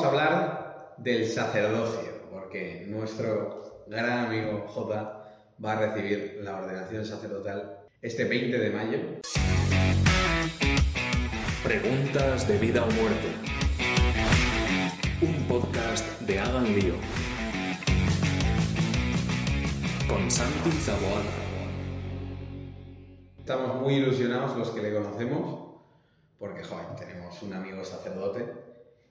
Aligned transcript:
vamos 0.00 0.14
a 0.14 0.22
hablar 0.22 0.94
del 0.98 1.26
sacerdocio, 1.26 2.08
porque 2.30 2.84
nuestro 2.86 3.84
gran 3.88 4.26
amigo 4.26 4.64
J 4.68 5.24
va 5.64 5.72
a 5.72 5.74
recibir 5.74 6.38
la 6.44 6.58
ordenación 6.58 7.04
sacerdotal 7.04 7.80
este 8.00 8.24
20 8.24 8.58
de 8.58 8.70
mayo. 8.70 8.98
Preguntas 11.64 12.46
de 12.46 12.58
vida 12.58 12.84
o 12.84 12.90
muerte. 12.92 13.28
Un 15.20 15.48
podcast 15.48 16.20
de 16.20 16.38
Hagan 16.38 16.64
Lío. 16.64 16.94
Con 20.08 20.30
Santi 20.30 20.70
Zaboada. 20.70 21.24
Estamos 23.36 23.82
muy 23.82 23.94
ilusionados 23.94 24.56
los 24.56 24.70
que 24.70 24.80
le 24.80 24.94
conocemos, 24.94 25.80
porque 26.38 26.62
joder, 26.62 26.86
tenemos 26.94 27.42
un 27.42 27.52
amigo 27.52 27.84
sacerdote 27.84 28.67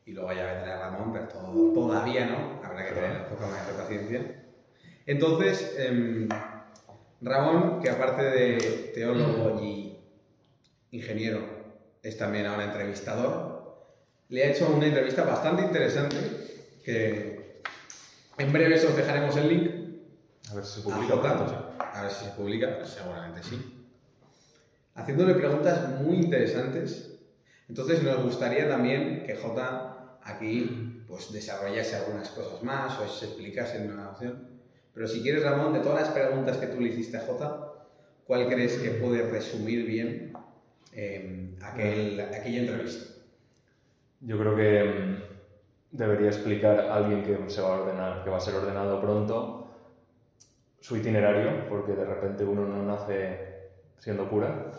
y 0.08 0.14
luego 0.14 0.32
ya 0.32 0.46
vendrá 0.54 0.80
Ramón, 0.80 1.12
pero 1.12 1.28
todo- 1.28 1.74
todavía 1.74 2.26
no, 2.26 2.62
habrá 2.66 2.86
que 2.88 2.94
tener 2.94 3.12
un 3.24 3.28
poco 3.28 3.46
más 3.52 3.68
de 3.68 3.74
paciencia. 3.74 4.44
Entonces, 5.06 5.76
em, 5.78 6.30
Ramón, 7.22 7.82
que 7.82 7.90
aparte 7.90 8.24
de 8.24 8.92
teólogo 8.96 9.62
y 9.62 10.00
ingeniero, 10.92 11.42
es 12.02 12.18
también 12.18 12.46
ahora 12.46 12.64
entrevistador, 12.64 13.76
le 14.30 14.44
ha 14.46 14.52
hecho 14.52 14.70
una 14.70 14.88
entrevista 14.88 15.24
bastante 15.24 15.64
interesante 15.64 16.16
que 16.86 17.62
en 18.38 18.54
breve 18.54 18.76
os 18.76 18.96
dejaremos 18.96 19.36
el 19.36 19.50
link 19.50 19.72
A 20.50 20.56
ver 20.56 20.64
si 20.66 20.82
se 20.82 20.90
a 20.90 20.96
publica 20.96 21.14
sí. 21.16 21.76
a 21.80 22.02
ver 22.04 22.12
si 22.12 22.26
se 22.26 22.32
publica, 22.32 22.78
pues 22.78 22.90
seguramente 22.92 23.44
sí. 23.44 23.88
Haciéndole 24.96 25.34
preguntas 25.36 26.00
muy 26.02 26.16
interesantes. 26.18 27.14
Entonces 27.68 28.02
nos 28.04 28.24
gustaría 28.24 28.70
también 28.70 29.24
que 29.26 29.36
Jota 29.36 29.97
aquí 30.28 31.04
pues 31.08 31.32
desarrollase 31.32 31.96
algunas 31.96 32.30
cosas 32.30 32.62
más 32.64 33.00
o 33.00 33.08
se 33.08 33.26
explicase 33.26 33.78
en 33.78 33.92
una 33.92 34.10
opción. 34.10 34.48
Pero 34.94 35.08
si 35.08 35.22
quieres, 35.22 35.44
Ramón, 35.44 35.74
de 35.74 35.80
todas 35.80 36.02
las 36.02 36.10
preguntas 36.12 36.58
que 36.58 36.68
tú 36.68 36.82
le 36.82 36.90
hiciste 36.90 37.18
a 37.18 37.22
Jota, 37.22 37.74
¿cuál 38.26 38.48
crees 38.48 38.78
que 38.78 38.90
puede 38.92 39.30
resumir 39.30 39.86
bien 39.86 40.34
eh, 40.94 41.52
aquel- 41.62 42.20
aquella 42.20 42.60
entrevista? 42.62 43.14
Yo 44.22 44.38
creo 44.40 44.56
que 44.56 44.84
mm, 44.84 45.96
debería 45.98 46.30
explicar 46.30 46.80
a 46.80 46.96
alguien 46.96 47.24
que 47.24 47.50
se 47.50 47.62
va 47.62 47.76
a 47.76 47.82
ordenar, 47.82 48.24
que 48.24 48.30
va 48.32 48.38
a 48.38 48.42
ser 48.42 48.56
ordenado 48.56 49.00
pronto, 49.00 49.68
su 50.80 50.98
itinerario, 50.98 51.68
porque 51.70 51.94
de 51.94 52.06
repente 52.06 52.44
uno 52.44 52.66
no 52.66 52.84
nace 52.84 53.70
siendo 54.00 54.28
cura. 54.30 54.72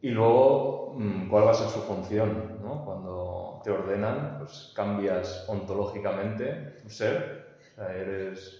Y 0.00 0.10
luego, 0.10 0.94
mm, 0.96 1.28
cuál 1.28 1.46
va 1.46 1.50
a 1.52 1.54
ser 1.54 1.68
su 1.68 1.80
función, 1.80 2.58
¿no? 2.62 2.84
Cuando 2.84 3.60
te 3.62 3.70
ordenan, 3.70 4.38
pues 4.38 4.72
cambias 4.74 5.44
ontológicamente 5.48 6.76
tu 6.82 6.88
ser, 6.90 7.46
o 7.72 7.74
sea, 7.76 7.94
eres 7.94 8.58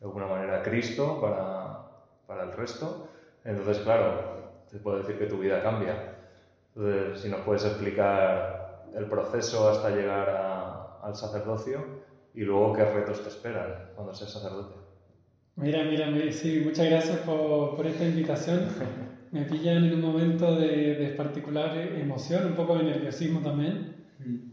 de 0.00 0.06
alguna 0.06 0.26
manera 0.26 0.62
Cristo 0.62 1.20
para, 1.20 1.78
para 2.26 2.44
el 2.44 2.52
resto. 2.52 3.04
Entonces, 3.44 3.78
claro, 3.80 4.54
se 4.66 4.78
puede 4.78 4.98
decir 5.00 5.18
que 5.18 5.26
tu 5.26 5.38
vida 5.38 5.62
cambia. 5.62 6.14
Entonces, 6.74 7.20
si 7.20 7.28
nos 7.28 7.42
puedes 7.42 7.64
explicar 7.64 8.82
el 8.94 9.06
proceso 9.06 9.68
hasta 9.68 9.90
llegar 9.90 10.28
a- 10.30 10.98
al 11.02 11.14
sacerdocio 11.14 11.84
y 12.34 12.40
luego 12.42 12.72
qué 12.72 12.84
retos 12.84 13.22
te 13.22 13.28
esperan 13.28 13.90
cuando 13.94 14.14
seas 14.14 14.30
sacerdote. 14.32 14.74
Mira, 15.56 15.84
mira, 15.84 16.06
sí, 16.32 16.60
muchas 16.64 16.86
gracias 16.86 17.18
por, 17.20 17.74
por 17.76 17.86
esta 17.86 18.04
invitación. 18.04 18.68
Me 19.30 19.42
pillan 19.42 19.84
en 19.84 19.94
un 19.94 20.00
momento 20.00 20.56
de, 20.56 20.94
de 20.94 21.08
particular 21.10 21.76
emoción, 21.76 22.46
un 22.46 22.54
poco 22.54 22.76
de 22.78 22.84
nerviosismo 22.84 23.40
también, 23.40 23.96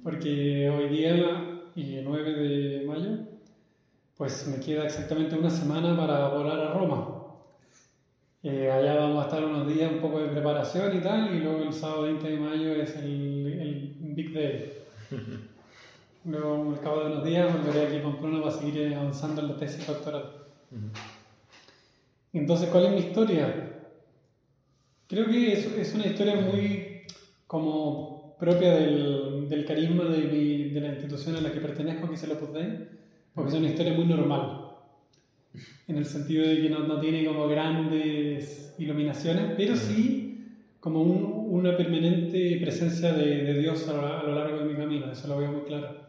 porque 0.04 0.70
hoy 0.70 0.90
día, 0.90 1.62
y 1.76 1.96
el 1.96 2.06
9 2.06 2.32
de 2.34 2.86
mayo, 2.86 3.18
pues 4.18 4.48
me 4.48 4.60
queda 4.60 4.86
exactamente 4.86 5.36
una 5.36 5.50
semana 5.50 5.96
para 5.96 6.28
volar 6.30 6.60
a 6.60 6.74
Roma. 6.74 7.16
Eh, 8.44 8.70
allá 8.70 8.96
vamos 8.96 9.24
a 9.24 9.28
estar 9.28 9.44
unos 9.44 9.68
días, 9.68 9.92
un 9.92 10.00
poco 10.00 10.20
de 10.20 10.28
preparación 10.28 10.96
y 10.96 11.02
tal, 11.02 11.34
y 11.34 11.40
luego 11.40 11.64
el 11.64 11.74
sábado 11.74 12.04
20 12.04 12.30
de 12.30 12.38
mayo 12.38 12.76
es 12.76 12.96
el, 12.98 13.48
el 13.60 13.96
Big 14.00 14.34
Day. 14.34 14.74
Luego, 16.26 16.72
al 16.72 16.80
cabo 16.80 17.02
de 17.02 17.06
unos 17.12 17.24
días, 17.24 17.54
volveré 17.54 17.86
aquí 17.86 17.98
a 17.98 18.04
Pamplona 18.04 18.42
para 18.42 18.52
seguir 18.52 18.96
avanzando 18.96 19.42
en 19.42 19.48
la 19.48 19.58
tesis 19.58 19.86
doctoral. 19.86 20.32
Entonces, 22.34 22.70
¿cuál 22.70 22.86
es 22.86 22.92
mi 22.94 22.98
historia? 22.98 23.75
Creo 25.08 25.28
que 25.28 25.54
es, 25.54 25.66
es 25.78 25.94
una 25.94 26.08
historia 26.08 26.36
muy 26.36 27.02
como 27.48 28.36
propia 28.40 28.74
del, 28.76 29.48
del 29.48 29.66
carisma 29.66 30.06
de, 30.06 30.24
mi- 30.24 30.70
de 30.70 30.82
la 30.82 30.90
institución 30.90 31.36
a 31.36 31.42
la 31.42 31.52
que 31.52 31.60
pertenezco, 31.62 32.10
que 32.10 32.18
se 32.18 32.28
lo 32.28 32.36
Dei, 32.36 32.90
porque 33.34 33.52
es 33.52 33.58
una 33.58 33.68
historia 33.70 33.94
muy 33.94 34.06
normal. 34.06 34.62
En 35.88 35.98
el 35.98 36.06
sentido 36.06 36.48
de 36.48 36.62
que 36.62 36.70
no, 36.70 36.80
no 36.80 37.00
tiene 37.00 37.24
como 37.26 37.48
grandes 37.48 38.74
iluminaciones, 38.80 39.52
pero 39.56 39.76
sí 39.76 40.22
como 40.80 41.02
un- 41.02 41.46
una 41.56 41.78
permanente 41.78 42.58
presencia 42.62 43.14
de, 43.14 43.44
de 43.44 43.60
Dios 43.60 43.88
a 43.88 43.94
lo, 43.94 44.06
a 44.08 44.24
lo 44.24 44.36
largo 44.36 44.60
de 44.60 44.66
mi 44.66 44.76
camino, 44.76 45.12
eso 45.12 45.28
lo 45.28 45.38
veo 45.38 45.52
muy 45.52 45.62
claro. 45.62 46.04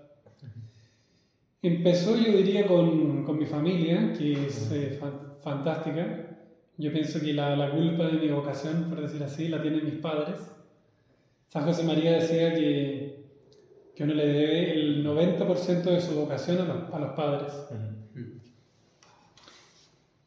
Empezó, 1.62 2.16
yo 2.16 2.32
diría, 2.36 2.66
con, 2.66 3.24
con 3.24 3.38
mi 3.38 3.46
familia, 3.46 4.12
que 4.16 4.32
es 4.46 4.70
eh, 4.72 4.96
fan- 5.00 5.34
fantástica. 5.42 6.25
Yo 6.78 6.92
pienso 6.92 7.20
que 7.20 7.32
la, 7.32 7.56
la 7.56 7.70
culpa 7.70 8.06
de 8.06 8.18
mi 8.18 8.28
vocación, 8.28 8.90
por 8.90 9.00
decir 9.00 9.22
así, 9.22 9.48
la 9.48 9.62
tienen 9.62 9.84
mis 9.84 9.94
padres. 9.94 10.36
San 11.48 11.64
José 11.64 11.84
María 11.84 12.12
decía 12.12 12.54
que, 12.54 13.24
que 13.94 14.04
uno 14.04 14.14
le 14.14 14.26
debe 14.26 14.72
el 14.72 15.06
90% 15.06 15.82
de 15.82 16.00
su 16.00 16.14
vocación 16.14 16.58
a 16.58 16.64
los, 16.64 16.94
a 16.94 16.98
los 16.98 17.12
padres. 17.12 17.52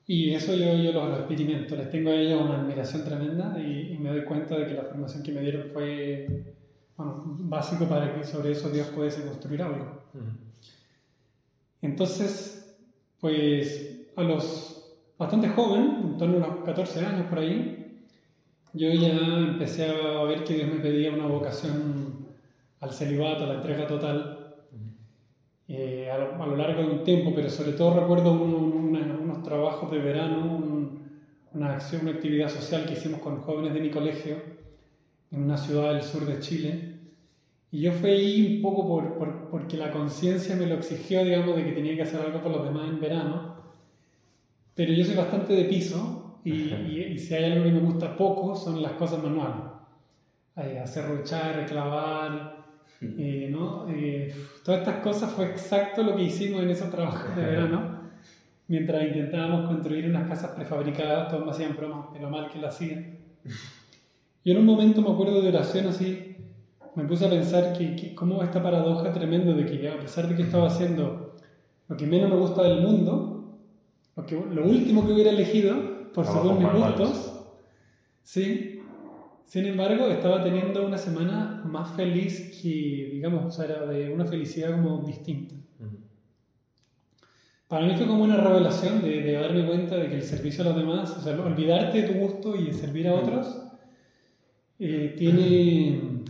Y 0.08 0.34
eso 0.34 0.56
yo, 0.56 0.74
yo 0.76 0.92
lo, 0.92 1.08
lo 1.08 1.18
experimento, 1.18 1.76
les 1.76 1.92
tengo 1.92 2.10
a 2.10 2.16
ellos 2.16 2.42
una 2.42 2.62
admiración 2.62 3.06
tremenda 3.06 3.56
y, 3.60 3.94
y 3.94 3.98
me 4.00 4.10
doy 4.10 4.24
cuenta 4.24 4.58
de 4.58 4.66
que 4.66 4.74
la 4.74 4.86
formación 4.86 5.22
que 5.22 5.32
me 5.32 5.42
dieron 5.42 5.70
fue 5.72 6.56
bueno, 6.98 7.24
básico 7.42 7.88
para 7.88 8.14
que 8.14 8.24
sobre 8.24 8.52
eso 8.52 8.70
Dios 8.70 8.88
pudiese 8.88 9.24
construir 9.24 9.62
algo. 9.62 10.02
Entonces, 11.82 12.76
pues 13.20 14.10
a 14.16 14.24
los 14.24 14.79
bastante 15.20 15.50
joven, 15.50 15.98
en 16.04 16.18
torno 16.18 16.44
a 16.44 16.48
los 16.48 16.58
14 16.66 17.06
años 17.06 17.28
por 17.28 17.40
ahí, 17.40 18.02
yo 18.74 18.90
ya 18.94 19.10
empecé 19.40 19.86
a 19.90 20.24
ver 20.24 20.44
que 20.44 20.56
Dios 20.56 20.70
me 20.70 20.80
pedía 20.80 21.12
una 21.12 21.28
vocación 21.28 22.28
al 22.80 22.92
celibato, 22.94 23.44
a 23.44 23.48
la 23.48 23.54
entrega 23.56 23.86
total, 23.88 24.56
eh, 25.68 26.10
a, 26.12 26.18
lo, 26.18 26.42
a 26.44 26.48
lo 26.48 26.56
largo 26.56 26.82
de 26.82 26.88
un 26.90 27.04
tiempo, 27.04 27.32
pero 27.36 27.50
sobre 27.50 27.74
todo 27.74 28.00
recuerdo 28.00 28.32
un- 28.32 28.54
una- 28.96 29.18
unos 29.22 29.44
trabajos 29.44 29.92
de 29.92 30.00
verano, 30.00 30.40
un- 30.56 31.00
una 31.54 31.74
acción, 31.74 32.04
una 32.04 32.12
actividad 32.12 32.50
social 32.50 32.86
que 32.86 32.94
hicimos 32.94 33.20
con 33.22 33.42
jóvenes 33.42 33.74
de 33.74 33.82
mi 33.82 33.90
colegio 33.92 34.38
en 35.32 35.44
una 35.44 35.58
ciudad 35.58 35.94
del 35.94 36.02
sur 36.04 36.26
de 36.26 36.40
Chile. 36.40 36.96
Y 37.72 37.82
yo 37.82 37.92
fui 37.92 38.10
ahí 38.10 38.56
un 38.58 38.62
poco 38.64 38.88
por, 38.88 39.18
por- 39.18 39.50
porque 39.50 39.78
la 39.78 39.92
conciencia 39.92 40.56
me 40.56 40.66
lo 40.66 40.76
exigió, 40.76 41.24
digamos, 41.24 41.56
de 41.56 41.66
que 41.66 41.72
tenía 41.74 41.96
que 41.96 42.04
hacer 42.04 42.22
algo 42.22 42.42
por 42.42 42.52
los 42.52 42.64
demás 42.66 42.90
en 42.90 43.00
verano. 43.00 43.59
Pero 44.80 44.94
yo 44.94 45.04
soy 45.04 45.16
bastante 45.16 45.54
de 45.54 45.66
piso 45.66 46.40
y, 46.46 46.54
y- 46.54 47.12
y 47.16 47.20
si 47.20 47.34
hay 47.36 47.52
algo 47.52 47.66
que 47.66 47.72
me 47.72 47.82
gusta 47.82 48.16
poco 48.16 48.56
son 48.56 48.82
las 48.82 48.94
cosas 48.94 49.22
manuales. 49.22 49.66
Eh, 50.56 50.80
hacer 50.82 51.06
ruchar, 51.06 51.66
clavar, 51.66 52.66
eh, 53.02 53.50
¿no? 53.52 53.90
Eh, 53.90 54.34
todas 54.64 54.80
estas 54.80 55.02
cosas 55.02 55.32
fue 55.34 55.48
exacto 55.48 56.02
lo 56.02 56.16
que 56.16 56.24
hicimos 56.24 56.64
en 56.64 56.70
esos 56.70 56.90
trabajos 56.90 57.36
de 57.36 57.42
verano. 57.44 58.00
Mientras 58.70 59.04
intentábamos 59.04 59.68
construir 59.68 60.06
unas 60.10 60.30
casas 60.30 60.52
prefabricadas, 60.52 61.28
todos 61.28 61.44
me 61.44 61.52
hacían 61.52 61.76
bromas 61.76 62.14
de 62.14 62.20
lo 62.22 62.30
mal 62.30 62.50
que 62.50 62.60
lo 62.60 62.68
hacían. 62.70 63.18
Y 64.46 64.52
en 64.52 64.58
un 64.60 64.66
momento 64.66 65.02
me 65.02 65.12
acuerdo 65.12 65.42
de 65.42 65.50
oración 65.50 65.88
así, 65.88 66.38
me 66.96 67.04
puse 67.04 67.26
a 67.26 67.30
pensar 67.30 67.78
que, 67.78 67.94
que 67.98 68.16
cómo 68.16 68.42
esta 68.42 68.64
paradoja 68.64 69.12
tremenda 69.12 69.52
de 69.54 69.66
que 69.66 69.90
a 69.90 70.00
pesar 70.00 70.30
de 70.30 70.36
que 70.38 70.44
estaba 70.44 70.68
haciendo 70.68 71.36
lo 71.90 71.98
que 71.98 72.06
menos 72.08 72.30
me 72.30 72.38
gusta 72.38 72.64
del 72.64 72.80
mundo, 72.82 73.39
lo, 74.20 74.26
que, 74.26 74.36
lo 74.36 74.66
último 74.66 75.06
que 75.06 75.14
hubiera 75.14 75.32
elegido, 75.32 76.12
por 76.14 76.26
Trabajos 76.26 76.42
según 76.42 76.64
mis 76.64 76.74
gustos, 76.74 77.34
sí, 78.24 78.82
sin 79.46 79.66
embargo 79.66 80.08
estaba 80.08 80.44
teniendo 80.44 80.86
una 80.86 80.98
semana 80.98 81.64
más 81.66 81.96
feliz 81.96 82.60
que, 82.62 83.10
digamos, 83.14 83.46
o 83.46 83.52
sea, 83.52 83.66
era 83.66 83.86
de 83.86 84.14
una 84.14 84.26
felicidad 84.26 84.72
como 84.72 85.04
distinta. 85.06 85.56
Para 87.68 87.86
mí 87.86 87.96
fue 87.96 88.08
como 88.08 88.24
una 88.24 88.38
revelación 88.38 89.02
de, 89.02 89.22
de 89.22 89.34
darme 89.34 89.66
cuenta 89.68 89.96
de 89.96 90.08
que 90.10 90.16
el 90.16 90.24
servicio 90.24 90.64
a 90.64 90.70
los 90.70 90.76
demás, 90.76 91.16
o 91.18 91.22
sea, 91.22 91.40
olvidarte 91.40 92.02
de 92.02 92.08
tu 92.08 92.20
gusto 92.20 92.56
y 92.56 92.74
servir 92.74 93.08
a 93.08 93.14
otros, 93.14 93.62
eh, 94.80 95.14
tiene 95.16 96.24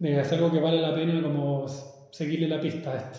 es 0.00 0.32
algo 0.32 0.50
que 0.50 0.60
vale 0.60 0.80
la 0.80 0.94
pena 0.94 1.20
como 1.20 1.66
seguirle 2.10 2.48
la 2.48 2.60
pista 2.60 2.92
a 2.92 2.96
esto. 2.96 3.18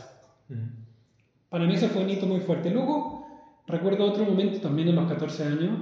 Para 1.50 1.66
mí 1.66 1.76
eso 1.76 1.90
fue 1.90 2.04
un 2.04 2.10
hito 2.10 2.26
muy 2.26 2.40
fuerte. 2.40 2.70
Luego 2.70 3.19
recuerdo 3.70 4.06
otro 4.06 4.26
momento 4.26 4.60
también 4.60 4.90
en 4.90 4.96
los 4.96 5.08
14 5.08 5.44
años, 5.46 5.78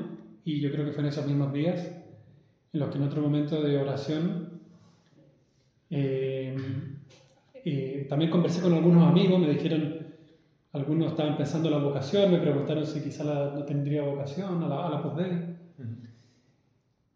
y 0.45 0.60
yo 0.60 0.72
creo 0.72 0.86
que 0.86 0.92
fue 0.92 1.01
en 1.04 1.10
esos 1.10 1.25
mismos 1.25 1.51
días, 1.54 1.92
en 2.74 2.80
los 2.80 2.89
que 2.89 2.98
en 2.98 3.04
otro 3.04 3.22
momento 3.22 3.62
de 3.62 3.78
oración 3.78 4.50
eh, 5.89 6.56
y 7.63 8.04
también 8.07 8.30
conversé 8.31 8.62
con 8.62 8.74
algunos 8.74 9.04
amigos, 9.10 9.39
me 9.39 9.50
dijeron, 9.50 9.98
algunos 10.74 11.12
estaban 11.12 11.38
pensando 11.38 11.69
en 11.69 11.75
la 11.75 11.84
vocación, 11.84 12.31
me 12.31 12.38
preguntaron 12.39 12.86
si 12.86 13.01
quizá 13.01 13.24
la- 13.24 13.51
no 13.54 13.63
tendría 13.63 14.04
vocación 14.04 14.63
a 14.63 14.68
la, 14.68 14.88
a 14.88 14.90
la 14.90 15.01
postdei. 15.04 15.57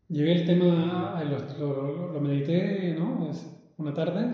Llevé 0.09 0.33
el 0.41 0.45
tema, 0.45 1.23
lo, 1.23 1.37
lo- 1.59 2.13
lo 2.13 2.19
medité, 2.21 2.95
¿no? 2.99 3.29
Es 3.29 3.49
una 3.77 3.93
tarde, 3.93 4.25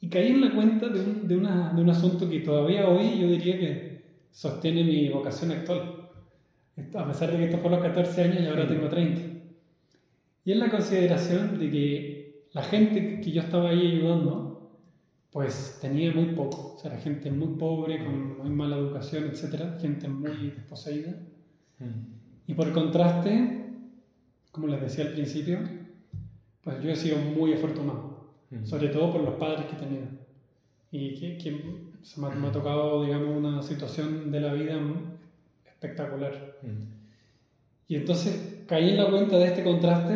y 0.00 0.08
caí 0.08 0.28
en 0.28 0.40
la 0.40 0.54
cuenta 0.54 0.88
de 0.88 1.00
un, 1.00 1.28
de, 1.28 1.36
una- 1.36 1.72
de 1.74 1.82
un 1.82 1.90
asunto 1.90 2.28
que 2.28 2.40
todavía 2.40 2.88
hoy 2.88 3.18
yo 3.20 3.28
diría 3.28 3.58
que 3.58 3.97
sostiene 4.38 4.84
mi 4.84 5.08
vocación 5.08 5.50
actual. 5.50 6.10
A 6.94 7.06
pesar 7.08 7.32
de 7.32 7.38
que 7.38 7.44
esto 7.46 7.58
fue 7.58 7.70
a 7.70 7.72
los 7.72 7.82
14 7.82 8.22
años 8.22 8.40
y 8.40 8.46
ahora 8.46 8.68
tengo 8.68 8.88
30. 8.88 9.20
Y 10.44 10.52
es 10.52 10.56
la 10.56 10.70
consideración 10.70 11.58
de 11.58 11.68
que 11.68 12.44
la 12.52 12.62
gente 12.62 13.20
que 13.20 13.32
yo 13.32 13.42
estaba 13.42 13.70
ahí 13.70 13.96
ayudando, 13.96 14.70
pues 15.32 15.78
tenía 15.80 16.12
muy 16.12 16.36
poco. 16.36 16.74
O 16.76 16.78
sea, 16.78 16.92
era 16.92 17.00
gente 17.00 17.32
muy 17.32 17.58
pobre, 17.58 18.04
con 18.04 18.38
muy 18.38 18.50
mala 18.50 18.76
educación, 18.76 19.24
etc. 19.24 19.80
Gente 19.80 20.06
muy 20.06 20.52
desposeída. 20.52 21.16
Y 22.46 22.54
por 22.54 22.72
contraste, 22.72 23.64
como 24.52 24.68
les 24.68 24.80
decía 24.80 25.06
al 25.06 25.14
principio, 25.14 25.58
pues 26.62 26.80
yo 26.80 26.90
he 26.90 26.96
sido 26.96 27.18
muy 27.18 27.54
afortunado, 27.54 28.34
sobre 28.62 28.86
todo 28.88 29.10
por 29.10 29.22
los 29.22 29.34
padres 29.34 29.66
que 29.66 29.74
he 29.74 29.78
tenido. 29.80 30.06
Y 30.92 31.14
que, 31.16 31.38
que 31.38 31.87
se 32.02 32.20
me, 32.20 32.26
ha, 32.28 32.30
me 32.30 32.48
ha 32.48 32.52
tocado, 32.52 33.04
digamos, 33.04 33.36
una 33.36 33.62
situación 33.62 34.30
de 34.30 34.40
la 34.40 34.52
vida 34.52 34.78
espectacular. 35.66 36.56
Y 37.86 37.96
entonces 37.96 38.64
caí 38.66 38.90
en 38.90 38.96
la 38.98 39.08
cuenta 39.10 39.38
de 39.38 39.46
este 39.46 39.64
contraste, 39.64 40.14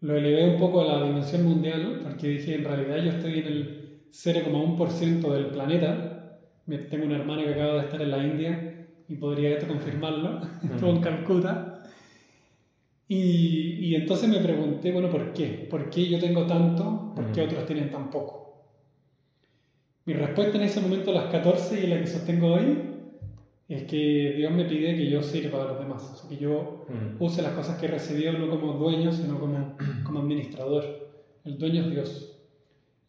lo 0.00 0.16
elevé 0.16 0.50
un 0.54 0.60
poco 0.60 0.80
a 0.82 0.84
la 0.98 1.04
dimensión 1.06 1.44
mundial, 1.44 2.00
porque 2.02 2.28
dije, 2.28 2.54
en 2.56 2.64
realidad 2.64 2.96
yo 3.02 3.10
estoy 3.10 3.38
en 3.40 3.46
el 3.46 4.00
0,1% 4.12 5.32
del 5.32 5.46
planeta. 5.46 6.38
Tengo 6.90 7.06
una 7.06 7.16
hermana 7.16 7.44
que 7.44 7.54
acaba 7.54 7.74
de 7.74 7.80
estar 7.80 8.02
en 8.02 8.10
la 8.10 8.18
India 8.24 8.86
y 9.08 9.14
podría 9.16 9.50
esto 9.54 9.66
confirmarlo, 9.66 10.40
estuvo 10.62 10.90
en 10.90 11.00
Calcuta. 11.00 11.82
Y, 13.08 13.86
y 13.86 13.94
entonces 13.94 14.28
me 14.28 14.38
pregunté, 14.38 14.92
bueno, 14.92 15.08
¿por 15.08 15.32
qué? 15.32 15.66
¿Por 15.70 15.88
qué 15.88 16.06
yo 16.08 16.18
tengo 16.20 16.46
tanto? 16.46 17.12
¿Por 17.16 17.32
qué 17.32 17.40
Mm. 17.42 17.44
otros 17.46 17.66
tienen 17.66 17.90
tan 17.90 18.10
poco? 18.10 18.47
Mi 20.08 20.14
respuesta 20.14 20.56
en 20.56 20.62
ese 20.62 20.80
momento, 20.80 21.10
a 21.10 21.14
las 21.16 21.24
14 21.26 21.84
y 21.84 21.86
la 21.86 22.00
que 22.00 22.06
sostengo 22.06 22.54
hoy, 22.54 22.78
es 23.68 23.82
que 23.82 24.32
Dios 24.38 24.50
me 24.50 24.64
pide 24.64 24.96
que 24.96 25.10
yo 25.10 25.22
sirva 25.22 25.62
a 25.62 25.66
los 25.66 25.80
demás, 25.80 26.02
o 26.02 26.16
sea, 26.16 26.30
que 26.30 26.38
yo 26.42 26.86
use 27.18 27.42
las 27.42 27.52
cosas 27.52 27.78
que 27.78 27.84
he 27.84 27.90
recibido 27.90 28.32
no 28.32 28.48
como 28.48 28.72
dueño, 28.72 29.12
sino 29.12 29.38
como, 29.38 29.76
como 30.04 30.20
administrador. 30.20 31.10
El 31.44 31.58
dueño 31.58 31.82
es 31.82 31.90
Dios. 31.90 32.40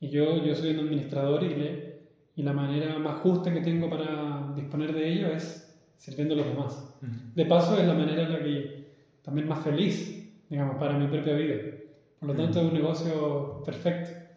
Y 0.01 0.10
yo, 0.10 0.44
yo 0.44 0.54
soy 0.54 0.72
un 0.72 0.80
administrador 0.80 1.42
y, 1.44 1.56
le, 1.56 2.00
y 2.36 2.44
la 2.44 2.51
manera 2.51 3.00
más 3.00 3.22
justa 3.22 3.54
que 3.54 3.62
tengo 3.62 3.90
para 3.90 4.52
disponer 4.54 4.94
de 4.94 5.10
ello 5.10 5.28
es 5.28 5.74
sirviendo 5.95 6.34
a 6.34 6.38
los 6.40 6.48
demás. 6.48 7.00
De 7.34 7.45
paso, 7.45 7.80
es 7.80 7.88
la 7.88 7.94
manera 7.94 8.24
en 8.24 8.34
la 8.34 8.44
que 8.44 8.88
también 9.22 9.48
más 9.48 9.63
feliz, 9.63 10.34
digamos, 10.50 10.75
para 10.75 11.00
mi 11.00 11.07
propia 11.07 11.34
vida. 11.34 11.56
Por 12.19 12.28
lo 12.28 12.36
tanto, 12.36 12.60
es 12.60 12.66
un 12.66 12.74
negocio 12.74 13.63
perfecto. 13.66 14.29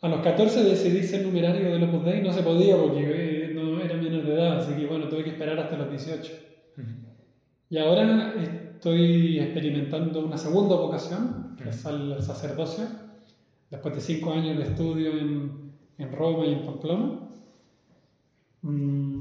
A 0.00 0.08
los 0.08 0.20
14 0.20 0.62
decidí 0.64 1.02
ser 1.02 1.22
numerario 1.24 1.72
del 1.72 1.82
Opus 1.84 2.04
Dei, 2.04 2.22
no 2.22 2.32
se 2.32 2.42
podía 2.42 2.76
porque 2.76 3.02
eh, 3.02 3.50
no 3.54 3.80
era 3.80 3.96
menor 3.96 4.24
de 4.24 4.34
edad, 4.34 4.58
así 4.58 4.72
que 4.74 4.86
bueno, 4.86 5.08
tuve 5.08 5.24
que 5.24 5.30
esperar 5.30 5.58
hasta 5.58 5.76
los 5.76 5.90
18. 5.90 6.32
Y 7.70 7.78
ahora 7.78 8.34
estoy 8.40 9.38
experimentando 9.40 10.24
una 10.24 10.38
segunda 10.38 10.76
vocación, 10.76 11.56
que 11.62 11.68
es 11.68 11.84
al 11.84 12.22
sacerdocio, 12.22 12.84
después 13.70 13.94
de 13.94 14.00
cinco 14.00 14.32
años 14.32 14.56
de 14.56 14.64
estudio 14.64 15.10
en, 15.18 15.72
en 15.98 16.12
Roma 16.12 16.46
y 16.46 16.52
en 16.54 16.64
Pamplona. 16.64 17.20
Mm, 18.62 19.20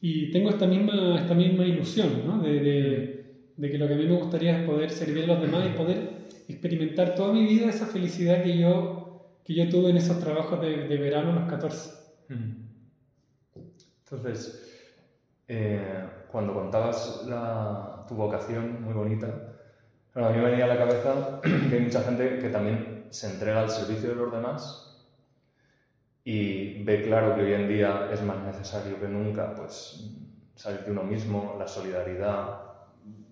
Y 0.00 0.30
tengo 0.30 0.50
esta 0.50 0.66
misma, 0.66 1.18
esta 1.18 1.34
misma 1.34 1.64
ilusión, 1.64 2.08
¿no? 2.26 2.42
de, 2.42 2.60
de, 2.60 3.24
de 3.56 3.70
que 3.70 3.78
lo 3.78 3.88
que 3.88 3.94
a 3.94 3.96
mí 3.96 4.04
me 4.06 4.16
gustaría 4.16 4.58
es 4.60 4.66
poder 4.68 4.90
servir 4.90 5.24
a 5.24 5.26
los 5.28 5.40
demás 5.40 5.64
y 5.66 5.76
poder 5.76 5.98
experimentar 6.48 7.14
toda 7.14 7.32
mi 7.32 7.44
vida 7.46 7.68
esa 7.70 7.86
felicidad 7.86 8.42
que 8.42 8.58
yo, 8.58 8.95
que 9.46 9.54
yo 9.54 9.68
tuve 9.70 9.90
en 9.90 9.98
esos 9.98 10.18
trabajos 10.18 10.60
de, 10.60 10.88
de 10.88 10.98
verano 10.98 11.32
los 11.32 11.46
14. 11.46 11.90
Entonces, 14.04 14.60
eh, 15.48 16.24
cuando 16.28 16.54
contabas 16.54 17.24
la- 17.26 18.04
tu 18.08 18.16
vocación 18.16 18.82
muy 18.82 18.94
bonita, 18.94 19.28
claro, 20.12 20.28
a 20.28 20.32
mí 20.32 20.38
me 20.38 20.50
venía 20.50 20.64
a 20.64 20.68
la 20.68 20.78
cabeza 20.78 21.40
que 21.68 21.76
hay 21.76 21.80
mucha 21.80 22.02
gente 22.02 22.38
que 22.38 22.50
también 22.50 23.08
se 23.10 23.28
entrega 23.28 23.60
al 23.62 23.70
servicio 23.70 24.10
de 24.10 24.16
los 24.16 24.32
demás 24.32 24.82
y 26.24 26.82
ve 26.84 27.02
claro 27.02 27.34
que 27.34 27.42
hoy 27.42 27.52
en 27.54 27.68
día 27.68 28.08
es 28.10 28.22
más 28.22 28.42
necesario 28.42 28.98
que 29.00 29.08
nunca 29.08 29.54
pues, 29.54 30.12
salir 30.54 30.84
de 30.84 30.90
uno 30.90 31.04
mismo, 31.04 31.54
la 31.58 31.68
solidaridad. 31.68 32.62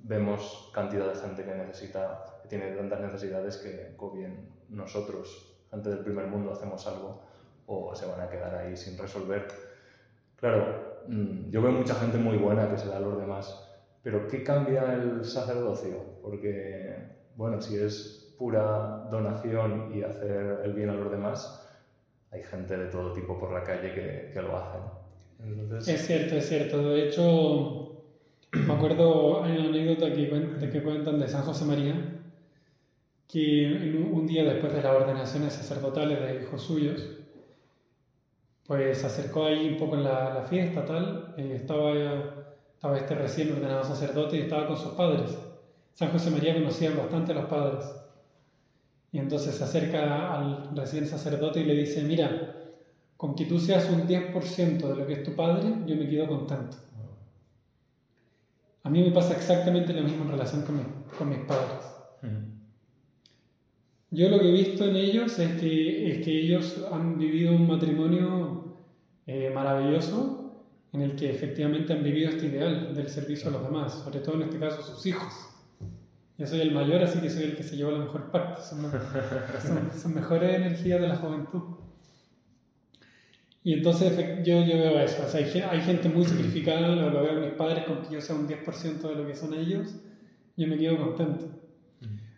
Vemos 0.06 0.70
cantidad 0.72 1.08
de 1.12 1.18
gente 1.20 1.44
que 1.44 1.54
necesita, 1.54 2.22
que 2.42 2.48
tiene 2.48 2.72
tantas 2.72 3.00
necesidades 3.00 3.56
que 3.58 3.94
o 3.98 4.10
bien 4.12 4.48
nosotros, 4.68 5.53
gente 5.74 5.90
del 5.90 6.00
primer 6.00 6.26
mundo, 6.26 6.52
hacemos 6.52 6.86
algo 6.86 7.20
o 7.66 7.94
se 7.94 8.06
van 8.06 8.20
a 8.20 8.28
quedar 8.28 8.54
ahí 8.54 8.76
sin 8.76 8.96
resolver. 8.98 9.46
Claro, 10.36 11.02
mm, 11.08 11.50
yo 11.50 11.62
veo 11.62 11.72
mucha 11.72 11.94
gente 11.94 12.18
muy 12.18 12.36
buena 12.36 12.70
que 12.70 12.78
se 12.78 12.88
da 12.88 12.98
a 12.98 13.00
los 13.00 13.18
demás, 13.18 13.68
pero 14.02 14.28
¿qué 14.28 14.42
cambia 14.42 14.94
el 14.94 15.24
sacerdocio? 15.24 16.20
Porque, 16.22 16.94
bueno, 17.36 17.60
si 17.60 17.76
es 17.76 18.34
pura 18.38 19.08
donación 19.10 19.92
y 19.94 20.02
hacer 20.02 20.60
el 20.64 20.72
bien 20.74 20.90
a 20.90 20.94
los 20.94 21.10
demás, 21.10 21.60
hay 22.30 22.42
gente 22.42 22.76
de 22.76 22.86
todo 22.86 23.12
tipo 23.12 23.38
por 23.38 23.52
la 23.52 23.62
calle 23.62 23.92
que, 23.94 24.30
que 24.32 24.42
lo 24.42 24.56
hacen. 24.56 24.80
Entonces, 25.40 25.94
Es 25.94 26.06
cierto, 26.06 26.36
es 26.36 26.48
cierto. 26.48 26.90
De 26.90 27.08
hecho, 27.08 28.02
me 28.52 28.74
acuerdo, 28.74 29.42
hay 29.44 29.56
una 29.58 29.68
anécdota 29.68 30.12
que, 30.12 30.70
que 30.70 30.82
cuentan 30.82 31.18
de 31.18 31.28
San 31.28 31.42
José 31.42 31.64
María, 31.64 31.94
que 33.28 33.96
un, 34.12 34.26
día 34.26 34.44
después 34.44 34.72
de 34.72 34.82
las 34.82 34.94
ordenaciones 34.94 35.52
sacerdotales 35.54 36.20
de 36.20 36.42
hijos 36.42 36.62
suyos, 36.62 37.02
pues 38.66 38.98
se 38.98 39.06
acercó 39.06 39.44
ahí 39.46 39.68
un 39.68 39.76
poco 39.76 39.96
en 39.96 40.04
la, 40.04 40.46
fiesta, 40.48 40.84
tal, 40.84 41.34
eh, 41.36 41.52
estaba, 41.56 41.92
estaba 42.74 42.98
este 42.98 43.14
recién 43.14 43.52
ordenado 43.52 43.84
sacerdote 43.84 44.36
y 44.36 44.40
estaba 44.40 44.66
con 44.66 44.76
sus 44.76 44.92
padres. 44.92 45.36
San 45.94 46.10
José 46.10 46.30
María 46.30 46.54
conocía 46.54 46.90
bastante 46.90 47.32
a 47.32 47.36
los 47.36 47.44
padres. 47.46 47.84
Y 49.12 49.18
entonces 49.18 49.54
se 49.54 49.64
acerca 49.64 50.34
al 50.34 50.74
recién 50.74 51.06
sacerdote 51.06 51.60
y 51.60 51.64
le 51.64 51.74
dice, 51.74 52.02
mira, 52.02 52.56
con 53.16 53.34
que 53.34 53.46
tú 53.46 53.58
seas 53.60 53.88
un 53.88 54.06
10% 54.08 54.88
de 54.88 54.96
lo 54.96 55.06
que 55.06 55.12
es 55.14 55.22
tu 55.22 55.36
padre, 55.36 55.68
yo 55.86 55.96
me 55.96 56.08
quedo 56.08 56.26
contento. 56.26 56.76
A 58.82 58.90
mí 58.90 59.02
me 59.02 59.12
pasa 59.12 59.34
exactamente 59.34 59.92
lo 59.94 60.02
mismo 60.02 60.24
en 60.24 60.30
relación 60.32 60.62
con, 60.62 60.76
mi- 60.76 61.16
con 61.16 61.28
mis 61.28 61.38
padres. 61.38 61.86
Yo 64.10 64.28
lo 64.28 64.38
que 64.38 64.48
he 64.48 64.52
visto 64.52 64.84
en 64.84 64.96
ellos 64.96 65.38
es 65.38 65.60
que, 65.60 66.12
es 66.12 66.24
que 66.24 66.40
ellos 66.40 66.84
han 66.92 67.18
vivido 67.18 67.52
un 67.52 67.66
matrimonio 67.66 68.76
eh, 69.26 69.50
maravilloso 69.52 70.44
en 70.92 71.02
el 71.02 71.16
que 71.16 71.30
efectivamente 71.30 71.92
han 71.92 72.04
vivido 72.04 72.30
este 72.30 72.46
ideal 72.46 72.94
del 72.94 73.08
servicio 73.08 73.48
a 73.48 73.52
los 73.52 73.64
demás, 73.64 73.94
sobre 74.04 74.20
todo 74.20 74.36
en 74.36 74.42
este 74.42 74.58
caso 74.58 74.82
sus 74.82 75.04
hijos. 75.06 75.32
Yo 76.38 76.46
soy 76.46 76.60
el 76.60 76.72
mayor, 76.72 77.02
así 77.02 77.20
que 77.20 77.30
soy 77.30 77.44
el 77.44 77.56
que 77.56 77.62
se 77.62 77.76
lleva 77.76 77.92
la 77.92 77.98
mejor 77.98 78.30
parte, 78.30 78.62
son, 78.62 78.90
son, 78.90 79.90
son 79.92 80.14
mejores 80.14 80.54
energías 80.54 81.00
de 81.00 81.08
la 81.08 81.16
juventud. 81.16 81.62
Y 83.64 83.72
entonces 83.72 84.44
yo, 84.44 84.62
yo 84.64 84.76
veo 84.76 85.00
eso, 85.00 85.24
o 85.24 85.28
sea, 85.28 85.40
hay, 85.40 85.60
hay 85.60 85.80
gente 85.80 86.08
muy 86.08 86.24
sacrificada, 86.24 86.80
lo, 86.80 87.10
lo 87.10 87.22
veo 87.22 87.38
en 87.38 87.40
mis 87.40 87.54
padres, 87.54 87.84
con 87.84 88.02
que 88.02 88.14
yo 88.14 88.20
sea 88.20 88.36
un 88.36 88.46
10% 88.46 89.00
de 89.00 89.14
lo 89.14 89.26
que 89.26 89.34
son 89.34 89.54
ellos, 89.54 89.96
yo 90.56 90.68
me 90.68 90.76
quedo 90.76 90.98
contento. 90.98 91.63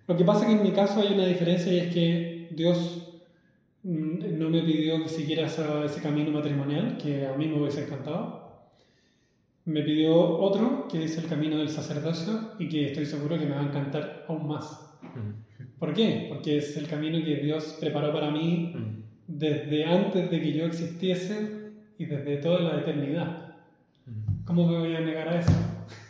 Lo 0.08 0.16
que 0.16 0.24
pasa 0.24 0.42
es 0.42 0.46
que 0.46 0.52
en 0.52 0.62
mi 0.62 0.70
caso 0.72 1.00
hay 1.00 1.14
una 1.14 1.26
diferencia 1.26 1.72
y 1.72 1.78
es 1.78 1.92
que 1.94 2.48
Dios 2.52 3.02
mm, 3.82 4.38
no 4.38 4.50
me 4.50 4.62
pidió 4.62 5.02
que 5.02 5.08
siguiera 5.08 5.46
esa- 5.46 5.84
ese 5.84 6.00
camino 6.00 6.30
matrimonial, 6.30 6.96
que 6.96 7.26
a 7.26 7.34
mí 7.36 7.46
me 7.48 7.58
hubiese 7.60 7.84
encantado. 7.84 8.46
Me 9.64 9.82
pidió 9.82 10.14
otro, 10.16 10.86
que 10.88 11.04
es 11.04 11.18
el 11.18 11.26
camino 11.26 11.56
del 11.58 11.68
sacerdocio, 11.68 12.52
y 12.58 12.68
que 12.68 12.86
estoy 12.86 13.04
seguro 13.06 13.36
que 13.38 13.46
me 13.46 13.54
va 13.56 13.62
a 13.62 13.64
encantar 13.66 14.24
aún 14.28 14.46
más. 14.46 14.96
mm, 15.02 15.78
¿Por 15.78 15.92
qué? 15.92 16.26
Porque 16.28 16.58
es 16.58 16.76
el 16.76 16.86
camino 16.86 17.18
que 17.24 17.36
Dios 17.36 17.76
preparó 17.80 18.12
para 18.12 18.30
mí 18.30 18.72
mm. 18.74 19.02
desde 19.26 19.84
antes 19.84 20.30
de 20.30 20.40
que 20.40 20.52
yo 20.52 20.66
existiese 20.66 21.72
y 21.98 22.04
desde 22.06 22.36
toda 22.38 22.60
la 22.60 22.80
eternidad. 22.80 23.54
¿Cómo 24.44 24.66
me 24.68 24.78
voy 24.78 24.94
a 24.94 25.00
negar 25.00 25.28
a 25.28 25.40
eso? 25.40 25.52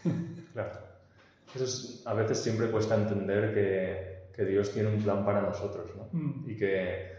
Claro. 0.52 0.85
Eso 1.56 1.64
es- 1.64 2.02
a 2.06 2.14
veces 2.14 2.38
siempre 2.38 2.70
cuesta 2.70 2.94
entender 2.94 3.52
que, 3.54 4.28
que 4.34 4.44
Dios 4.44 4.70
tiene 4.72 4.88
un 4.90 5.02
plan 5.02 5.24
para 5.24 5.40
nosotros, 5.40 5.90
¿no? 5.96 6.08
Mm. 6.12 6.50
Y 6.50 6.56
que 6.56 7.16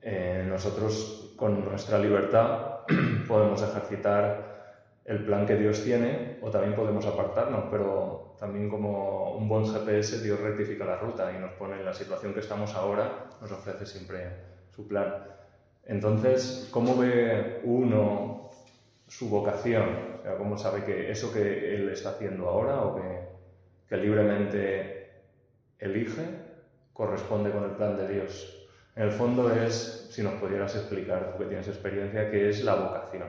eh, 0.00 0.44
nosotros 0.48 1.32
con 1.36 1.64
nuestra 1.64 1.98
libertad 1.98 2.78
podemos 3.28 3.62
ejercitar 3.62 4.50
el 5.04 5.24
plan 5.24 5.46
que 5.46 5.56
Dios 5.56 5.82
tiene 5.84 6.38
o 6.42 6.50
también 6.50 6.74
podemos 6.74 7.04
apartarnos, 7.06 7.64
pero 7.70 8.34
también 8.38 8.68
como 8.68 9.32
un 9.36 9.48
buen 9.48 9.64
GPS 9.66 10.22
Dios 10.22 10.40
rectifica 10.40 10.84
la 10.84 10.96
ruta 10.96 11.32
y 11.32 11.38
nos 11.40 11.52
pone 11.52 11.76
en 11.76 11.84
la 11.84 11.92
situación 11.94 12.32
que 12.34 12.40
estamos 12.40 12.74
ahora, 12.74 13.28
nos 13.40 13.52
ofrece 13.52 13.84
siempre 13.86 14.28
su 14.74 14.86
plan. 14.88 15.24
Entonces, 15.84 16.68
¿cómo 16.70 16.96
ve 16.96 17.60
uno 17.64 18.48
su 19.08 19.28
vocación? 19.28 20.16
O 20.20 20.22
sea, 20.22 20.36
¿cómo 20.36 20.56
sabe 20.56 20.84
que 20.84 21.10
eso 21.10 21.32
que 21.32 21.74
él 21.74 21.88
está 21.90 22.10
haciendo 22.10 22.48
ahora 22.48 22.82
o 22.82 22.94
que, 22.96 23.21
que 23.92 23.98
libremente 23.98 25.10
elige 25.78 26.22
corresponde 26.94 27.50
con 27.50 27.64
el 27.64 27.72
plan 27.72 27.94
de 27.98 28.08
Dios? 28.08 28.56
En 28.96 29.02
el 29.02 29.10
fondo 29.10 29.52
es, 29.52 30.08
si 30.10 30.22
nos 30.22 30.32
pudieras 30.34 30.74
explicar, 30.76 31.32
tú 31.32 31.42
que 31.42 31.48
tienes 31.50 31.68
experiencia, 31.68 32.30
qué 32.30 32.48
es 32.48 32.64
la 32.64 32.76
vocación. 32.76 33.28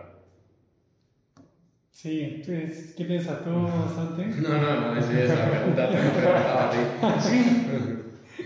Sí, 1.91 2.41
pues, 2.45 2.93
¿qué 2.97 3.03
piensas 3.03 3.43
tú, 3.43 3.67
Santi? 3.93 4.23
No, 4.41 4.57
no, 4.57 4.81
no, 4.93 4.99
es 4.99 5.09
esa 5.09 5.49
pregunta, 5.49 5.89
te 5.89 5.97
hemos 5.97 6.13
preguntado 6.13 6.59
a 6.59 6.69
ti. 6.71 6.77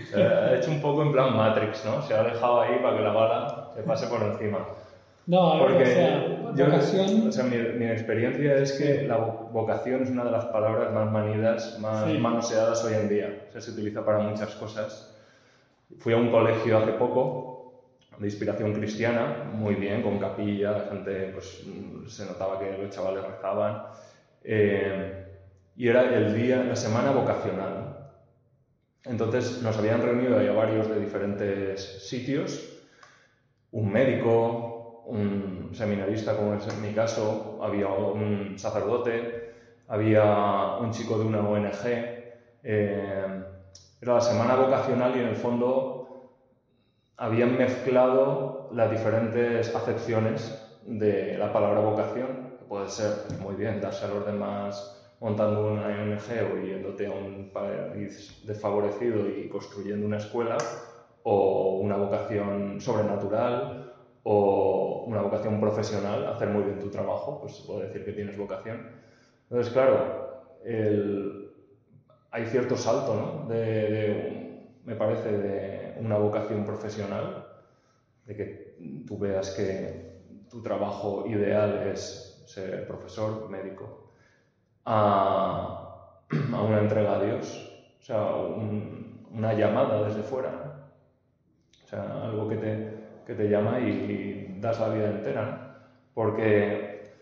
Se 0.10 0.22
ha 0.22 0.56
hecho 0.56 0.70
un 0.72 0.82
poco 0.82 1.02
en 1.02 1.12
plan 1.12 1.36
Matrix, 1.36 1.84
¿no? 1.84 2.02
Se 2.02 2.14
ha 2.14 2.24
dejado 2.24 2.62
ahí 2.62 2.80
para 2.82 2.96
que 2.96 3.02
la 3.02 3.12
bala 3.12 3.70
se 3.74 3.82
pase 3.82 4.06
por 4.08 4.22
encima. 4.22 4.66
No, 5.26 5.52
a 5.52 5.56
ver, 5.56 5.66
Porque 5.66 5.82
o 5.82 5.86
sea, 5.86 6.37
yo- 6.54 6.66
vocación... 6.66 7.28
o 7.28 7.32
sea, 7.32 7.44
mi, 7.44 7.56
mi 7.56 7.86
experiencia 7.86 8.56
es 8.56 8.72
que 8.72 9.02
la 9.06 9.18
vo- 9.18 9.50
vocación 9.50 10.02
es 10.02 10.10
una 10.10 10.24
de 10.24 10.30
las 10.30 10.46
palabras 10.46 10.92
más 10.92 11.10
manidas, 11.10 11.78
más 11.80 12.10
Sí. 12.10 12.18
manoseadas 12.18 12.84
hoy 12.84 12.94
en 12.94 13.08
día. 13.08 13.44
O 13.48 13.52
sea, 13.52 13.60
se 13.60 13.70
utiliza 13.72 14.04
para 14.04 14.18
muchas 14.20 14.54
cosas. 14.56 15.14
Fui 15.98 16.12
a 16.12 16.16
un 16.16 16.30
colegio 16.30 16.78
hace 16.78 16.92
poco 16.92 17.56
de 18.18 18.26
inspiración 18.26 18.72
cristiana, 18.74 19.44
muy 19.52 19.74
bien, 19.76 20.02
con 20.02 20.18
capilla, 20.18 20.72
la 20.72 20.80
gente, 20.90 21.30
pues 21.32 21.62
se 22.08 22.26
notaba 22.26 22.58
que 22.58 22.76
los 22.76 22.90
chavales 22.90 23.24
rezaban. 23.24 23.82
Eh, 24.44 25.24
y 25.76 25.88
era 25.88 26.14
el 26.14 26.34
día, 26.34 26.64
la 26.64 26.74
semana 26.76 27.12
vocacional. 27.12 27.96
Entonces 29.04 29.62
nos 29.62 29.78
habían 29.78 30.02
reunido 30.02 30.36
ahí 30.38 30.48
a 30.48 30.52
varios 30.52 30.88
de 30.88 30.98
diferentes 31.00 32.08
sitios, 32.08 32.74
un 33.70 33.90
médico, 33.92 34.77
un 35.08 35.70
seminarista 35.72 36.36
como 36.36 36.54
es 36.54 36.68
en 36.68 36.82
mi 36.82 36.92
caso, 36.92 37.58
había 37.62 37.88
un 37.88 38.58
sacerdote, 38.58 39.52
había 39.88 40.76
un 40.80 40.90
chico 40.90 41.18
de 41.18 41.24
una 41.24 41.40
ONG. 41.40 41.86
eh, 42.62 43.44
era 44.00 44.14
la 44.14 44.20
semana 44.20 44.54
vocacional 44.54 45.16
y 45.16 45.20
en 45.20 45.28
el 45.28 45.36
fondo 45.36 46.30
habían 47.16 47.56
mezclado 47.56 48.68
las 48.72 48.90
diferentes 48.90 49.74
acepciones 49.74 50.56
de 50.82 51.36
la 51.36 51.52
palabra 51.52 51.80
vocación, 51.80 52.54
que 52.58 52.64
puede 52.64 52.88
ser 52.88 53.12
muy 53.40 53.56
bien 53.56 53.80
darse 53.80 54.04
al 54.04 54.12
orden 54.12 54.38
más 54.38 54.94
montando 55.20 55.72
una 55.72 55.86
ONG 55.86 56.52
o 56.52 56.64
yéndote 56.64 57.06
a 57.08 57.10
un 57.10 57.50
país 57.52 58.40
desfavorecido 58.44 59.28
y 59.28 59.48
construyendo 59.48 60.06
una 60.06 60.18
escuela, 60.18 60.56
o 61.24 61.78
una 61.80 61.96
vocación 61.96 62.80
sobrenatural, 62.80 63.87
o 64.30 65.04
una 65.06 65.22
vocación 65.22 65.58
profesional, 65.60 66.26
hacer 66.26 66.48
muy 66.50 66.64
bien 66.64 66.80
tu 66.80 66.90
trabajo, 66.90 67.40
pues 67.40 67.56
se 67.56 67.64
puede 67.64 67.86
decir 67.86 68.04
que 68.04 68.12
tienes 68.12 68.36
vocación. 68.36 68.90
Entonces, 69.44 69.72
claro, 69.72 70.56
el- 70.64 71.50
hay 72.30 72.46
cierto 72.46 72.76
salto, 72.76 73.14
¿no? 73.16 73.46
De, 73.48 73.56
de- 73.94 74.68
me 74.82 74.94
parece, 74.96 75.30
de 75.36 75.94
una 76.00 76.16
vocación 76.16 76.64
profesional, 76.64 77.46
de 78.24 78.36
que 78.36 79.04
tú 79.06 79.18
veas 79.18 79.50
que 79.50 80.16
tu 80.50 80.62
trabajo 80.62 81.26
ideal 81.26 81.76
es 81.92 82.42
ser 82.46 82.86
profesor, 82.86 83.48
médico, 83.50 84.10
a, 84.84 85.94
a 86.52 86.62
una 86.62 86.80
entrega 86.80 87.14
a 87.14 87.18
Dios, 87.24 87.46
o 88.00 88.02
sea, 88.02 88.34
un- 88.34 89.26
una 89.30 89.52
llamada 89.54 90.02
desde 90.04 90.22
fuera, 90.22 90.52
o 91.84 91.86
sea, 91.86 92.17
que 93.28 93.34
te, 93.34 93.50
llama 93.50 93.78
y, 93.78 93.90
y 93.90 94.58
das 94.58 94.80
la 94.80 94.88
vida 94.88 95.10
entera, 95.10 95.44
¿no? 95.44 95.68
porque 96.14 97.12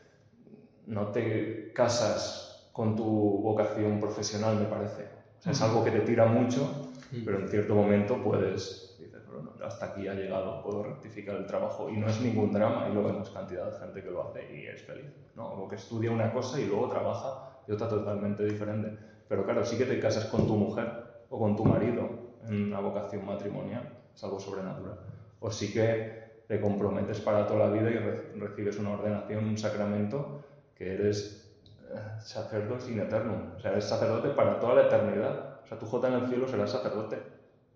no 0.86 1.08
te 1.08 1.72
casas 1.72 2.70
con 2.72 2.94
tu 2.94 3.04
vocación 3.42 3.98
profesional, 3.98 4.56
me 4.56 4.66
parece. 4.66 5.02
O 5.40 5.42
sea, 5.42 5.50
es 5.50 5.60
algo 5.62 5.82
que 5.82 5.90
te 5.90 6.00
tira 6.02 6.26
mucho, 6.26 6.92
pero 7.24 7.40
en 7.40 7.48
cierto 7.48 7.74
momento 7.74 8.22
puedes, 8.22 8.96
dices, 9.00 9.26
bueno, 9.26 9.50
hasta 9.64 9.86
aquí 9.86 10.06
ha 10.06 10.14
llegado, 10.14 10.62
puedo 10.62 10.84
rectificar 10.84 11.34
el 11.34 11.46
trabajo 11.46 11.90
y 11.90 11.96
no 11.96 12.06
es 12.08 12.20
ningún 12.20 12.52
drama 12.52 12.86
y 12.88 12.94
luego 12.94 13.08
vemos 13.08 13.30
cantidad 13.30 13.68
de 13.72 13.78
gente 13.80 14.00
que 14.00 14.10
lo 14.12 14.28
hace 14.28 14.56
y 14.56 14.66
es 14.68 14.80
feliz, 14.82 15.12
¿no? 15.34 15.46
O 15.48 15.68
que 15.68 15.74
estudia 15.74 16.12
una 16.12 16.32
cosa 16.32 16.60
y 16.60 16.66
luego 16.66 16.88
trabaja 16.88 17.50
de 17.66 17.74
otra 17.74 17.88
totalmente 17.88 18.44
diferente. 18.44 18.96
Pero 19.28 19.44
claro, 19.44 19.64
sí 19.64 19.76
que 19.76 19.86
te 19.86 19.98
casas 19.98 20.26
con 20.26 20.46
tu 20.46 20.54
mujer 20.54 20.86
o 21.30 21.36
con 21.36 21.56
tu 21.56 21.64
marido 21.64 22.08
en 22.46 22.68
una 22.68 22.78
vocación 22.78 23.26
matrimonial, 23.26 23.98
es 24.14 24.22
algo 24.22 24.38
sobrenatural. 24.38 25.15
O 25.40 25.50
sí 25.50 25.72
que 25.72 26.24
te 26.48 26.60
comprometes 26.60 27.20
para 27.20 27.46
toda 27.46 27.66
la 27.68 27.72
vida 27.72 27.90
y 27.90 27.94
re- 27.94 28.32
recibes 28.36 28.78
una 28.78 28.92
ordenación, 28.92 29.44
un 29.44 29.58
sacramento, 29.58 30.42
que 30.76 30.92
eres 30.94 31.52
eh, 31.90 31.98
sacerdote 32.20 32.90
in 32.92 33.00
eternum, 33.00 33.54
o 33.56 33.60
sea, 33.60 33.72
eres 33.72 33.84
sacerdote 33.84 34.28
para 34.30 34.58
toda 34.60 34.74
la 34.76 34.82
eternidad. 34.82 35.60
O 35.64 35.68
sea, 35.68 35.78
tu 35.78 35.86
J 35.86 36.08
en 36.08 36.14
el 36.14 36.28
cielo 36.28 36.46
serás 36.48 36.70
sacerdote. 36.70 37.16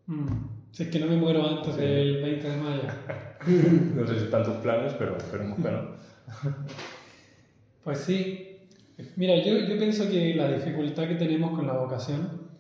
Mm, 0.07 0.27
Si 0.73 0.85
es 0.85 0.89
que 0.91 0.99
no 1.01 1.07
me 1.07 1.17
muero 1.17 1.45
antes 1.47 1.75
Sí. 1.75 1.81
del 1.81 2.23
20 2.23 2.49
de 2.51 2.57
mayo. 2.57 2.83
No 3.97 4.07
sé 4.07 4.19
si 4.19 4.25
están 4.27 4.45
tus 4.45 4.57
planes, 4.57 4.93
pero 4.99 5.17
esperemos 5.17 5.57
que 5.59 5.71
no. 5.71 5.95
Pues 7.85 7.99
sí. 8.01 8.47
Mira, 9.17 9.43
yo, 9.43 9.57
yo 9.67 9.79
pienso 9.79 10.09
que 10.11 10.35
la 10.35 10.51
dificultad 10.53 11.09
que 11.09 11.15
tenemos 11.15 11.57
con 11.57 11.67
la 11.67 11.73
vocación 11.73 12.51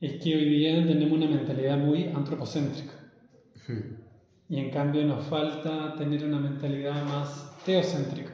es 0.00 0.22
que 0.22 0.34
hoy 0.34 0.44
día 0.48 0.74
tenemos 0.86 1.12
una 1.18 1.26
mentalidad 1.28 1.76
muy 1.76 2.04
antropocéntrica. 2.08 2.92
Y 4.48 4.58
en 4.60 4.70
cambio 4.70 5.04
nos 5.04 5.24
falta 5.26 5.94
tener 5.96 6.24
una 6.24 6.38
mentalidad 6.38 7.02
más 7.04 7.52
teocéntrica. 7.64 8.32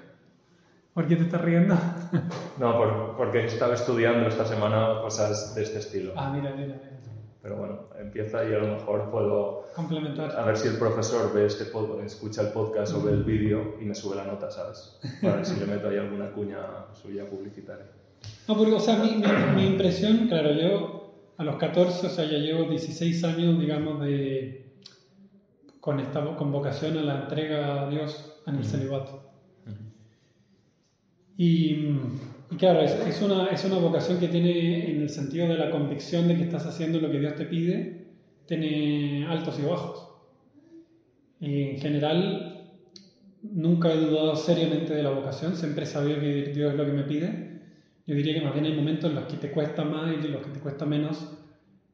¿Por 0.93 1.07
qué 1.07 1.17
te 1.17 1.23
estás 1.23 1.41
riendo? 1.41 1.75
No, 2.59 2.77
por- 2.77 3.17
porque 3.17 3.47
estaba 3.47 3.75
estudiando 3.75 4.29
esta 4.29 4.45
semana 4.45 5.01
cosas 5.01 5.55
de 5.55 5.63
este 5.63 5.79
estilo. 5.79 6.13
Ah, 6.17 6.31
mira, 6.35 6.51
mira, 6.55 6.67
mira. 6.77 6.99
Pero 7.41 7.57
bueno, 7.57 7.89
empieza 7.99 8.45
y 8.45 8.53
a 8.55 8.59
lo 8.59 8.69
mejor 8.77 9.11
puedo... 9.11 9.65
Complementar. 9.75 10.31
A 10.39 10.45
ver 10.45 10.57
si 10.57 10.69
el 10.69 10.77
profesor 10.77 11.33
ve 11.33 11.47
este 11.47 11.65
pod- 11.73 12.01
escucha 12.05 12.43
el 12.43 12.49
podcast 12.49 12.95
o 12.95 13.03
ve 13.03 13.13
el 13.13 13.25
vídeo 13.25 13.77
y 13.81 13.85
me 13.85 13.95
sube 13.95 14.15
la 14.17 14.25
nota, 14.25 14.51
¿sabes? 14.51 15.01
Para 15.23 15.37
ver 15.37 15.47
si 15.47 15.59
le 15.59 15.67
meto 15.67 15.89
ahí 15.89 15.97
alguna 15.97 16.31
cuña 16.31 16.59
suya 16.93 17.25
publicitaria. 17.25 17.87
No, 18.47 18.57
porque, 18.57 18.75
o 18.75 18.81
sea, 18.81 18.97
mi, 18.99 19.17
mi- 19.17 19.57
mi 19.57 19.67
impresión, 19.67 20.29
claro, 20.29 20.53
yo 20.53 21.15
a 21.39 21.43
los 21.45 21.57
14, 21.57 22.07
o 22.07 22.11
sea, 22.11 22.25
ya 22.27 22.39
llevo 22.39 22.65
16 22.71 23.25
años, 23.25 23.59
digamos, 23.59 24.01
de, 24.03 24.72
con 25.83 25.99
esta 25.99 26.25
con 26.37 26.53
vocación 26.53 26.97
a 26.97 27.03
la 27.03 27.23
entrega 27.23 27.83
a 27.83 27.91
Dios 27.91 28.41
en 28.47 28.55
el 28.55 28.65
celibato. 28.65 29.33
Y, 31.37 31.89
y 32.53 32.57
claro, 32.57 32.83
es, 32.83 32.93
es 32.93 33.21
una, 33.21 33.49
es 33.49 33.65
una 33.65 33.79
vocación 33.79 34.21
que 34.21 34.29
tiene, 34.29 34.93
en 34.93 35.03
el 35.03 35.11
sentido 35.11 35.49
de 35.49 35.57
la 35.57 35.73
convicción 35.73 36.29
de 36.29 36.37
que 36.37 36.45
estás 36.45 36.67
haciendo 36.67 37.01
lo 37.01 37.11
que 37.11 37.19
Dios 37.19 37.35
te 37.35 37.47
pide, 37.47 38.13
tiene 38.47 39.27
altos 39.27 39.59
y 39.59 39.63
bajos. 39.63 40.09
Y 41.41 41.63
en 41.63 41.79
general, 41.79 42.71
nunca 43.43 43.93
he 43.93 43.97
dudado 43.97 44.37
seriamente 44.37 44.95
de 44.95 45.03
la 45.03 45.11
vocación, 45.11 45.57
siempre 45.57 45.83
he 45.83 45.87
sabido 45.87 46.21
que 46.21 46.53
Dios 46.55 46.71
es 46.71 46.79
lo 46.79 46.87
que 46.87 46.93
me 46.93 47.03
pide. 47.03 47.61
Yo 48.07 48.15
diría 48.15 48.35
que 48.35 48.43
más 48.43 48.53
bien 48.55 48.67
hay 48.67 48.77
momentos 48.77 49.11
en 49.11 49.17
los 49.17 49.25
que 49.25 49.37
te 49.37 49.51
cuesta 49.51 49.83
más 49.83 50.13
y 50.13 50.27
en 50.27 50.33
los 50.33 50.47
que 50.47 50.53
te 50.53 50.61
cuesta 50.61 50.87
menos 50.87 51.29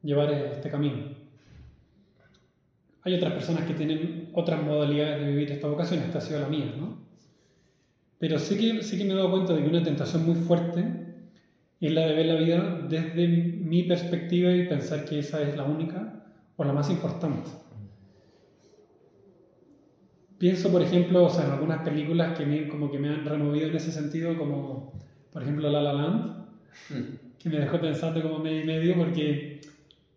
llevar 0.03 0.31
este 0.31 0.69
camino. 0.69 1.18
Hay 3.03 3.13
otras 3.13 3.33
personas 3.33 3.65
que 3.65 3.73
tienen 3.73 4.29
otras 4.33 4.61
modalidades 4.61 5.21
de 5.21 5.31
vivir 5.31 5.51
esta 5.51 5.67
vocación, 5.67 6.01
esta 6.01 6.17
ha 6.17 6.21
sido 6.21 6.39
la 6.41 6.47
mía, 6.49 6.73
¿no? 6.77 6.97
Pero 8.19 8.37
sí 8.37 8.57
que, 8.57 8.83
sí 8.83 8.97
que 8.97 9.05
me 9.05 9.13
he 9.13 9.15
dado 9.15 9.31
cuenta 9.31 9.53
de 9.53 9.63
que 9.63 9.69
una 9.69 9.81
tentación 9.83 10.25
muy 10.25 10.35
fuerte 10.35 10.83
es 11.79 11.93
la 11.93 12.05
de 12.07 12.13
ver 12.13 12.25
la 12.25 12.35
vida 12.35 12.85
desde 12.89 13.27
mi 13.27 13.83
perspectiva 13.83 14.51
y 14.51 14.67
pensar 14.67 15.05
que 15.05 15.19
esa 15.19 15.41
es 15.41 15.55
la 15.55 15.63
única 15.63 16.25
o 16.57 16.63
la 16.65 16.73
más 16.73 16.89
importante. 16.89 17.49
Pienso, 20.37 20.71
por 20.71 20.81
ejemplo, 20.81 21.25
o 21.25 21.29
sea, 21.29 21.45
en 21.45 21.51
algunas 21.51 21.81
películas 21.83 22.37
que 22.37 22.45
me, 22.45 22.67
como 22.67 22.89
que 22.91 22.97
me 22.99 23.09
han 23.09 23.25
removido 23.25 23.67
en 23.67 23.75
ese 23.75 23.91
sentido, 23.91 24.37
como 24.37 24.93
por 25.31 25.41
ejemplo 25.43 25.69
La 25.69 25.81
La 25.81 25.93
Land, 25.93 26.45
que 27.37 27.49
me 27.49 27.59
dejó 27.59 27.79
pensando 27.79 28.21
como 28.21 28.39
medio 28.39 28.61
y 28.61 28.65
medio, 28.65 28.95
porque, 28.97 29.61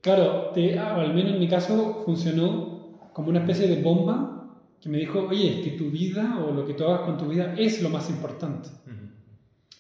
claro, 0.01 0.51
te- 0.55 0.79
ah, 0.79 0.95
al 0.95 1.15
menos 1.15 1.35
en 1.35 1.41
mi 1.41 1.49
caso 1.49 2.03
funcionó 2.05 2.72
como 3.13 3.31
una 3.31 3.41
especie 3.41 3.69
de 3.69 3.83
bomba 3.83 4.61
que 4.81 4.89
me 4.89 4.99
dijo, 4.99 5.21
oye, 5.29 5.59
es 5.59 5.65
que 5.65 5.77
tu 5.77 5.91
vida 5.91 6.45
o 6.45 6.53
lo 6.53 6.67
que 6.67 6.75
tú 6.75 6.85
hagas 6.85 7.03
con 7.03 7.17
tu 7.17 7.29
vida 7.29 7.55
es 7.57 7.83
lo 7.83 7.89
más 7.89 8.11
importante. 8.11 8.69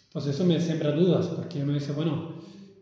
Entonces 0.05 0.35
eso 0.35 0.45
me 0.45 0.61
siembra 0.61 0.93
dudas, 0.93 1.27
porque 1.29 1.62
uno 1.62 1.73
dice, 1.73 1.93
bueno, 1.93 2.35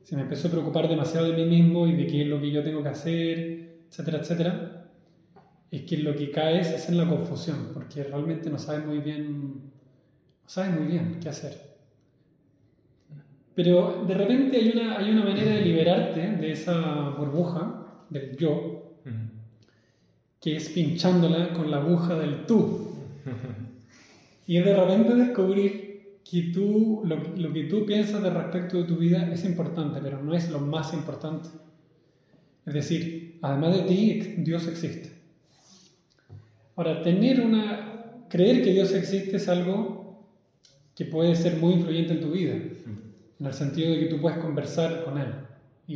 si 0.03 0.17
me 0.17 0.23
empiezo 0.23 0.49
a 0.49 0.51
preocupar 0.51 0.89
demasiado 0.89 1.31
de 1.31 1.37
mí 1.37 1.47
mismo 1.47 1.87
y 1.87 1.95
de 1.95 2.07
qué 2.07 2.23
es 2.23 2.29
lo 2.29 2.41
que 2.41 2.51
yo 2.51 2.63
tengo 2.63 2.83
que 2.83 2.89
hacer, 2.89 3.85
etcétera, 3.89 4.19
etcétera, 4.19 4.91
es 5.71 5.83
que 5.83 5.99
lo 5.99 6.15
que 6.17 6.31
caes 6.31 6.73
es 6.73 6.89
en 6.89 6.99
la 6.99 7.09
confusión, 7.09 7.71
porque 7.73 8.03
realmente 8.03 8.51
no 8.51 8.59
sabes 8.59 8.85
muy 8.85 8.99
bien, 8.99 9.53
no 10.43 10.49
sabes 10.49 10.79
muy 10.79 10.89
bien 10.89 11.19
qué 11.23 11.29
hacer. 11.29 11.71
Pero 13.55 14.05
de 14.07 14.15
repente 14.15 14.57
hay 14.57 14.73
una, 14.73 14.99
hay 14.99 15.11
una 15.11 15.25
manera 15.25 15.53
de 15.53 15.63
liberarte 15.63 16.21
de 16.21 16.53
esa 16.53 17.11
burbuja 17.11 18.05
del 18.11 18.37
yo, 18.37 18.80
que 20.41 20.57
es 20.57 20.71
pinchándola 20.71 21.53
con 21.53 21.71
la 21.71 21.79
aguja 21.79 22.19
del 22.19 22.47
tú. 22.47 22.89
Y 24.47 24.59
de 24.59 24.75
repente 24.75 25.15
descubrir 25.15 26.19
que 26.29 26.51
tú, 26.53 27.03
lo, 27.05 27.17
lo 27.37 27.53
que 27.53 27.65
tú 27.65 27.85
piensas 27.87 28.23
de 28.23 28.31
respecto 28.31 28.79
de 28.79 28.85
tu 28.85 28.97
vida 28.97 29.31
es 29.33 29.45
importante, 29.45 30.01
pero 30.03 30.23
no 30.23 30.35
es 30.35 30.51
lo 30.51 30.59
más 30.59 30.93
importante. 30.95 31.49
Es 32.67 32.75
decir, 32.75 33.39
además 33.43 33.77
de 33.77 33.83
ti, 33.83 34.35
Dios 34.39 34.67
existe. 34.67 35.13
Ahora, 36.77 37.03
tener 37.03 37.41
una, 37.41 38.25
creer 38.29 38.63
que 38.63 38.73
Dios 38.73 38.93
existe 38.93 39.37
es 39.37 39.49
algo 39.49 40.25
que 40.97 41.05
puede 41.05 41.37
ser 41.37 41.57
muy 41.59 41.75
influyente 41.75 42.15
en 42.15 42.21
tu 42.21 42.31
vida, 42.31 42.55
en 42.55 43.47
el 43.47 43.53
sentido 43.53 43.93
de 43.93 44.01
que 44.01 44.07
tú 44.07 44.21
puedes 44.21 44.39
conversar 44.39 45.05
con 45.05 45.19
Él. 45.19 45.33
Y, 45.87 45.95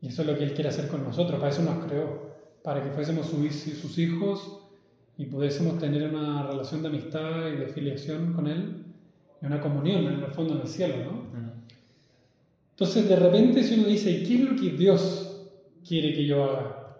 y 0.00 0.08
eso 0.08 0.22
es 0.22 0.28
lo 0.28 0.38
que 0.38 0.44
Él 0.44 0.54
quiere 0.54 0.70
hacer 0.70 0.88
con 0.88 1.04
nosotros, 1.04 1.38
para 1.38 1.52
eso 1.52 1.62
nos 1.62 1.84
creó, 1.84 2.29
para 2.62 2.82
que 2.82 2.90
fuésemos 2.90 3.26
sus, 3.26 3.98
hijos 3.98 4.60
y 5.16 5.26
pudiésemos 5.26 5.78
tener 5.78 6.08
una 6.08 6.46
relación 6.46 6.82
de 6.82 6.88
amistad 6.88 7.48
y 7.48 7.56
de 7.56 7.66
filiación 7.66 8.32
con 8.32 8.46
Él 8.46 8.84
y 9.40 9.46
una 9.46 9.60
comunión 9.60 10.06
en 10.06 10.22
el 10.22 10.30
fondo 10.32 10.54
en 10.54 10.60
el 10.62 10.68
cielo, 10.68 10.96
¿no? 11.04 11.30
Entonces, 12.70 13.08
de 13.08 13.16
repente, 13.16 13.62
si 13.62 13.74
uno 13.74 13.88
dice, 13.88 14.10
¿y 14.10 14.24
qué 14.24 14.34
es 14.36 14.40
lo 14.40 14.56
que 14.56 14.70
Dios 14.70 15.50
quiere 15.86 16.14
que 16.14 16.26
yo 16.26 16.44
haga? 16.44 16.96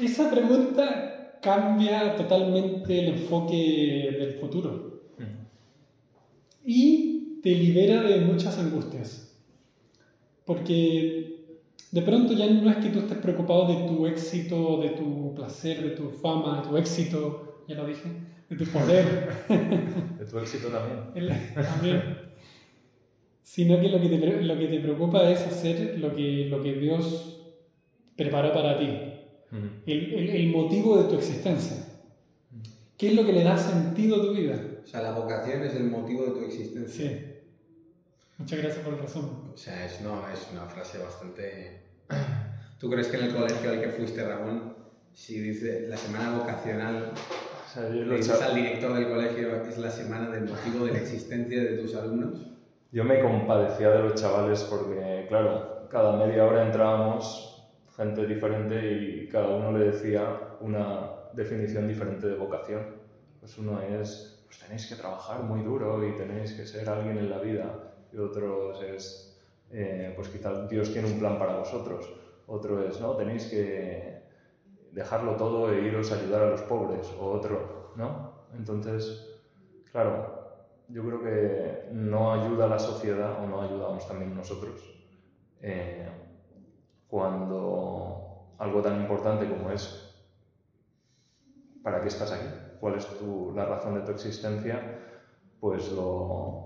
Esa 0.00 0.28
pregunta 0.28 1.38
cambia 1.40 2.16
totalmente 2.16 2.98
el 2.98 3.14
enfoque 3.14 4.16
del 4.18 4.34
futuro 4.40 4.94
y 6.64 7.40
te 7.42 7.50
libera 7.50 8.02
de 8.02 8.20
muchas 8.20 8.58
angustias. 8.58 9.36
Porque 10.46 11.33
de 11.94 12.02
pronto 12.02 12.32
ya 12.32 12.50
no 12.50 12.68
es 12.68 12.78
que 12.78 12.88
tú 12.90 12.98
estés 12.98 13.18
preocupado 13.18 13.68
de 13.68 13.86
tu 13.86 14.04
éxito, 14.04 14.80
de 14.80 14.90
tu 14.90 15.32
placer, 15.32 15.80
de 15.80 15.90
tu 15.90 16.10
fama, 16.10 16.60
de 16.60 16.68
tu 16.68 16.76
éxito, 16.76 17.62
ya 17.68 17.76
lo 17.76 17.86
dije, 17.86 18.08
de 18.50 18.56
tu 18.56 18.64
poder. 18.64 19.28
De 20.18 20.24
tu 20.26 20.38
éxito 20.40 20.68
también. 20.68 21.54
también. 21.54 22.18
Sino 23.44 23.80
que 23.80 23.88
lo 23.90 24.00
que, 24.00 24.08
te, 24.08 24.42
lo 24.42 24.58
que 24.58 24.66
te 24.66 24.80
preocupa 24.80 25.30
es 25.30 25.40
hacer 25.42 26.00
lo 26.00 26.12
que, 26.16 26.46
lo 26.46 26.60
que 26.60 26.72
Dios 26.74 27.40
preparó 28.16 28.52
para 28.52 28.76
ti. 28.76 28.88
El, 29.86 30.14
el, 30.14 30.30
el 30.30 30.48
motivo 30.48 31.00
de 31.00 31.08
tu 31.08 31.14
existencia. 31.14 31.76
¿Qué 32.98 33.10
es 33.10 33.14
lo 33.14 33.24
que 33.24 33.32
le 33.32 33.44
da 33.44 33.56
sentido 33.56 34.16
a 34.16 34.22
tu 34.22 34.34
vida? 34.34 34.60
O 34.82 34.86
sea, 34.86 35.00
la 35.00 35.12
vocación 35.12 35.62
es 35.62 35.76
el 35.76 35.84
motivo 35.84 36.24
de 36.24 36.30
tu 36.32 36.40
existencia. 36.40 37.08
Sí. 37.08 37.20
Muchas 38.38 38.58
gracias 38.58 38.84
por 38.84 38.94
el 38.94 39.00
resumen. 39.00 39.30
O 39.54 39.56
sea, 39.56 39.86
es, 39.86 40.00
no, 40.00 40.28
es 40.28 40.48
una 40.50 40.66
frase 40.66 40.98
bastante... 40.98 41.83
¿Tú 42.78 42.90
crees 42.90 43.08
que 43.08 43.16
en 43.16 43.24
el 43.24 43.34
colegio 43.34 43.70
al 43.70 43.80
que 43.80 43.88
fuiste, 43.88 44.26
Ramón, 44.26 44.74
si 45.12 45.40
dice 45.40 45.86
la 45.88 45.96
semana 45.96 46.38
vocacional, 46.38 47.12
O 47.12 47.72
sea, 47.72 47.88
yo, 47.88 48.04
le 48.04 48.16
dices 48.16 48.40
al 48.40 48.54
director 48.54 48.94
del 48.94 49.08
colegio 49.08 49.62
es 49.62 49.78
la 49.78 49.90
semana 49.90 50.30
del 50.30 50.44
motivo 50.44 50.86
de 50.86 50.92
la 50.92 50.98
existencia 50.98 51.62
de 51.62 51.78
tus 51.78 51.94
alumnos? 51.94 52.54
yo 52.94 53.02
me 53.02 53.20
compadecía 53.20 53.90
de 53.90 54.04
los 54.04 54.14
chavales 54.14 54.62
porque, 54.70 55.26
claro, 55.28 55.88
cada 55.90 56.16
media 56.16 56.46
hora 56.46 56.64
entrábamos 56.64 57.68
gente 57.96 58.24
diferente 58.24 58.92
y 58.92 59.28
cada 59.28 59.48
uno 59.48 59.76
le 59.76 59.86
decía 59.86 60.56
una 60.60 61.10
definición 61.32 61.88
diferente 61.88 62.28
de 62.28 62.36
vocación. 62.36 62.82
Pues 63.40 63.58
uno 63.58 63.80
es, 63.82 64.44
pues 64.46 64.60
tenéis 64.60 64.86
que 64.86 64.94
trabajar 64.94 65.42
muy 65.42 65.62
duro 65.62 66.06
y 66.06 66.12
tenéis 66.16 66.52
que 66.52 66.64
ser 66.64 66.88
alguien 66.88 67.18
en 67.18 67.30
la 67.30 67.38
vida. 67.38 67.94
Y 68.12 68.18
otros 68.18 68.80
es, 68.84 69.33
eh, 69.70 70.12
pues 70.16 70.28
quizás 70.28 70.68
Dios 70.68 70.92
tiene 70.92 71.08
un 71.08 71.18
plan 71.18 71.38
para 71.38 71.58
vosotros. 71.58 72.12
Otro 72.46 72.82
es, 72.86 73.00
no, 73.00 73.16
tenéis 73.16 73.46
que 73.46 74.22
dejarlo 74.92 75.36
todo 75.36 75.70
e 75.72 75.82
iros 75.86 76.12
a 76.12 76.16
ayudar 76.16 76.42
a 76.42 76.50
los 76.50 76.62
pobres. 76.62 77.12
O 77.18 77.30
otro, 77.32 77.92
¿no? 77.96 78.46
Entonces, 78.52 79.26
claro, 79.90 80.34
yo 80.88 81.04
creo 81.06 81.22
que 81.22 81.88
no 81.92 82.32
ayuda 82.32 82.66
a 82.66 82.68
la 82.68 82.78
sociedad 82.78 83.42
o 83.42 83.46
no 83.46 83.62
ayudamos 83.62 84.06
también 84.06 84.34
nosotros. 84.34 84.80
eh, 85.60 86.08
cuando 87.08 88.54
algo 88.58 88.82
tan 88.82 89.00
importante 89.00 89.48
como 89.48 89.70
es 89.70 90.04
¿para 91.82 92.00
qué 92.00 92.08
estás 92.08 92.32
aquí? 92.32 92.48
¿Cuál 92.80 92.96
es 92.96 93.06
tu, 93.18 93.52
la 93.54 93.66
razón 93.66 93.94
de 93.94 94.00
tu 94.00 94.10
existencia? 94.12 94.98
Pues 95.60 95.92
lo, 95.92 96.63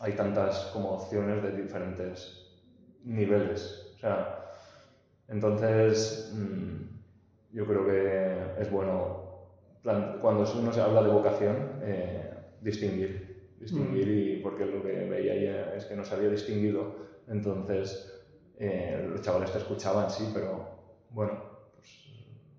hay 0.00 0.12
tantas 0.12 0.70
como 0.72 0.90
opciones 0.90 1.42
de 1.42 1.62
diferentes 1.62 2.52
niveles. 3.04 3.92
O 3.96 3.98
sea, 3.98 4.50
entonces 5.28 6.32
mm, 6.34 7.54
yo 7.56 7.66
creo 7.66 7.86
que 7.86 8.62
es 8.62 8.70
bueno, 8.70 9.24
cuando 10.20 10.44
uno 10.58 10.72
se 10.72 10.80
habla 10.80 11.02
de 11.02 11.10
vocación, 11.10 11.80
eh, 11.82 12.34
distinguir. 12.60 13.52
Distinguir 13.58 14.08
y 14.08 14.36
porque 14.42 14.66
lo 14.66 14.82
que 14.82 15.06
veía 15.08 15.34
ya 15.36 15.74
es 15.74 15.86
que 15.86 15.94
no 15.94 16.04
se 16.04 16.14
había 16.14 16.28
distinguido. 16.28 16.96
Entonces, 17.28 18.12
eh, 18.58 19.06
los 19.08 19.22
chavales 19.22 19.52
te 19.52 19.58
escuchaban, 19.58 20.10
sí, 20.10 20.30
pero 20.34 20.68
bueno, 21.10 21.40
pues 21.74 22.04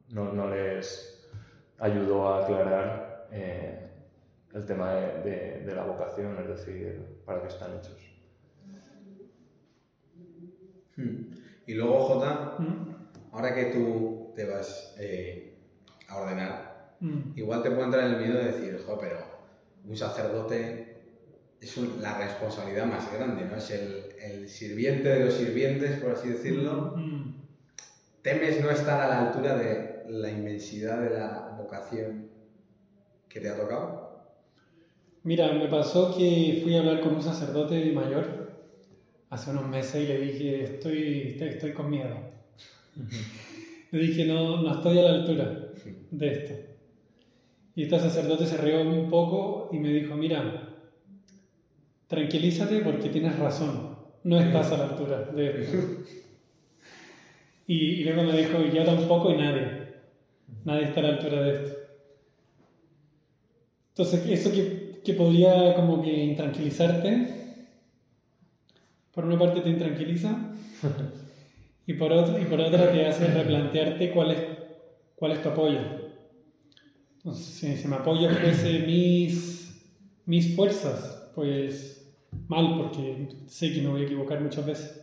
no, 0.09 0.31
no 0.33 0.49
les 0.49 1.29
ayudó 1.79 2.27
a 2.27 2.43
aclarar 2.43 3.27
eh, 3.31 3.84
el 4.55 4.65
tema 4.65 4.93
de, 4.95 5.21
de- 5.29 5.59
de 5.65 5.75
la 5.75 5.83
vocación, 5.83 6.37
es 6.39 6.47
decir, 6.47 7.21
para 7.25 7.41
qué 7.41 7.47
están 7.49 7.77
hechos. 7.77 7.97
Hmm. 10.95 11.31
Y 11.67 11.73
luego, 11.73 11.99
Jota, 12.05 12.55
Mm, 12.59 13.33
ahora 13.33 13.53
que 13.53 13.65
tú 13.65 14.31
te 14.35 14.45
vas 14.45 14.95
eh, 14.97 15.57
a 16.07 16.17
ordenar, 16.17 16.95
mm. 17.01 17.37
igual 17.37 17.63
te 17.63 17.71
puede 17.71 17.83
entrar 17.85 18.05
el 18.05 18.17
miedo 18.17 18.37
de 18.37 18.45
decir, 18.45 18.81
jo, 18.85 18.97
pero 18.99 19.17
un 19.83 19.97
sacerdote 19.97 20.95
es 21.59 21.75
un- 21.77 22.01
la 22.01 22.17
responsabilidad 22.17 22.85
más 22.85 23.11
grande, 23.11 23.43
¿no? 23.45 23.57
Es 23.57 23.71
el, 23.71 24.05
el 24.21 24.47
sirviente 24.47 25.09
de 25.09 25.25
los 25.25 25.33
sirvientes, 25.33 25.99
por 25.99 26.11
así 26.11 26.29
decirlo. 26.29 26.93
Mm. 26.95 27.41
¿Temes 28.21 28.61
no 28.61 28.69
estar 28.71 29.01
a 29.01 29.07
la 29.07 29.27
altura 29.27 29.55
de 29.55 30.03
la 30.07 30.29
inmensidad 30.29 30.99
de 31.01 31.09
la 31.11 31.55
vocación 31.57 32.29
que 33.27 33.39
te 33.41 33.49
ha 33.49 33.55
tocado? 33.57 34.04
Mira, 35.25 35.51
me 35.53 35.67
pasó 35.67 36.15
que 36.15 36.59
fui 36.61 36.75
a 36.75 36.81
hablar 36.81 37.01
con 37.01 37.15
un 37.15 37.23
sacerdote 37.23 37.91
mayor 37.91 38.45
hace 39.31 39.49
unos 39.49 39.67
meses 39.67 40.03
y 40.03 40.07
le 40.07 40.21
dije, 40.21 40.63
estoy, 40.63 41.35
estoy, 41.41 41.71
con 41.71 41.89
miedo. 41.89 42.15
Le 43.91 43.99
dije, 43.99 44.25
no, 44.25 44.61
no 44.61 44.75
estoy 44.75 44.99
a 44.99 45.01
la 45.01 45.09
altura 45.15 45.71
de 46.11 46.31
esto. 46.31 46.53
Y 47.75 47.83
este 47.83 47.99
sacerdote 47.99 48.45
se 48.45 48.57
rió 48.57 48.81
un 48.81 49.09
poco 49.09 49.69
y 49.73 49.79
me 49.79 49.89
dijo, 49.89 50.15
mira, 50.15 50.75
tranquilízate 52.05 52.81
porque 52.81 53.09
tienes 53.09 53.39
razón, 53.39 53.97
no 54.23 54.39
estás 54.39 54.73
a 54.73 54.77
la 54.77 54.89
altura 54.89 55.23
de 55.23 55.63
esto. 55.63 55.77
Y, 57.65 57.77
y 57.77 58.03
luego 58.03 58.21
me 58.21 58.37
dijo, 58.37 58.61
yo 58.61 58.83
tampoco 58.85 59.31
y 59.31 59.37
nadie, 59.37 59.87
nadie 60.65 60.83
está 60.83 60.99
a 60.99 61.03
la 61.03 61.09
altura 61.09 61.41
de 61.41 61.51
esto. 61.55 61.79
Entonces, 63.89 64.29
eso 64.29 64.51
que, 64.51 64.84
que 65.05 65.13
podría 65.13 65.75
como 65.75 66.01
que 66.01 66.11
intranquilizarte, 66.11 67.27
por 69.13 69.25
una 69.25 69.37
parte 69.37 69.61
te 69.61 69.69
intranquiliza 69.69 70.35
y 71.87 71.93
por, 71.93 72.11
otra, 72.11 72.41
y 72.41 72.45
por 72.45 72.59
otra 72.59 72.91
te 72.91 73.05
hace 73.05 73.27
replantearte 73.27 74.11
cuál 74.11 74.31
es, 74.31 74.39
cuál 75.15 75.31
es 75.33 75.41
tu 75.41 75.49
apoyo. 75.49 75.79
Entonces, 77.17 77.45
si, 77.45 77.77
si 77.77 77.87
mi 77.87 77.93
apoyo 77.93 78.29
fuese 78.29 78.79
mis, 78.79 79.81
mis 80.25 80.55
fuerzas, 80.55 81.31
pues 81.35 82.13
mal, 82.47 82.77
porque 82.77 83.29
sé 83.47 83.73
que 83.73 83.81
me 83.81 83.89
voy 83.89 84.01
a 84.01 84.05
equivocar 84.05 84.41
muchas 84.41 84.65
veces. 84.65 85.01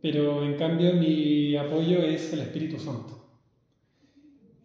Pero 0.00 0.44
en 0.44 0.56
cambio 0.56 0.94
mi 0.94 1.56
apoyo 1.56 2.02
es 2.02 2.32
el 2.32 2.40
Espíritu 2.40 2.78
Santo. 2.78 3.17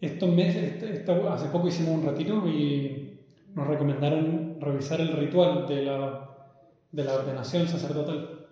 Estos 0.06 0.30
meses, 0.34 0.84
esto- 0.84 1.30
hace 1.32 1.48
poco 1.48 1.68
hicimos 1.70 1.96
un 2.00 2.06
retiro 2.06 2.48
y 2.48 3.20
nos 3.56 3.68
recomendaron 3.68 4.58
revisar 4.60 5.00
el 5.00 5.14
ritual 5.14 5.66
de 5.68 5.84
la, 5.84 6.30
de 6.92 7.04
la 7.04 7.14
ordenación 7.16 7.68
sacerdotal. 7.68 8.48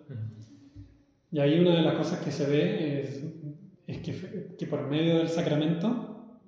Y 1.30 1.38
ahí 1.40 1.58
una 1.60 1.74
de 1.76 1.82
las 1.82 1.94
cosas 1.94 2.20
que 2.20 2.30
se 2.30 2.46
ve 2.46 3.02
es, 3.02 3.24
es 3.86 3.98
que, 3.98 4.54
que 4.58 4.66
por 4.66 4.86
medio 4.88 5.18
del 5.18 5.28
sacramento 5.28 6.38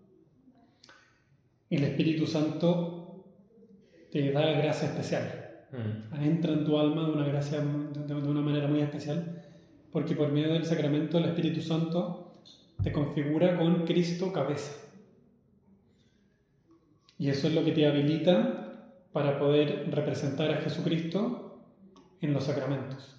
el 1.71 1.85
Espíritu 1.85 2.27
Santo 2.27 3.25
te 4.11 4.31
da 4.33 4.43
gracia 4.53 4.89
especial. 4.89 5.41
Entra 6.21 6.53
en 6.53 6.65
tu 6.65 6.79
alma 6.79 7.05
de 7.07 7.13
una 7.13 7.27
gracia 7.27 7.61
de, 7.61 8.05
de 8.15 8.29
una 8.29 8.41
manera 8.41 8.69
muy 8.69 8.81
especial 8.81 9.43
porque 9.91 10.15
por 10.15 10.31
medio 10.31 10.53
del 10.53 10.65
sacramento 10.65 11.19
el 11.19 11.25
Espíritu 11.27 11.61
Santo 11.61 12.33
te 12.83 12.93
configura 12.93 13.57
con 13.57 13.85
Cristo 13.85 14.33
cabeza. 14.33 14.73
Y 17.19 17.29
eso 17.29 17.49
es 17.49 17.55
lo 17.55 17.65
que 17.65 17.73
te 17.73 17.87
habilita 17.87 18.65
para 19.13 19.39
poder 19.39 19.89
representar 19.91 20.51
a 20.51 20.57
Jesucristo 20.57 21.63
en 22.21 22.33
los 22.33 22.45
sacramentos. 22.45 23.17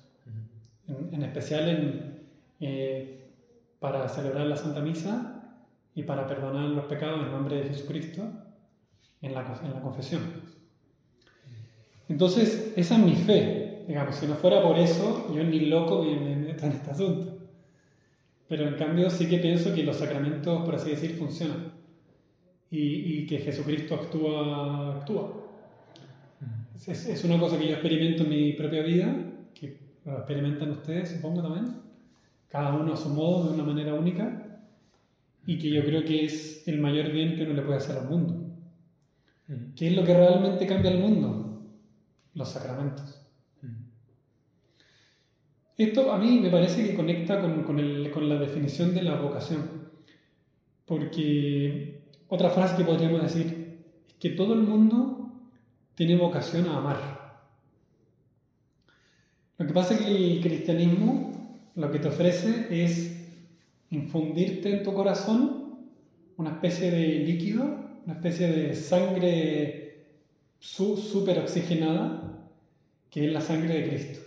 En, 0.88 1.14
en 1.14 1.24
especial 1.24 1.70
en, 1.70 2.26
eh, 2.60 3.30
para 3.80 4.08
celebrar 4.10 4.48
la 4.48 4.58
Santa 4.58 4.82
Misa 4.82 5.60
y 5.94 6.04
para 6.04 6.28
perdonar 6.28 6.70
los 6.70 6.86
pecados 6.86 7.22
en 7.22 7.32
nombre 7.32 7.58
de 7.58 7.70
Jesucristo 7.70 8.24
en 9.22 9.34
la, 9.34 9.60
en 9.64 9.74
la 9.74 9.82
confesión. 9.82 10.22
Entonces, 12.10 12.74
esa 12.76 12.98
es 12.98 13.04
mi 13.04 13.16
fe. 13.16 13.86
Digamos, 13.88 14.16
si 14.16 14.28
no 14.28 14.36
fuera 14.36 14.62
por 14.62 14.78
eso, 14.78 15.32
yo 15.34 15.44
ni 15.44 15.62
loco 15.62 16.04
me, 16.04 16.20
me 16.20 16.36
meto 16.36 16.66
en 16.66 16.72
este 16.74 16.92
asunto. 16.92 17.38
Pero 18.48 18.68
en 18.68 18.76
cambio 18.76 19.10
sí 19.10 19.28
que 19.28 19.38
pienso 19.40 19.74
que 19.74 19.84
los 19.84 19.98
sacramentos, 19.98 20.64
por 20.64 20.76
así 20.76 20.92
decir, 20.92 21.16
funcionan. 21.18 21.75
Y, 22.76 23.20
y 23.20 23.26
que 23.26 23.38
Jesucristo 23.38 23.96
actúa, 23.96 24.98
actúa. 24.98 25.32
Es, 26.76 27.08
es, 27.08 27.24
una 27.24 27.40
cosa 27.40 27.58
que 27.58 27.68
yo 27.68 27.76
experimento 27.76 28.24
en 28.24 28.30
mi 28.30 28.52
propia 28.52 28.84
vida, 28.84 29.16
que 29.54 29.80
lo 30.04 30.18
experimentan 30.18 30.72
ustedes, 30.72 31.10
supongo 31.10 31.42
también, 31.42 31.74
cada 32.50 32.76
uno 32.76 32.92
a 32.94 32.98
su 32.98 33.08
modo, 33.10 33.48
de 33.48 33.54
una 33.54 33.64
manera 33.64 33.94
única, 33.94 34.60
y 35.46 35.58
que 35.58 35.70
yo 35.70 35.86
creo 35.86 36.04
que 36.04 36.26
es 36.26 36.68
el 36.68 36.82
mayor 36.82 37.12
bien 37.12 37.38
que 37.38 37.44
uno 37.44 37.54
le 37.54 37.62
puede 37.62 37.78
hacer 37.78 37.98
al 37.98 38.10
mundo. 38.10 38.46
¿Qué 39.74 39.88
es 39.88 39.96
lo 39.96 40.04
que 40.04 40.14
realmente 40.14 40.68
cambia 40.68 40.92
el 40.92 41.00
mundo? 41.00 41.62
Los 42.34 42.50
sacramentos. 42.50 43.22
Esto 45.78 46.12
a 46.12 46.18
mí 46.18 46.40
me 46.42 46.50
parece 46.50 46.86
que 46.86 46.96
conecta 46.96 47.40
con, 47.40 47.64
con, 47.64 47.80
el, 47.80 48.12
con, 48.12 48.28
la 48.28 48.36
definición 48.36 48.94
de 48.94 49.04
la 49.04 49.16
vocación. 49.16 49.86
Porque 50.86 51.95
otra 52.28 52.50
frase 52.50 52.78
que 52.78 52.84
podríamos 52.84 53.22
decir 53.22 53.84
es 54.08 54.14
que 54.16 54.30
todo 54.32 54.54
el 54.54 54.62
mundo 54.62 55.32
tiene 55.96 56.16
vocación 56.16 56.68
a 56.68 56.78
amar. 56.78 56.98
Lo 59.58 59.66
que 59.66 59.74
pasa 59.74 59.94
es 59.94 60.02
que 60.02 60.08
el 60.08 60.42
cristianismo 60.42 61.32
lo 61.76 61.92
que 61.92 62.00
te 62.00 62.08
ofrece 62.08 62.68
es 62.70 63.16
infundirte 63.90 64.72
en 64.72 64.84
tu 64.84 64.94
corazón 64.94 65.90
una 66.38 66.52
especie 66.52 66.92
de 66.92 67.20
líquido, 67.20 67.64
una 68.06 68.16
especie 68.16 68.48
de 68.48 68.76
sangre 68.76 70.06
súper 70.60 71.40
oxigenada, 71.40 72.50
que 73.10 73.26
es 73.26 73.32
la 73.32 73.42
sangre 73.42 73.82
de 73.82 73.88
Cristo 73.88 74.26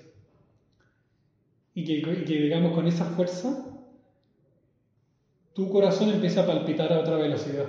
y 1.79 1.85
que, 1.85 2.25
digamos 2.25 2.73
con 2.73 2.89
esa 2.89 3.05
fuerza 3.05 3.65
tu 5.55 5.71
corazón 5.71 6.11
empieza 6.11 6.43
a 6.43 6.47
palpitar 6.47 6.93
a 6.93 7.01
otra 7.01 7.17
velocidad. 7.17 7.69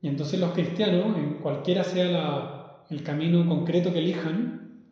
Y 0.00 0.08
entonces 0.08 0.38
los 0.38 0.52
cristianos, 0.52 1.16
en 1.16 1.34
cualquiera 1.34 1.84
sea 1.84 2.84
el 2.90 3.02
camino 3.02 3.46
concreto 3.48 3.92
que 3.92 3.98
elijan, 3.98 4.84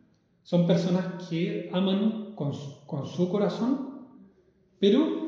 son 0.43 0.67
personas 0.67 1.29
que 1.29 1.69
aman 1.73 2.33
con 2.35 2.53
con 2.87 3.05
su 3.05 3.29
corazón, 3.29 4.07
pero 4.79 5.27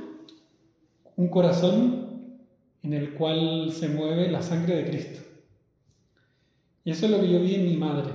un 1.18 1.28
corazón 1.28 2.40
en 2.82 2.94
el 2.94 3.14
cual 3.14 3.72
se 3.72 3.90
mueve 3.90 4.32
la 4.32 4.42
sangre 4.42 4.78
de 4.78 4.90
Cristo. 4.90 5.20
Y 6.86 6.92
eso 6.92 7.06
es 7.06 7.12
lo 7.12 7.20
que 7.20 7.30
yo 7.30 7.42
vi 7.42 7.56
en 7.56 7.66
mi 7.66 7.76
madre. 7.76 8.12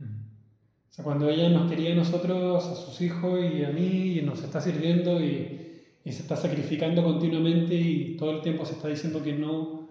O 0.00 0.94
sea, 0.94 1.04
cuando 1.04 1.30
ella 1.30 1.48
nos 1.48 1.70
quería 1.70 1.92
a 1.92 1.96
nosotros, 1.96 2.66
a 2.66 2.74
sus 2.74 3.00
hijos 3.00 3.40
y 3.40 3.64
a 3.64 3.70
mí, 3.70 4.18
y 4.18 4.22
nos 4.22 4.42
está 4.42 4.60
sirviendo 4.60 5.22
y, 5.22 5.80
y, 6.04 6.12
se 6.12 6.22
está 6.22 6.36
sacrificando 6.36 7.02
continuamente 7.04 7.74
y 7.74 8.16
todo 8.16 8.32
el 8.32 8.42
tiempo 8.42 8.66
se 8.66 8.74
está 8.74 8.88
diciendo 8.88 9.22
que 9.22 9.32
no 9.32 9.81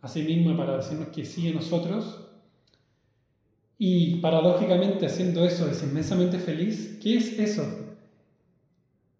a 0.00 0.08
sí 0.08 0.22
misma 0.22 0.56
para 0.56 0.76
decirnos 0.76 1.08
que 1.08 1.24
sí 1.24 1.48
a 1.48 1.54
nosotros. 1.54 2.24
Y 3.78 4.16
paradójicamente 4.16 5.06
haciendo 5.06 5.44
eso 5.44 5.70
es 5.70 5.82
inmensamente 5.82 6.38
feliz. 6.38 6.98
¿Qué 7.02 7.16
es 7.16 7.38
eso? 7.38 7.62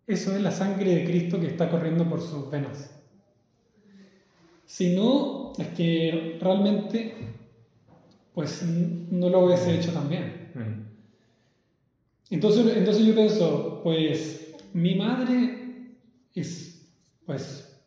Eso 0.06 0.34
es 0.34 0.42
la 0.42 0.50
sangre 0.50 0.94
de 0.94 1.04
Cristo 1.04 1.38
que 1.38 1.46
está 1.46 1.70
corriendo 1.70 2.08
por 2.08 2.20
sus 2.20 2.50
venas. 2.50 2.90
Si 4.64 4.94
no, 4.94 5.52
es 5.58 5.68
que 5.68 6.38
realmente, 6.40 7.14
pues 8.34 8.62
no 8.62 9.28
lo 9.28 9.44
hubiese 9.44 9.74
hecho 9.74 9.92
también. 9.92 10.48
Entonces, 12.30 12.76
entonces 12.76 13.06
yo 13.06 13.14
pienso, 13.14 13.80
pues 13.82 14.54
mi 14.72 14.94
madre 14.94 15.94
es, 16.34 16.86
pues, 17.24 17.77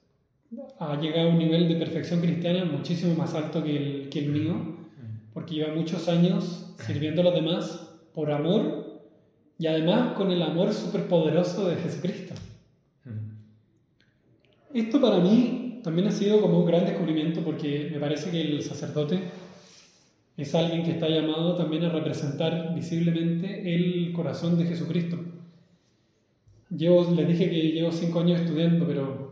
ha 0.80 1.00
llegado 1.00 1.30
a 1.30 1.32
un 1.32 1.40
nivel 1.40 1.68
de 1.68 1.76
perfección 1.76 2.20
cristiana 2.20 2.66
muchísimo 2.66 3.16
más 3.16 3.34
alto 3.36 3.64
que 3.64 3.78
el, 3.78 4.10
que 4.10 4.20
el 4.20 4.32
mío, 4.32 4.56
porque 5.34 5.56
lleva 5.56 5.74
muchos 5.74 6.08
años 6.10 6.74
sirviendo 6.86 7.22
a 7.22 7.26
los 7.26 7.36
demás 7.36 7.90
por 8.14 8.32
amor 8.32 9.02
y 9.58 9.68
además 9.68 10.14
con 10.14 10.32
el 10.32 10.42
amor 10.42 10.74
superpoderoso 10.74 11.70
de 11.70 11.76
Jesucristo. 11.78 12.34
Esto 14.74 15.02
para 15.02 15.20
mí 15.20 15.80
también 15.84 16.08
ha 16.08 16.12
sido 16.12 16.42
como 16.42 16.60
un 16.60 16.66
gran 16.66 16.86
descubrimiento 16.86 17.42
porque 17.42 17.90
me 17.92 18.00
parece 18.00 18.32
que 18.32 18.42
el 18.42 18.62
sacerdote 18.62 19.20
es 20.38 20.56
alguien 20.56 20.84
que 20.84 20.92
está 20.92 21.08
llamado 21.10 21.56
también 21.56 21.84
a 21.84 21.90
representar 21.90 22.74
visiblemente 22.74 23.74
el 23.74 24.12
corazón 24.14 24.58
de 24.58 24.66
Jesucristo. 24.66 25.18
Yo 26.70 27.14
les 27.14 27.28
dije 27.28 27.50
que 27.50 27.72
llevo 27.72 27.92
cinco 27.92 28.22
años 28.22 28.42
estudiando, 28.42 28.88
pero 28.88 29.31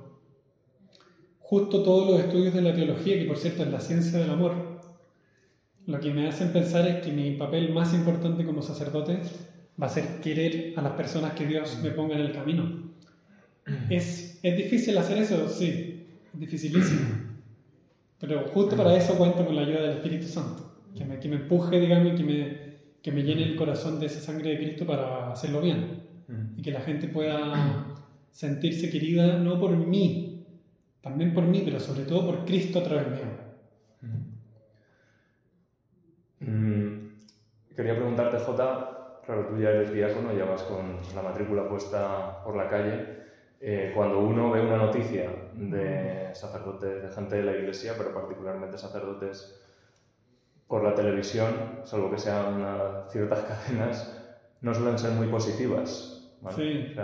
justo 1.49 1.81
todos 1.81 2.11
los 2.11 2.19
estudios 2.19 2.53
de 2.53 2.61
la 2.61 2.75
teología, 2.75 3.17
que 3.17 3.25
por 3.25 3.37
cierto 3.37 3.63
es 3.63 3.71
la 3.71 3.79
ciencia 3.79 4.19
del 4.19 4.29
amor, 4.29 4.53
lo 5.87 5.99
que 5.99 6.13
me 6.13 6.27
hacen 6.27 6.53
pensar 6.53 6.87
es 6.87 7.03
que 7.03 7.11
mi 7.11 7.31
papel 7.31 7.73
más 7.73 7.91
importante 7.95 8.45
como 8.45 8.61
sacerdote 8.61 9.19
va 9.81 9.87
a 9.87 9.89
ser 9.89 10.21
querer 10.21 10.75
a 10.77 10.83
las 10.83 10.91
personas 10.91 11.33
que 11.33 11.47
Dios 11.47 11.79
me 11.81 11.89
ponga 11.89 12.13
en 12.13 12.21
el 12.21 12.33
camino. 12.33 12.91
¿Es, 13.89 14.39
es 14.43 14.57
difícil 14.57 14.95
hacer 14.99 15.17
eso? 15.17 15.49
Sí, 15.49 16.05
es 16.31 16.39
dificilísimo. 16.39 17.01
Pero 18.19 18.47
justo 18.49 18.75
para 18.75 18.95
eso 18.95 19.17
cuento 19.17 19.43
con 19.43 19.55
la 19.55 19.63
ayuda 19.63 19.81
del 19.81 19.97
Espíritu 19.97 20.27
Santo 20.27 20.69
que 20.95 21.03
me, 21.03 21.19
que 21.19 21.29
me 21.29 21.37
empuje, 21.37 21.79
digamos, 21.79 22.15
que 22.15 22.23
me, 22.23 22.57
que 23.01 23.11
me 23.11 23.23
llene 23.23 23.41
el 23.43 23.55
corazón 23.55 23.99
de 23.99 24.05
esa 24.05 24.19
sangre 24.19 24.51
de 24.51 24.57
Cristo 24.57 24.85
para 24.85 25.31
hacerlo 25.31 25.61
bien. 25.61 26.03
Y 26.55 26.61
que 26.61 26.69
la 26.71 26.81
gente 26.81 27.07
pueda 27.07 27.87
sentirse 28.29 28.91
querida 28.91 29.39
no 29.39 29.59
por 29.59 29.75
mí, 29.75 30.38
también 31.01 31.33
por 31.33 31.43
mí, 31.43 31.61
pero 31.63 31.79
sobre 31.79 32.03
todo 32.03 32.25
por 32.25 32.45
Cristo 32.45 32.79
a 32.79 32.83
través 32.83 33.07
mío. 33.07 33.49
Mm, 36.41 37.09
quería 37.75 37.95
preguntarte, 37.95 38.39
Jota, 38.39 39.21
claro, 39.25 39.47
tú 39.47 39.57
ya 39.57 39.69
eres 39.69 39.93
diácono, 39.93 40.33
ya 40.33 40.45
vas 40.45 40.63
con 40.63 40.97
la 41.15 41.21
matrícula 41.21 41.67
puesta 41.67 42.43
por 42.43 42.55
la 42.55 42.69
calle. 42.69 43.19
Eh, 43.61 43.91
cuando 43.93 44.19
uno 44.19 44.51
ve 44.51 44.61
una 44.61 44.77
noticia 44.77 45.29
de 45.53 46.33
sacerdotes, 46.33 47.03
de 47.03 47.09
gente 47.09 47.35
de 47.35 47.43
la 47.43 47.51
iglesia, 47.51 47.93
pero 47.97 48.13
particularmente 48.13 48.77
sacerdotes 48.77 49.61
por 50.67 50.83
la 50.83 50.95
televisión, 50.95 51.81
salvo 51.83 52.11
que 52.11 52.17
sean 52.17 52.63
ciertas 53.09 53.39
cadenas, 53.67 54.15
no 54.61 54.73
suelen 54.73 54.97
ser 54.97 55.11
muy 55.11 55.27
positivas. 55.27 56.15
Sí. 56.55 56.95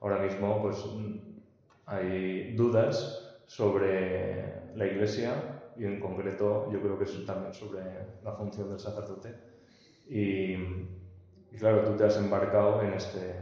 ahora 0.00 0.18
mismo 0.18 0.60
pues, 0.60 0.84
hay 1.86 2.54
dudas 2.56 3.40
sobre 3.46 4.74
la 4.74 4.86
Iglesia 4.86 5.32
y 5.76 5.84
en 5.84 6.00
concreto 6.00 6.70
yo 6.72 6.80
creo 6.80 6.98
que 6.98 7.04
es 7.04 7.26
también 7.26 7.54
sobre 7.54 7.80
la 8.24 8.32
función 8.32 8.68
del 8.68 8.78
sacerdote. 8.78 9.34
Y, 10.08 10.52
y, 10.54 11.56
claro, 11.58 11.82
tú 11.82 11.96
te 11.96 12.04
has 12.04 12.16
embarcado 12.16 12.82
en 12.82 12.92
este, 12.92 13.34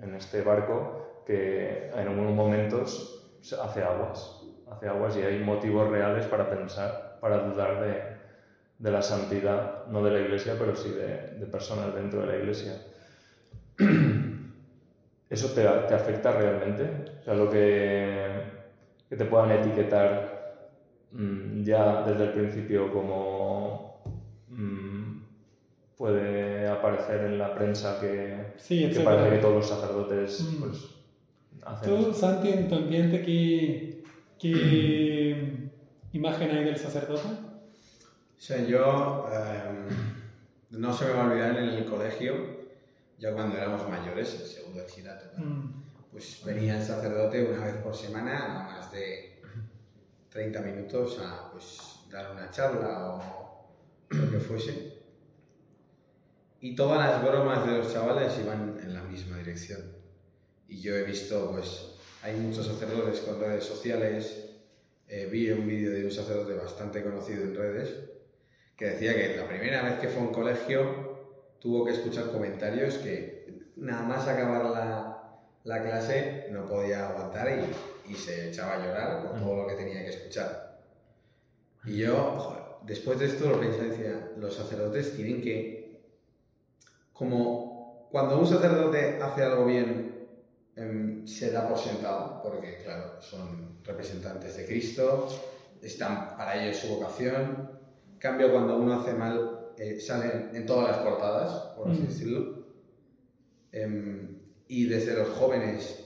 en 0.00 0.14
este 0.14 0.42
barco 0.42 1.22
que 1.26 1.88
en 1.90 2.08
algunos 2.08 2.32
momentos 2.32 3.38
hace 3.60 3.82
aguas, 3.82 4.42
hace 4.70 4.88
aguas 4.88 5.16
y 5.16 5.22
hay 5.22 5.40
motivos 5.40 5.88
reales 5.88 6.26
para 6.26 6.48
pensar, 6.48 7.18
para 7.20 7.38
dudar 7.48 7.80
de, 7.80 8.02
de 8.78 8.90
la 8.90 9.02
santidad, 9.02 9.86
no 9.86 10.02
de 10.02 10.10
la 10.10 10.20
iglesia, 10.20 10.56
pero 10.58 10.74
sí 10.74 10.90
de, 10.90 11.38
de 11.38 11.46
personas 11.46 11.94
dentro 11.94 12.20
de 12.20 12.26
la 12.26 12.36
iglesia. 12.36 12.82
¿Eso 15.32 15.48
te, 15.48 15.62
te, 15.62 15.94
afecta 15.94 16.30
realmente? 16.32 17.16
O 17.20 17.24
sea, 17.24 17.32
lo 17.32 17.48
que, 17.48 18.28
que 19.08 19.16
te 19.16 19.24
puedan 19.24 19.50
etiquetar 19.52 20.68
mmm, 21.10 21.62
ya 21.62 22.02
desde 22.02 22.24
el 22.24 22.32
principio 22.32 22.92
como 22.92 24.02
mmm, 24.48 25.22
puede 25.96 26.68
aparecer 26.68 27.24
en 27.24 27.38
la 27.38 27.54
prensa 27.54 27.98
que, 27.98 28.52
sí, 28.58 28.90
que 28.90 29.00
parece 29.00 29.30
que 29.30 29.38
todos 29.38 29.54
los 29.54 29.68
sacerdotes 29.68 30.42
mm. 30.42 30.60
pues, 30.60 30.90
hacen 31.64 31.88
¿Tú. 31.88 32.12
Santi, 32.12 32.50
en 32.50 32.68
tu 32.68 32.74
ambiente, 32.74 33.22
qué, 33.22 34.04
qué 34.38 35.70
imagen 36.12 36.50
hay 36.50 36.64
del 36.64 36.76
sacerdote? 36.76 37.28
O 37.28 38.44
sea, 38.44 38.66
yo 38.66 39.26
eh, 39.32 39.88
no 40.72 40.92
se 40.92 41.06
me 41.06 41.12
va 41.12 41.22
a 41.22 41.30
olvidar 41.30 41.56
en 41.56 41.70
el 41.70 41.86
colegio, 41.86 42.61
ya 43.22 43.32
cuando 43.32 43.56
éramos 43.56 43.88
mayores, 43.88 44.34
el 44.40 44.46
segundo 44.48 44.82
bachillerato, 44.82 45.26
mm. 45.40 46.10
pues 46.10 46.42
venía 46.44 46.76
el 46.76 46.84
sacerdote 46.84 47.44
una 47.44 47.66
vez 47.66 47.76
por 47.76 47.94
semana, 47.94 48.48
no 48.48 48.70
más 48.72 48.90
de 48.90 49.40
30 50.30 50.60
minutos, 50.60 51.20
a 51.20 51.52
pues, 51.52 52.00
dar 52.10 52.32
una 52.32 52.50
charla 52.50 53.14
o 53.14 53.68
lo 54.08 54.28
que 54.28 54.40
fuese. 54.40 55.02
Y 56.60 56.74
todas 56.74 56.98
las 56.98 57.22
bromas 57.22 57.64
de 57.64 57.78
los 57.78 57.92
chavales 57.92 58.36
iban 58.40 58.80
en 58.82 58.92
la 58.92 59.02
misma 59.04 59.38
dirección. 59.38 59.80
y 60.66 60.80
yo 60.80 60.96
he 60.96 61.04
visto, 61.04 61.52
pues, 61.52 61.94
hay 62.22 62.34
muchos 62.34 62.66
sacerdotes 62.66 63.20
con 63.20 63.38
redes 63.38 63.64
sociales. 63.64 64.48
eh, 65.06 65.28
vi 65.30 65.48
un 65.50 65.66
vídeo 65.66 65.92
de 65.92 66.06
un 66.06 66.10
sacerdote 66.10 66.54
bastante 66.54 67.04
conocido 67.04 67.44
en 67.44 67.54
redes 67.54 67.94
que 68.76 68.86
decía 68.86 69.14
que 69.14 69.36
la 69.36 69.46
primera 69.46 69.82
vez 69.82 70.00
que 70.00 70.08
fue 70.08 70.22
a 70.22 70.24
un 70.24 70.32
colegio 70.32 71.11
tuvo 71.62 71.84
que 71.84 71.92
escuchar 71.92 72.32
comentarios 72.32 72.94
que 72.96 73.70
nada 73.76 74.02
más 74.02 74.26
acabar 74.26 74.64
la, 74.64 75.38
la 75.62 75.82
clase 75.82 76.48
no 76.50 76.66
podía 76.66 77.08
aguantar 77.08 77.48
y, 77.48 78.12
y 78.12 78.16
se 78.16 78.48
echaba 78.48 78.74
a 78.74 78.84
llorar 78.84 79.28
con 79.28 79.40
todo 79.40 79.62
lo 79.62 79.66
que 79.68 79.74
tenía 79.74 80.02
que 80.02 80.10
escuchar. 80.10 80.80
Y 81.84 81.98
yo, 81.98 82.16
joder, 82.36 82.62
después 82.82 83.18
de 83.20 83.26
esto 83.26 83.48
lo 83.48 83.60
pensé 83.60 83.84
decía, 83.84 84.32
los 84.36 84.54
sacerdotes 84.54 85.14
tienen 85.14 85.40
que, 85.40 86.02
como 87.12 88.08
cuando 88.10 88.38
un 88.38 88.46
sacerdote 88.46 89.20
hace 89.22 89.44
algo 89.44 89.64
bien, 89.64 90.28
em, 90.74 91.26
se 91.26 91.52
da 91.52 91.68
por 91.68 91.78
sentado, 91.78 92.42
porque 92.42 92.78
claro, 92.82 93.22
son 93.22 93.78
representantes 93.84 94.56
de 94.56 94.66
Cristo, 94.66 95.28
están 95.80 96.36
para 96.36 96.62
ellos 96.62 96.76
su 96.78 96.88
vocación. 96.88 97.70
En 98.12 98.18
cambio, 98.18 98.50
cuando 98.50 98.76
uno 98.76 99.00
hace 99.00 99.14
mal, 99.14 99.61
eh, 99.78 100.00
salen 100.00 100.50
en 100.54 100.66
todas 100.66 100.88
las 100.90 100.98
portadas, 100.98 101.52
por 101.76 101.90
así 101.90 102.00
Mm. 102.02 102.06
decirlo. 102.06 102.62
Em, 103.72 104.38
y 104.68 104.84
desde 104.86 105.14
los 105.16 105.28
jóvenes 105.30 105.98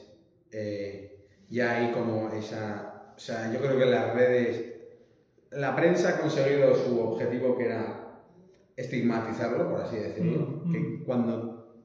eh, 0.53 1.27
ya 1.51 1.77
hay 1.77 1.93
como 1.93 2.31
esa... 2.31 3.13
O 3.17 3.19
sea, 3.19 3.53
yo 3.53 3.59
creo 3.61 3.79
que 3.79 3.87
las 3.87 4.15
redes... 4.15 4.75
La 5.51 5.75
prensa 5.77 6.11
ha 6.11 6.21
conseguido 6.21 6.75
su 6.75 6.99
objetivo 7.01 7.57
que 7.57 7.65
era 7.67 8.23
estigmatizarlo, 8.77 9.71
por 9.71 9.81
así 9.81 9.97
decirlo. 9.97 10.61
Mm, 10.65 10.73
Que 10.73 11.05
cuando 11.05 11.83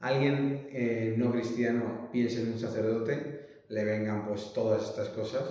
alguien 0.00 0.68
eh, 0.72 1.14
no 1.16 1.32
cristiano 1.32 2.08
piense 2.12 2.42
en 2.42 2.52
un 2.52 2.58
sacerdote, 2.58 3.62
le 3.68 3.84
vengan 3.84 4.26
pues 4.26 4.52
todas 4.52 4.82
estas 4.90 5.08
cosas. 5.10 5.42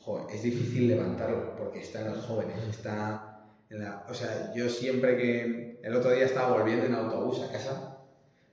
Joder, 0.00 0.34
es 0.34 0.42
difícil 0.42 0.88
levantarlo 0.88 1.54
porque 1.56 1.80
está 1.80 2.00
en 2.02 2.08
los 2.14 2.24
jóvenes, 2.24 2.56
está 2.68 3.31
la... 3.78 4.04
O 4.08 4.14
sea, 4.14 4.52
yo 4.54 4.68
siempre 4.68 5.16
que... 5.16 5.80
El 5.82 5.96
otro 5.96 6.12
día 6.12 6.26
estaba 6.26 6.56
volviendo 6.56 6.86
en 6.86 6.94
autobús 6.94 7.40
a 7.40 7.50
casa 7.50 7.98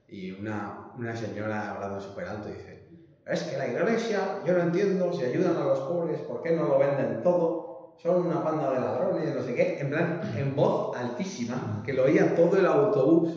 y 0.07 0.31
una, 0.31 0.91
una 0.97 1.15
señora 1.15 1.75
hablando 1.75 2.01
súper 2.01 2.25
alto 2.25 2.47
dice, 2.47 2.87
es 3.27 3.43
que 3.43 3.57
la 3.57 3.67
iglesia, 3.67 4.39
yo 4.43 4.53
no 4.53 4.63
entiendo, 4.63 5.13
si 5.13 5.25
ayudan 5.25 5.55
a 5.55 5.65
los 5.65 5.79
pobres, 5.81 6.19
¿por 6.21 6.41
qué 6.41 6.55
no 6.55 6.63
lo 6.63 6.79
venden 6.79 7.21
todo? 7.21 7.93
Son 8.01 8.25
una 8.25 8.43
panda 8.43 8.71
de 8.71 8.79
ladrones, 8.79 9.35
no 9.35 9.43
sé 9.43 9.53
qué, 9.53 9.79
en 9.79 9.89
plan, 9.89 10.21
en 10.35 10.55
voz 10.55 10.97
altísima, 10.97 11.83
que 11.85 11.93
lo 11.93 12.05
oía 12.05 12.35
todo 12.35 12.57
el 12.57 12.65
autobús. 12.65 13.33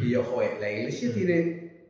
Y 0.00 0.08
yo, 0.08 0.24
joder, 0.24 0.58
la 0.58 0.70
iglesia 0.70 1.12
tiene 1.12 1.84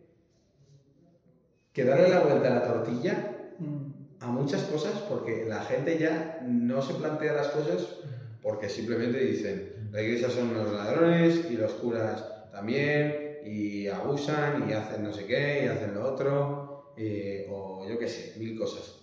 que 1.72 1.84
darle 1.84 2.08
la 2.08 2.20
vuelta 2.20 2.48
a 2.48 2.54
la 2.56 2.64
tortilla 2.64 3.30
Mm. 3.60 3.92
a 4.20 4.26
muchas 4.26 4.62
cosas 4.62 4.94
porque 5.08 5.44
la 5.46 5.60
gente 5.60 5.98
ya 5.98 6.40
no 6.42 6.80
se 6.80 6.94
plantea 6.94 7.34
las 7.34 7.48
cosas 7.48 7.98
porque 8.42 8.68
simplemente 8.68 9.18
dicen 9.18 9.88
la 9.92 10.02
iglesia 10.02 10.30
son 10.30 10.54
los 10.54 10.70
ladrones 10.72 11.44
y 11.50 11.54
los 11.56 11.74
curas 11.74 12.48
también 12.50 13.38
y 13.42 13.86
abusan 13.86 14.68
y 14.68 14.72
hacen 14.72 15.02
no 15.02 15.12
sé 15.12 15.26
qué 15.26 15.62
y 15.64 15.66
hacen 15.66 15.94
lo 15.94 16.04
otro 16.04 16.92
eh, 16.96 17.46
o 17.48 17.86
yo 17.88 17.98
qué 17.98 18.08
sé, 18.08 18.38
mil 18.38 18.58
cosas. 18.58 18.96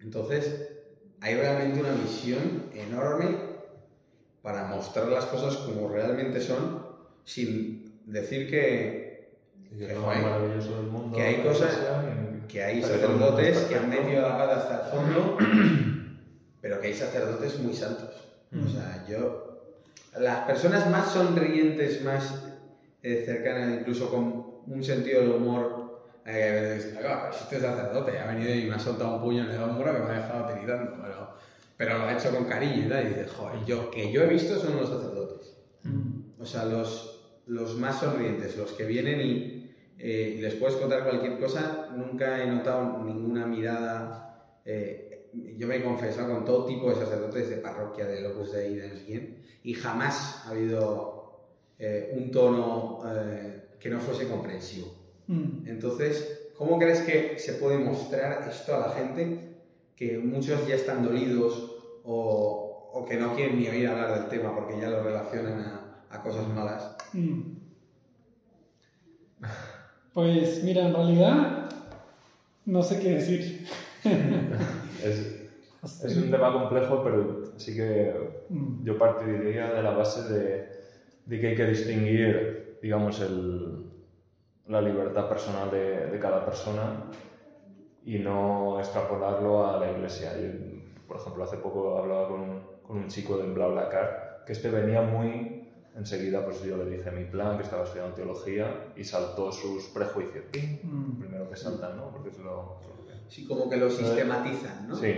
Entonces 0.00 0.68
hay 1.20 1.34
realmente 1.36 1.80
una 1.80 1.92
misión 1.92 2.66
enorme 2.72 3.36
para 4.42 4.64
mostrar 4.64 5.08
las 5.08 5.26
cosas 5.26 5.56
como 5.58 5.88
realmente 5.88 6.40
son 6.40 6.82
sin 7.24 7.84
decir 8.06 8.50
que, 8.50 9.12
que 9.78 9.86
Que 9.86 9.94
más 9.94 10.20
maravilloso 10.22 10.76
del 10.78 10.86
mundo. 10.88 11.16
que 11.16 11.22
hay 11.22 11.40
cosas- 11.40 11.78
y- 11.78 12.48
que 12.48 12.62
hay 12.62 12.82
sacerdotes 12.82 13.56
es 13.56 13.62
que 13.64 13.76
han 13.76 13.88
metido 13.88 14.22
la 14.22 14.36
pata 14.36 14.56
hasta 14.56 14.80
el 14.80 14.90
fondo, 14.90 15.36
pero 16.60 16.80
que 16.80 16.88
hay 16.88 16.94
sacerdotes 16.94 17.58
muy 17.58 17.72
santos. 17.72 18.28
O 18.52 18.68
sea, 18.68 19.04
yo. 19.08 19.48
Las 20.18 20.40
personas 20.40 20.90
más 20.90 21.10
sonrientes, 21.10 22.02
más 22.04 22.44
eh, 23.02 23.22
cercanas, 23.24 23.80
incluso 23.80 24.10
con 24.10 24.52
un 24.66 24.84
sentido 24.84 25.22
del 25.22 25.30
humor, 25.32 26.02
eh, 26.26 26.74
dicen, 26.76 26.98
"Oiga, 26.98 27.22
pero 27.22 27.32
si 27.32 27.44
este 27.44 27.56
es 27.56 27.62
sacerdote, 27.62 28.18
ha 28.18 28.26
venido 28.26 28.54
y 28.54 28.64
me 28.68 28.74
ha 28.74 28.78
soltado 28.78 29.16
un 29.16 29.22
puño 29.22 29.44
en 29.44 29.50
el 29.50 29.62
hombro 29.62 29.92
que 29.92 30.00
me 30.00 30.10
ha 30.10 30.20
dejado 30.22 30.52
tiritando, 30.52 30.98
pero, 31.02 31.30
pero 31.76 31.98
lo 31.98 32.04
ha 32.04 32.12
hecho 32.12 32.30
con 32.30 32.44
cariño 32.44 32.86
y 32.86 32.88
tal. 32.88 33.04
Y 33.04 33.08
dices, 33.08 33.30
joder, 33.32 33.64
yo, 33.64 33.90
que 33.90 34.12
yo 34.12 34.22
he 34.22 34.26
visto 34.26 34.58
son 34.60 34.76
los 34.76 34.88
sacerdotes. 34.88 35.56
Mm. 35.84 36.40
O 36.40 36.44
sea, 36.44 36.64
los, 36.66 37.40
los 37.46 37.76
más 37.78 37.98
sonrientes, 38.00 38.56
los 38.56 38.72
que 38.72 38.84
vienen 38.84 39.20
y, 39.20 39.74
eh, 39.98 40.38
les 40.40 40.54
puedes 40.54 40.76
contar 40.76 41.04
cualquier 41.04 41.38
cosa, 41.38 41.88
nunca 41.96 42.42
he 42.42 42.46
notado 42.46 43.02
ninguna 43.02 43.46
mirada. 43.46 44.60
eh, 44.64 45.11
yo 45.32 45.66
me 45.66 45.76
he 45.76 45.84
confesado 45.84 46.34
con 46.34 46.44
todo 46.44 46.66
tipo 46.66 46.90
de 46.90 46.96
sacerdotes 46.96 47.48
de 47.48 47.56
parroquia, 47.56 48.06
de 48.06 48.26
Opus 48.26 48.52
Dei, 48.52 48.76
de 48.76 48.88
no 48.88 48.96
sé 48.96 49.04
quién, 49.04 49.42
y 49.62 49.74
jamás 49.74 50.42
ha 50.44 50.50
habido 50.50 51.40
eh, 51.78 52.14
un 52.16 52.30
tono 52.30 53.00
eh, 53.06 53.68
que 53.80 53.88
no 53.88 54.00
fuese 54.00 54.28
comprensivo. 54.28 54.88
Mm. 55.26 55.66
Entonces, 55.66 56.50
¿cómo 56.56 56.78
crees 56.78 57.00
que 57.00 57.38
se 57.38 57.54
puede 57.54 57.78
mostrar 57.78 58.46
esto 58.48 58.74
a 58.74 58.88
la 58.88 58.92
gente? 58.92 59.56
Que 59.96 60.18
muchos 60.18 60.66
ya 60.66 60.74
están 60.74 61.04
dolidos 61.04 61.76
o, 62.04 62.90
o 62.92 63.04
que 63.04 63.16
no 63.16 63.34
quieren 63.34 63.58
ni 63.58 63.68
oír 63.68 63.88
hablar 63.88 64.20
del 64.20 64.28
tema 64.28 64.54
porque 64.54 64.80
ya 64.80 64.90
lo 64.90 65.02
relacionan 65.02 65.60
a, 65.60 66.04
a 66.10 66.22
cosas 66.22 66.46
malas. 66.48 66.96
Mm. 67.12 67.62
Pues 70.12 70.62
mira, 70.62 70.86
en 70.86 70.94
realidad 70.94 71.70
no 72.66 72.82
sé 72.82 73.00
qué 73.00 73.10
decir. 73.10 73.66
Es, 74.04 75.38
es 76.04 76.16
un 76.16 76.30
tema 76.30 76.52
complejo, 76.52 77.02
pero 77.02 77.44
sí 77.56 77.74
que 77.74 78.12
Mm. 78.52 78.84
yo 78.84 78.98
partiría 78.98 79.72
de 79.72 79.82
la 79.82 79.92
base 79.92 80.30
de, 80.32 80.68
de 81.24 81.40
que 81.40 81.48
hay 81.48 81.54
que 81.56 81.66
distinguir, 81.66 82.78
digamos, 82.82 83.20
el, 83.20 83.86
la 84.68 84.82
libertad 84.82 85.28
personal 85.28 85.70
de, 85.70 86.06
de 86.08 86.18
cada 86.18 86.44
persona 86.44 87.04
y 88.04 88.18
no 88.18 88.78
extrapolarlo 88.78 89.66
a 89.66 89.78
la 89.78 89.90
iglesia. 89.90 90.32
Yo, 90.38 90.48
por 91.08 91.16
ejemplo, 91.16 91.44
hace 91.44 91.56
poco 91.56 91.96
hablaba 91.98 92.28
con 92.28 92.40
un, 92.40 92.60
con 92.86 92.98
un 92.98 93.08
chico 93.08 93.38
de 93.38 93.50
BlaBlaCar 93.50 94.42
que 94.46 94.52
este 94.52 94.68
venía 94.70 95.00
muy 95.02 95.68
enseguida, 95.96 96.44
pues 96.44 96.62
yo 96.62 96.76
le 96.76 96.90
dije 96.90 97.10
mi 97.10 97.24
plan, 97.24 97.56
que 97.56 97.62
estaba 97.64 97.84
estudiando 97.84 98.14
teología 98.14 98.92
y 98.96 99.04
saltó 99.04 99.50
sus 99.52 99.84
prejuicios. 99.88 100.44
Mm. 100.82 101.20
Primero 101.20 101.48
que 101.48 101.56
saltan, 101.56 101.96
¿no? 101.96 102.10
Porque 102.10 102.30
es 102.30 102.38
lo, 102.38 102.76
Sí, 103.32 103.46
como 103.46 103.70
que 103.70 103.78
lo 103.78 103.88
sistematizan, 103.88 104.88
¿no? 104.88 104.94
Sí. 104.94 105.14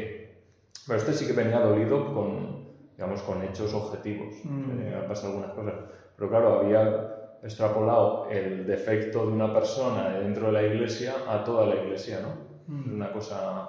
Pero 0.86 0.98
este 1.00 1.12
sí 1.12 1.26
que 1.26 1.32
venía 1.32 1.58
dolido 1.58 2.14
con, 2.14 2.68
digamos, 2.96 3.20
con 3.22 3.42
hechos 3.42 3.74
objetivos. 3.74 4.36
Mm. 4.44 4.82
Eh, 4.82 4.94
han 4.94 5.08
pasado 5.08 5.32
algunas 5.32 5.50
cosas. 5.50 5.74
Pero 6.16 6.30
claro, 6.30 6.60
había 6.60 7.38
extrapolado 7.42 8.28
el 8.30 8.68
defecto 8.68 9.26
de 9.26 9.32
una 9.32 9.52
persona 9.52 10.10
dentro 10.10 10.46
de 10.46 10.52
la 10.52 10.62
iglesia 10.62 11.14
a 11.28 11.42
toda 11.42 11.66
la 11.66 11.74
iglesia, 11.74 12.20
¿no? 12.20 12.72
Mm. 12.72 12.80
Es 12.82 12.86
una 12.86 13.12
cosa, 13.12 13.68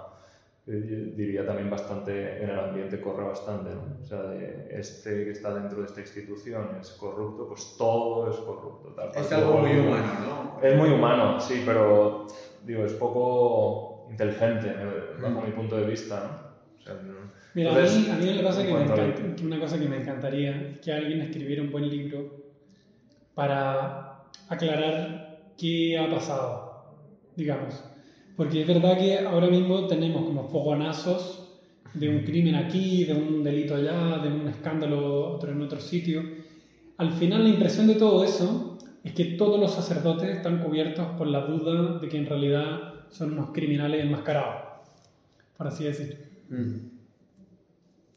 eh, 0.68 1.14
diría 1.16 1.44
también 1.44 1.72
bastante, 1.72 2.44
en 2.44 2.52
el 2.52 2.60
ambiente 2.60 3.02
corre 3.02 3.24
bastante, 3.24 3.72
¿no? 3.72 3.98
O 4.00 4.06
sea, 4.06 4.22
de 4.22 4.68
este 4.70 5.26
que 5.26 5.32
está 5.32 5.56
dentro 5.56 5.80
de 5.80 5.88
esta 5.88 6.02
institución 6.02 6.78
es 6.80 6.92
corrupto, 6.92 7.48
pues 7.48 7.76
todo 7.80 8.30
es 8.30 8.38
corrupto. 8.38 8.90
Tal, 8.90 9.10
Es 9.16 9.32
algo 9.32 9.58
muy 9.58 9.72
humano, 9.72 10.14
¿no? 10.24 10.62
Es 10.62 10.78
muy 10.78 10.90
humano, 10.92 11.40
sí, 11.40 11.64
pero 11.66 12.28
digo, 12.64 12.86
es 12.86 12.94
poco 12.94 13.95
inteligente 14.10 14.74
bajo 15.22 15.42
mi 15.42 15.52
punto 15.52 15.78
de 15.78 15.86
vista, 15.86 16.20
¿no? 16.24 16.46
O 16.80 16.84
sea, 16.84 16.96
Mira, 17.54 17.70
Entonces, 17.72 18.10
a 18.10 18.16
mí, 18.18 18.30
a 18.30 18.34
mí 18.34 18.42
cosa 18.44 18.66
que 18.66 18.74
me 18.74 18.84
encanta- 18.84 19.44
una 19.44 19.60
cosa 19.60 19.80
que 19.80 19.88
me 19.88 19.98
encantaría 19.98 20.52
es 20.52 20.80
que 20.80 20.92
alguien 20.92 21.22
escribiera 21.22 21.62
un 21.62 21.72
buen 21.72 21.90
libro 21.90 22.44
para 23.34 24.24
aclarar 24.50 25.52
qué 25.58 25.98
ha 25.98 26.10
pasado, 26.10 26.96
digamos. 27.36 27.84
Porque 28.36 28.62
es 28.62 28.68
verdad 28.68 28.98
que 28.98 29.20
ahora 29.20 29.48
mismo 29.48 29.88
tenemos 29.88 30.26
como 30.26 30.48
fogonazos 30.50 31.42
de 31.94 32.10
un 32.10 32.24
crimen 32.24 32.56
aquí, 32.56 33.06
de 33.06 33.14
un 33.14 33.44
delito 33.44 33.76
allá, 33.76 34.18
de 34.18 34.30
un 34.30 34.48
escándalo 34.50 35.30
otro 35.36 35.52
en 35.52 35.62
otro 35.62 35.80
sitio. 35.80 36.22
Al 36.98 37.12
final 37.14 37.44
la 37.44 37.50
impresión 37.50 37.88
de 37.88 37.96
todo 37.96 38.24
eso 38.24 38.78
es 39.04 39.14
que 39.14 39.24
todos 39.38 39.60
los 39.60 39.72
sacerdotes 39.74 40.30
están 40.30 40.60
cubiertos 40.62 41.08
por 41.18 41.28
la 41.28 41.46
duda 41.46 42.00
de 42.00 42.10
que 42.10 42.18
en 42.18 42.26
realidad 42.26 42.95
son 43.10 43.34
unos 43.34 43.52
criminales 43.52 44.04
enmascarados, 44.04 44.64
por 45.58 45.68
así 45.68 45.84
decir 45.86 46.26
Mm. 46.50 46.76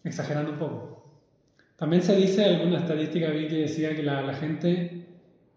exagerando 0.05 0.53
un 0.53 0.59
poco. 0.59 1.05
También 1.77 2.03
se 2.03 2.17
dice, 2.17 2.45
alguna 2.45 2.79
estadística 2.81 3.31
vi 3.31 3.49
que 3.49 3.57
decía 3.57 3.95
que 3.95 4.03
la, 4.03 4.21
la 4.23 4.35
gente 4.35 5.07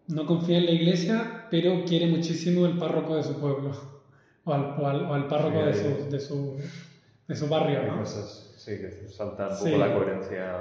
no 0.08 0.26
confía 0.26 0.58
en 0.60 0.66
la 0.66 0.72
iglesia, 0.72 1.48
pero 1.50 1.84
quiere 1.86 2.08
muchísimo 2.08 2.66
el 2.66 2.78
párroco 2.78 3.16
de 3.16 3.24
su 3.24 3.40
pueblo, 3.40 3.72
o 4.46 4.54
al, 4.54 4.62
o 4.80 4.88
al, 4.88 5.02
o 5.06 5.14
al 5.14 5.28
párroco 5.28 5.60
Sí, 5.60 5.66
de, 5.66 5.74
su, 5.74 6.10
de, 6.12 6.20
su, 6.20 6.58
de 7.28 7.36
su 7.36 7.48
barrio. 7.48 7.84
¿no? 7.88 8.00
cosas, 8.00 8.54
sí, 8.58 8.72
que 8.78 9.08
salta 9.10 9.48
un 9.50 9.58
poco 9.58 9.78
la 9.78 9.94
coherencia. 9.94 10.56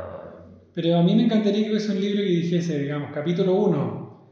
Pero 0.73 0.97
a 0.97 1.03
mí 1.03 1.15
me 1.15 1.25
encantaría 1.25 1.65
que 1.65 1.71
hubiese 1.71 1.93
un 1.93 2.01
libro 2.01 2.19
que 2.23 2.29
dijese, 2.31 2.79
digamos, 2.79 3.11
capítulo 3.13 3.55
1, 3.55 4.31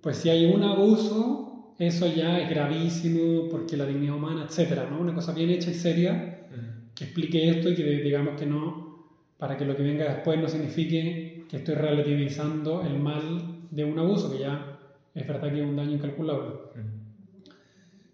pues 0.00 0.16
si 0.18 0.28
hay 0.30 0.52
un 0.52 0.62
abuso, 0.62 1.45
eso 1.78 2.06
ya 2.06 2.40
es 2.40 2.48
gravísimo 2.48 3.48
porque 3.50 3.76
la 3.76 3.86
dignidad 3.86 4.16
humana, 4.16 4.46
etcétera, 4.48 4.88
¿no? 4.90 4.98
Una 5.00 5.14
cosa 5.14 5.32
bien 5.32 5.50
hecha 5.50 5.70
y 5.70 5.74
seria 5.74 6.48
que 6.94 7.04
explique 7.04 7.50
esto 7.50 7.68
y 7.68 7.74
que 7.74 7.84
digamos 7.84 8.38
que 8.38 8.46
no, 8.46 9.04
para 9.36 9.56
que 9.58 9.66
lo 9.66 9.76
que 9.76 9.82
venga 9.82 10.04
después 10.04 10.40
no 10.40 10.48
signifique 10.48 11.44
que 11.48 11.58
estoy 11.58 11.74
relativizando 11.74 12.82
el 12.82 12.98
mal 12.98 13.66
de 13.70 13.84
un 13.84 13.98
abuso, 13.98 14.32
que 14.32 14.38
ya 14.38 14.78
es 15.14 15.26
verdad 15.26 15.52
que 15.52 15.60
es 15.60 15.66
un 15.66 15.76
daño 15.76 15.92
incalculable. 15.92 16.54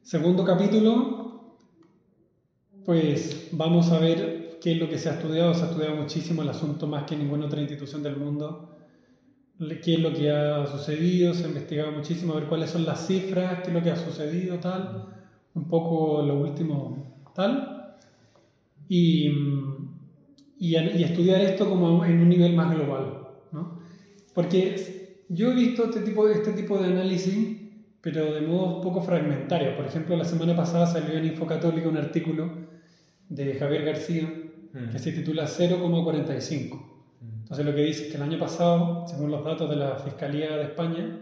Segundo 0.02 0.44
capítulo, 0.44 1.56
pues 2.84 3.48
vamos 3.52 3.90
a 3.92 4.00
ver 4.00 4.58
qué 4.60 4.72
es 4.72 4.78
lo 4.78 4.88
que 4.88 4.98
se 4.98 5.08
ha 5.08 5.12
estudiado. 5.12 5.54
Se 5.54 5.62
ha 5.62 5.66
estudiado 5.66 5.96
muchísimo 5.96 6.42
el 6.42 6.48
asunto 6.48 6.86
más 6.86 7.04
que 7.04 7.16
ninguna 7.16 7.46
otra 7.46 7.60
institución 7.60 8.02
del 8.02 8.16
mundo. 8.16 8.71
Qué 9.82 9.94
es 9.94 10.00
lo 10.00 10.12
que 10.12 10.30
ha 10.30 10.66
sucedido, 10.66 11.34
se 11.34 11.44
ha 11.44 11.48
investigado 11.48 11.92
muchísimo, 11.92 12.32
a 12.32 12.40
ver 12.40 12.48
cuáles 12.48 12.70
son 12.70 12.84
las 12.84 13.06
cifras, 13.06 13.60
qué 13.62 13.68
es 13.68 13.74
lo 13.74 13.82
que 13.82 13.90
ha 13.90 13.96
sucedido, 13.96 14.58
tal. 14.58 15.06
Un 15.54 15.68
poco 15.68 16.22
lo 16.22 16.40
último, 16.40 17.22
tal. 17.34 17.96
Y, 18.88 19.28
y, 20.58 20.76
y 20.76 21.04
estudiar 21.04 21.40
esto 21.40 21.68
como 21.68 22.04
en 22.04 22.20
un 22.20 22.28
nivel 22.28 22.54
más 22.54 22.74
global, 22.74 23.28
¿no? 23.52 23.80
Porque 24.34 25.24
yo 25.28 25.52
he 25.52 25.54
visto 25.54 25.84
este 25.84 26.00
tipo, 26.00 26.28
este 26.28 26.52
tipo 26.52 26.78
de 26.78 26.86
análisis 26.86 27.62
pero 28.02 28.34
de 28.34 28.40
modo 28.42 28.80
poco 28.80 29.00
fragmentario. 29.00 29.76
Por 29.76 29.86
ejemplo, 29.86 30.16
la 30.16 30.24
semana 30.24 30.54
pasada 30.54 30.86
salió 30.86 31.16
en 31.16 31.24
Infocatólica 31.24 31.88
un 31.88 31.96
artículo 31.96 32.50
de 33.28 33.54
Javier 33.54 33.84
García 33.84 34.28
que 34.90 34.98
se 34.98 35.12
titula 35.12 35.44
0,45. 35.44 36.91
Entonces 37.52 37.70
lo 37.70 37.76
que 37.76 37.84
dice 37.84 38.04
es 38.04 38.10
que 38.10 38.16
el 38.16 38.22
año 38.22 38.38
pasado, 38.38 39.04
según 39.06 39.30
los 39.30 39.44
datos 39.44 39.68
de 39.68 39.76
la 39.76 39.96
Fiscalía 39.96 40.56
de 40.56 40.62
España, 40.62 41.20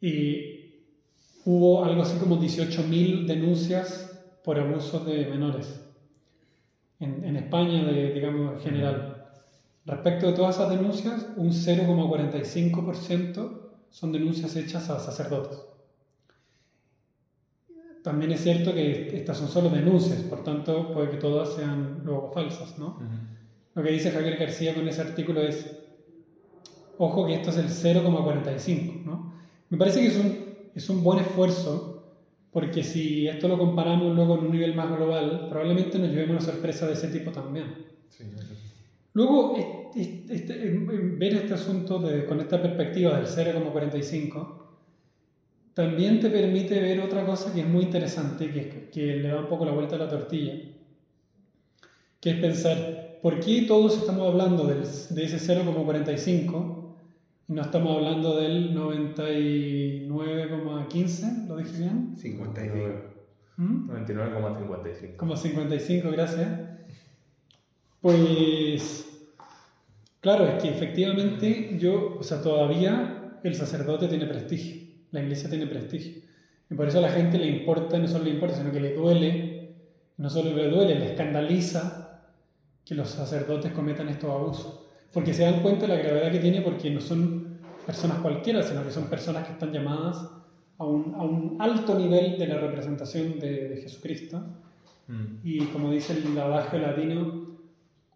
y 0.00 0.76
hubo 1.44 1.84
algo 1.84 2.02
así 2.02 2.20
como 2.20 2.40
18.000 2.40 3.26
denuncias 3.26 4.16
por 4.44 4.60
abuso 4.60 5.00
de 5.00 5.26
menores 5.26 5.84
en, 7.00 7.24
en 7.24 7.34
España, 7.34 7.82
de, 7.82 8.12
digamos, 8.12 8.52
en 8.52 8.60
general. 8.60 9.26
Respecto 9.86 10.28
de 10.28 10.34
todas 10.34 10.54
esas 10.54 10.70
denuncias, 10.70 11.26
un 11.34 11.50
0,45% 11.50 13.60
son 13.90 14.12
denuncias 14.12 14.54
hechas 14.54 14.88
a 14.88 15.00
sacerdotes. 15.00 15.66
También 18.04 18.30
es 18.30 18.40
cierto 18.40 18.72
que 18.72 19.16
estas 19.16 19.36
son 19.36 19.48
solo 19.48 19.68
denuncias, 19.68 20.22
por 20.22 20.44
tanto 20.44 20.92
puede 20.92 21.10
que 21.10 21.16
todas 21.16 21.54
sean 21.54 22.02
luego 22.04 22.30
falsas, 22.30 22.78
¿no? 22.78 23.00
Lo 23.74 23.82
que 23.82 23.90
dice 23.90 24.10
Javier 24.10 24.36
García 24.36 24.74
con 24.74 24.86
ese 24.86 25.00
artículo 25.00 25.42
es, 25.42 25.78
ojo 26.98 27.26
que 27.26 27.34
esto 27.34 27.50
es 27.50 27.56
el 27.56 27.68
0,45, 27.68 29.04
¿no? 29.04 29.32
Me 29.70 29.78
parece 29.78 30.00
que 30.00 30.08
es 30.08 30.16
un, 30.16 30.44
es 30.74 30.88
un 30.90 31.02
buen 31.02 31.20
esfuerzo, 31.20 32.04
porque 32.50 32.84
si 32.84 33.26
esto 33.26 33.48
lo 33.48 33.56
comparamos 33.56 34.14
luego 34.14 34.38
en 34.38 34.46
un 34.46 34.52
nivel 34.52 34.74
más 34.74 34.94
global, 34.94 35.46
probablemente 35.48 35.98
nos 35.98 36.10
llevemos 36.10 36.42
una 36.42 36.52
sorpresa 36.52 36.86
de 36.86 36.92
ese 36.92 37.08
tipo 37.08 37.30
también. 37.30 37.86
Sí. 38.10 38.24
Luego, 39.14 39.56
este, 39.94 40.34
este, 40.34 40.70
ver 41.18 41.34
este 41.34 41.54
asunto 41.54 41.98
de, 41.98 42.24
con 42.24 42.40
esta 42.40 42.60
perspectiva 42.60 43.18
del 43.18 43.26
0,45 43.26 44.62
también 45.74 46.20
te 46.20 46.28
permite 46.28 46.80
ver 46.80 47.00
otra 47.00 47.24
cosa 47.24 47.52
que 47.52 47.60
es 47.60 47.66
muy 47.66 47.84
interesante, 47.84 48.50
que, 48.50 48.90
que 48.90 49.16
le 49.16 49.28
da 49.28 49.40
un 49.40 49.48
poco 49.48 49.64
la 49.64 49.72
vuelta 49.72 49.96
a 49.96 50.00
la 50.00 50.08
tortilla, 50.08 50.54
que 52.20 52.30
es 52.30 52.36
pensar, 52.36 53.11
¿por 53.22 53.40
qué 53.40 53.62
todos 53.62 53.96
estamos 53.96 54.28
hablando 54.28 54.66
del, 54.66 54.82
de 54.82 55.24
ese 55.24 55.38
0,45 55.38 56.94
y 57.48 57.52
no 57.52 57.62
estamos 57.62 57.96
hablando 57.96 58.36
del 58.36 58.76
99,15? 58.76 61.46
¿Lo 61.46 61.56
dije 61.56 61.78
bien? 61.78 62.14
55. 62.16 63.12
¿Mm? 63.56 63.90
99,55. 63.90 65.16
Como 65.16 65.34
55, 65.36 66.10
gracias. 66.10 66.48
Pues, 68.00 69.06
claro, 70.20 70.46
es 70.48 70.62
que 70.62 70.70
efectivamente 70.70 71.76
yo, 71.78 72.16
o 72.18 72.22
sea, 72.24 72.42
todavía 72.42 73.38
el 73.44 73.54
sacerdote 73.54 74.08
tiene 74.08 74.26
prestigio, 74.26 74.82
la 75.12 75.22
iglesia 75.22 75.48
tiene 75.48 75.68
prestigio. 75.68 76.20
Y 76.68 76.74
por 76.74 76.88
eso 76.88 76.98
a 76.98 77.02
la 77.02 77.10
gente 77.10 77.38
le 77.38 77.46
importa, 77.46 77.96
no 77.98 78.08
solo 78.08 78.24
le 78.24 78.30
importa, 78.30 78.56
sino 78.56 78.72
que 78.72 78.80
le 78.80 78.94
duele, 78.94 79.76
no 80.16 80.28
solo 80.28 80.52
le 80.56 80.68
duele, 80.68 80.98
le 80.98 81.12
escandaliza 81.12 82.01
que 82.84 82.94
los 82.94 83.08
sacerdotes 83.08 83.72
cometan 83.72 84.08
estos 84.08 84.30
abusos. 84.30 84.80
Porque 85.12 85.34
se 85.34 85.42
dan 85.42 85.60
cuenta 85.60 85.86
de 85.86 85.96
la 85.96 86.02
gravedad 86.02 86.32
que 86.32 86.38
tiene 86.38 86.62
porque 86.62 86.90
no 86.90 87.00
son 87.00 87.58
personas 87.86 88.18
cualquiera, 88.18 88.62
sino 88.62 88.82
que 88.84 88.90
son 88.90 89.04
personas 89.04 89.46
que 89.46 89.52
están 89.52 89.72
llamadas 89.72 90.26
a 90.78 90.84
un, 90.84 91.14
a 91.14 91.22
un 91.22 91.56
alto 91.60 91.98
nivel 91.98 92.38
de 92.38 92.46
la 92.46 92.58
representación 92.58 93.38
de, 93.38 93.68
de 93.68 93.76
Jesucristo. 93.82 94.42
Mm. 95.08 95.38
Y 95.44 95.58
como 95.66 95.90
dice 95.90 96.14
el 96.14 96.38
adagio 96.38 96.78
latino, 96.78 97.58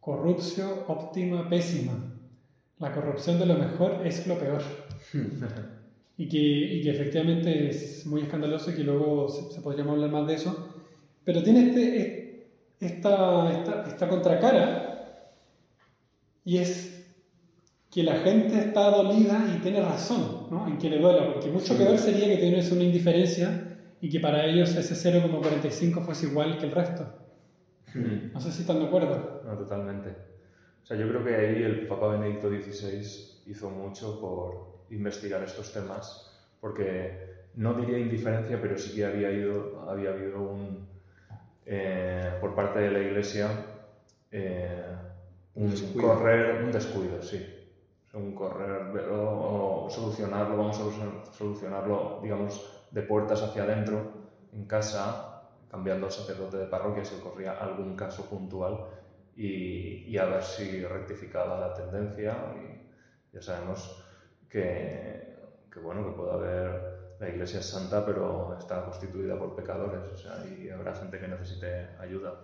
corrupción 0.00 0.70
óptima 0.86 1.48
pésima. 1.48 1.92
La 2.78 2.92
corrupción 2.92 3.38
de 3.38 3.46
lo 3.46 3.54
mejor 3.54 4.06
es 4.06 4.26
lo 4.26 4.38
peor. 4.38 4.62
y, 6.16 6.28
que, 6.28 6.38
y 6.38 6.82
que 6.82 6.90
efectivamente 6.90 7.68
es 7.68 8.06
muy 8.06 8.22
escandaloso 8.22 8.70
y 8.70 8.74
que 8.74 8.84
luego 8.84 9.28
se, 9.28 9.54
se 9.54 9.60
podríamos 9.60 9.94
hablar 9.94 10.10
más 10.10 10.26
de 10.26 10.34
eso. 10.34 10.68
Pero 11.24 11.42
tiene 11.42 11.68
este, 11.68 12.25
esta, 12.80 13.52
esta, 13.52 13.84
esta 13.86 14.08
contracara 14.08 15.32
y 16.44 16.58
es 16.58 16.96
que 17.90 18.02
la 18.02 18.16
gente 18.16 18.58
está 18.58 18.90
dolida 18.90 19.46
y 19.54 19.58
tiene 19.60 19.80
razón 19.80 20.48
¿no? 20.50 20.68
en 20.68 20.78
que 20.78 20.90
le 20.90 20.98
duela, 20.98 21.32
porque 21.32 21.50
mucho 21.50 21.76
peor 21.76 21.96
sería 21.98 22.28
que 22.28 22.36
tienes 22.36 22.70
una 22.70 22.82
indiferencia 22.82 23.78
y 24.00 24.10
que 24.10 24.20
para 24.20 24.44
ellos 24.44 24.74
ese 24.76 24.94
0,45 24.94 26.02
fuese 26.04 26.26
igual 26.26 26.58
que 26.58 26.66
el 26.66 26.72
resto. 26.72 27.04
Mm. 27.94 28.32
No 28.34 28.40
sé 28.40 28.52
si 28.52 28.60
están 28.60 28.78
de 28.80 28.86
acuerdo. 28.86 29.42
No, 29.44 29.56
totalmente. 29.56 30.10
O 30.82 30.86
sea, 30.86 30.96
yo 30.96 31.08
creo 31.08 31.24
que 31.24 31.34
ahí 31.34 31.62
el 31.62 31.86
Papa 31.88 32.08
Benedicto 32.08 32.48
XVI 32.48 33.50
hizo 33.50 33.70
mucho 33.70 34.20
por 34.20 34.84
investigar 34.90 35.42
estos 35.42 35.72
temas, 35.72 36.30
porque 36.60 37.46
no 37.54 37.74
diría 37.74 37.98
indiferencia, 37.98 38.60
pero 38.60 38.76
sí 38.76 38.94
que 38.94 39.04
había, 39.04 39.32
ido, 39.32 39.88
había 39.88 40.10
habido 40.10 40.42
un, 40.42 40.86
eh, 41.66 42.38
por 42.40 42.54
parte 42.54 42.80
de 42.80 42.90
la 42.92 43.00
Iglesia 43.00 43.66
eh, 44.30 44.96
un, 45.54 45.70
descuido. 45.70 45.96
correr, 45.96 46.62
un 46.64 46.72
descuido, 46.72 47.22
sí. 47.22 47.40
Un 48.14 48.34
correr 48.34 48.82
o, 49.10 49.86
o 49.86 49.90
solucionarlo, 49.90 50.56
vamos 50.56 50.78
a 50.80 50.84
solu- 50.84 51.24
solucionarlo, 51.32 52.20
digamos, 52.22 52.54
de 52.90 53.02
puertas 53.02 53.42
hacia 53.42 53.64
adentro, 53.64 53.98
en 54.52 54.66
casa, 54.66 55.34
cambiando 55.68 56.06
al 56.06 56.12
sacerdote 56.12 56.56
de 56.58 56.66
parroquia 56.66 57.04
si 57.04 57.14
ocurría 57.16 57.52
algún 57.52 57.94
caso 57.96 58.28
puntual 58.28 58.80
y, 59.34 60.10
y 60.10 60.16
a 60.18 60.26
ver 60.26 60.42
si 60.42 60.82
rectificaba 60.84 61.58
la 61.58 61.74
tendencia. 61.74 62.52
Y 62.56 62.80
ya 63.32 63.42
sabemos 63.42 63.98
que, 64.48 65.36
que, 65.70 65.80
bueno, 65.80 66.04
que 66.04 66.12
puede 66.12 66.32
haber, 66.32 66.95
la 67.18 67.28
iglesia 67.28 67.60
es 67.60 67.66
santa, 67.66 68.04
pero 68.04 68.56
está 68.58 68.84
constituida 68.84 69.38
por 69.38 69.54
pecadores, 69.56 70.00
o 70.12 70.16
sea, 70.16 70.44
y 70.46 70.68
habrá 70.68 70.94
gente 70.94 71.18
que 71.18 71.28
necesite 71.28 71.88
ayuda. 71.98 72.34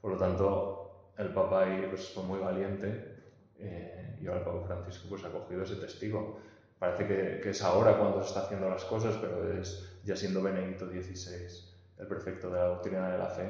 Por 0.00 0.12
lo 0.12 0.18
tanto, 0.18 1.12
el 1.16 1.32
Papa 1.32 1.64
ahí 1.64 1.86
pues, 1.88 2.10
fue 2.10 2.22
muy 2.22 2.38
valiente 2.38 3.16
eh, 3.58 4.18
y 4.20 4.26
ahora 4.26 4.40
el 4.40 4.46
Papa 4.46 4.66
Francisco 4.66 5.06
pues, 5.08 5.24
ha 5.24 5.30
cogido 5.30 5.62
ese 5.62 5.76
testigo. 5.76 6.40
Parece 6.78 7.06
que, 7.06 7.40
que 7.40 7.50
es 7.50 7.62
ahora 7.62 7.98
cuando 7.98 8.20
se 8.22 8.28
está 8.28 8.42
haciendo 8.42 8.68
las 8.68 8.84
cosas, 8.84 9.16
pero 9.20 9.52
es 9.52 9.98
ya 10.04 10.14
siendo 10.14 10.42
Benedicto 10.42 10.86
XVI 10.86 11.68
el 11.98 12.06
prefecto 12.06 12.50
de 12.50 12.58
la 12.58 12.66
doctrina 12.66 13.10
de 13.10 13.18
la 13.18 13.26
fe, 13.26 13.48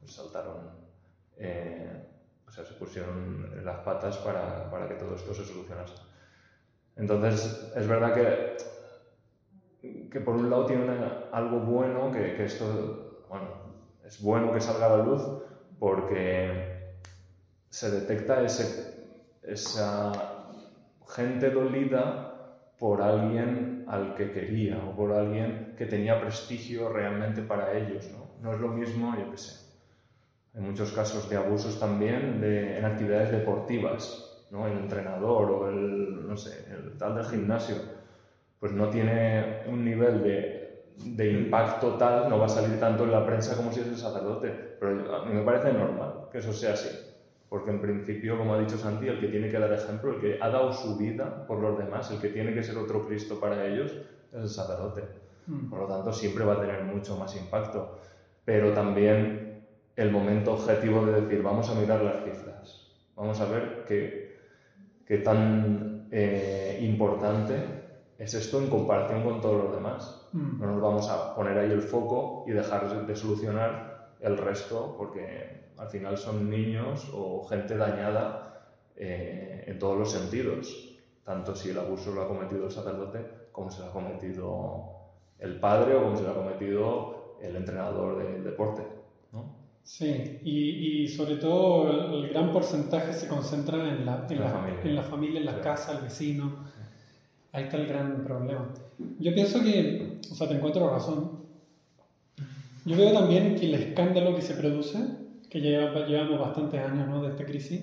pues 0.00 0.12
saltaron, 0.12 0.70
eh, 1.36 2.04
o 2.46 2.50
sea, 2.50 2.64
se 2.64 2.74
pusieron 2.74 3.64
las 3.64 3.78
patas 3.78 4.16
para, 4.18 4.70
para 4.70 4.88
que 4.88 4.94
todo 4.94 5.14
esto 5.14 5.32
se 5.34 5.44
solucionase. 5.44 5.94
Entonces, 6.96 7.72
es 7.74 7.86
verdad 7.86 8.14
que, 8.14 8.56
que 10.16 10.22
por 10.22 10.34
un 10.34 10.48
lado 10.48 10.64
tiene 10.64 10.82
algo 11.30 11.60
bueno, 11.60 12.10
que, 12.10 12.42
esto, 12.42 13.26
bueno, 13.28 13.48
es 14.02 14.22
bueno 14.22 14.50
que 14.50 14.62
salga 14.62 14.86
a 14.86 14.96
la 14.96 15.04
luz 15.04 15.20
porque 15.78 16.94
se 17.68 17.90
detecta 17.90 18.40
ese, 18.42 18.94
esa 19.42 20.12
gente 21.06 21.50
dolida 21.50 22.72
por 22.78 23.02
alguien 23.02 23.84
al 23.88 24.14
que 24.14 24.32
quería 24.32 24.78
o 24.78 24.96
por 24.96 25.12
alguien 25.12 25.74
que 25.76 25.84
tenía 25.84 26.18
prestigio 26.18 26.88
realmente 26.88 27.42
para 27.42 27.76
ellos. 27.76 28.08
No, 28.10 28.40
no 28.40 28.54
es 28.54 28.60
lo 28.62 28.68
mismo, 28.68 29.14
yo 29.18 29.30
qué 29.30 29.36
sé. 29.36 29.66
Hay 30.54 30.62
muchos 30.62 30.92
casos 30.92 31.28
de 31.28 31.36
abusos 31.36 31.78
también 31.78 32.42
en 32.42 32.84
actividades 32.86 33.32
deportivas, 33.32 34.46
¿no? 34.50 34.66
El 34.66 34.78
entrenador 34.78 35.50
o 35.50 35.68
el, 35.68 36.26
no 36.26 36.38
sé, 36.38 36.64
el 36.72 36.96
tal 36.96 37.16
del 37.16 37.26
gimnasio, 37.26 37.76
pues 38.60 38.72
no 38.72 38.88
tiene 38.88 39.62
un 39.68 39.84
nivel 39.84 40.22
de, 40.22 40.66
de 41.04 41.30
impacto 41.30 41.94
tal, 41.94 42.28
no 42.28 42.38
va 42.38 42.46
a 42.46 42.48
salir 42.48 42.80
tanto 42.80 43.04
en 43.04 43.12
la 43.12 43.26
prensa 43.26 43.56
como 43.56 43.72
si 43.72 43.80
es 43.80 43.86
el 43.86 43.96
sacerdote. 43.96 44.76
Pero 44.80 45.14
a 45.14 45.24
mí 45.26 45.34
me 45.34 45.42
parece 45.42 45.72
normal 45.72 46.28
que 46.30 46.38
eso 46.38 46.52
sea 46.52 46.72
así. 46.72 46.88
Porque 47.48 47.70
en 47.70 47.80
principio, 47.80 48.36
como 48.36 48.54
ha 48.54 48.58
dicho 48.58 48.76
Santi, 48.76 49.06
el 49.06 49.20
que 49.20 49.28
tiene 49.28 49.48
que 49.48 49.58
dar 49.58 49.72
ejemplo, 49.72 50.14
el 50.14 50.20
que 50.20 50.38
ha 50.40 50.48
dado 50.48 50.72
su 50.72 50.96
vida 50.96 51.46
por 51.46 51.60
los 51.60 51.78
demás, 51.78 52.10
el 52.10 52.20
que 52.20 52.28
tiene 52.28 52.52
que 52.52 52.62
ser 52.62 52.76
otro 52.76 53.06
Cristo 53.06 53.38
para 53.38 53.66
ellos, 53.66 53.92
es 54.32 54.40
el 54.40 54.48
sacerdote. 54.48 55.04
Mm. 55.46 55.70
Por 55.70 55.80
lo 55.80 55.86
tanto, 55.86 56.12
siempre 56.12 56.44
va 56.44 56.54
a 56.54 56.60
tener 56.60 56.82
mucho 56.82 57.16
más 57.16 57.36
impacto. 57.36 57.98
Pero 58.44 58.72
también 58.72 59.64
el 59.94 60.10
momento 60.10 60.54
objetivo 60.54 61.06
de 61.06 61.20
decir, 61.20 61.42
vamos 61.42 61.70
a 61.70 61.74
mirar 61.74 62.02
las 62.02 62.24
cifras, 62.24 62.92
vamos 63.14 63.40
a 63.40 63.46
ver 63.46 63.84
qué, 63.88 64.36
qué 65.06 65.18
tan 65.18 66.08
eh, 66.10 66.78
importante 66.82 67.85
es 68.18 68.34
esto 68.34 68.58
en 68.60 68.68
comparación 68.68 69.22
con 69.22 69.40
todos 69.40 69.64
los 69.64 69.74
demás. 69.74 70.26
Mm. 70.32 70.60
No 70.60 70.66
nos 70.66 70.80
vamos 70.80 71.08
a 71.08 71.34
poner 71.34 71.58
ahí 71.58 71.70
el 71.70 71.82
foco 71.82 72.44
y 72.46 72.52
dejar 72.52 73.06
de 73.06 73.16
solucionar 73.16 74.14
el 74.20 74.36
resto 74.38 74.94
porque 74.96 75.66
al 75.76 75.88
final 75.88 76.16
son 76.16 76.48
niños 76.48 77.10
o 77.14 77.44
gente 77.44 77.76
dañada 77.76 78.68
eh, 78.96 79.64
en 79.66 79.78
todos 79.78 79.98
los 79.98 80.10
sentidos, 80.10 80.96
tanto 81.24 81.54
si 81.54 81.70
el 81.70 81.78
abuso 81.78 82.12
lo 82.14 82.22
ha 82.22 82.28
cometido 82.28 82.64
el 82.64 82.70
sacerdote 82.70 83.46
como 83.52 83.70
si 83.70 83.80
lo 83.82 83.88
ha 83.88 83.92
cometido 83.92 84.84
el 85.38 85.58
padre 85.60 85.94
o 85.94 86.02
como 86.04 86.16
si 86.16 86.22
lo 86.24 86.30
ha 86.30 86.34
cometido 86.34 87.36
el 87.42 87.56
entrenador 87.56 88.16
del 88.18 88.42
deporte. 88.42 88.82
¿no? 89.32 89.54
Sí, 89.82 90.40
y, 90.42 91.02
y 91.04 91.08
sobre 91.08 91.36
todo 91.36 91.90
el, 91.90 92.24
el 92.24 92.28
gran 92.30 92.52
porcentaje 92.52 93.12
se 93.12 93.28
concentra 93.28 93.76
en 93.76 94.04
la, 94.06 94.26
en 94.28 94.38
La 94.40 94.46
la, 94.46 94.50
familia. 94.50 94.80
en 94.82 94.94
la 94.96 95.02
familia, 95.02 95.40
en 95.40 95.46
la 95.46 95.54
Sí. 95.56 95.60
casa, 95.62 95.92
el 95.98 96.02
vecino. 96.04 96.56
Ahí 97.56 97.64
está 97.64 97.78
el 97.78 97.86
gran 97.86 98.22
problema. 98.22 98.68
Yo 99.18 99.32
pienso 99.34 99.62
que, 99.62 100.20
o 100.30 100.34
sea, 100.34 100.46
te 100.46 100.54
encuentro 100.54 100.90
razón. 100.90 101.46
Yo 102.84 102.96
veo 102.96 103.12
también 103.12 103.54
que 103.54 103.66
el 103.66 103.74
escándalo 103.74 104.34
que 104.36 104.42
se 104.42 104.54
produce, 104.54 104.98
que 105.48 105.60
lleva- 105.60 106.06
llevamos 106.06 106.38
bastantes 106.38 106.80
años 106.80 107.08
¿no? 107.08 107.22
de 107.22 107.30
esta 107.30 107.44
crisis, 107.46 107.80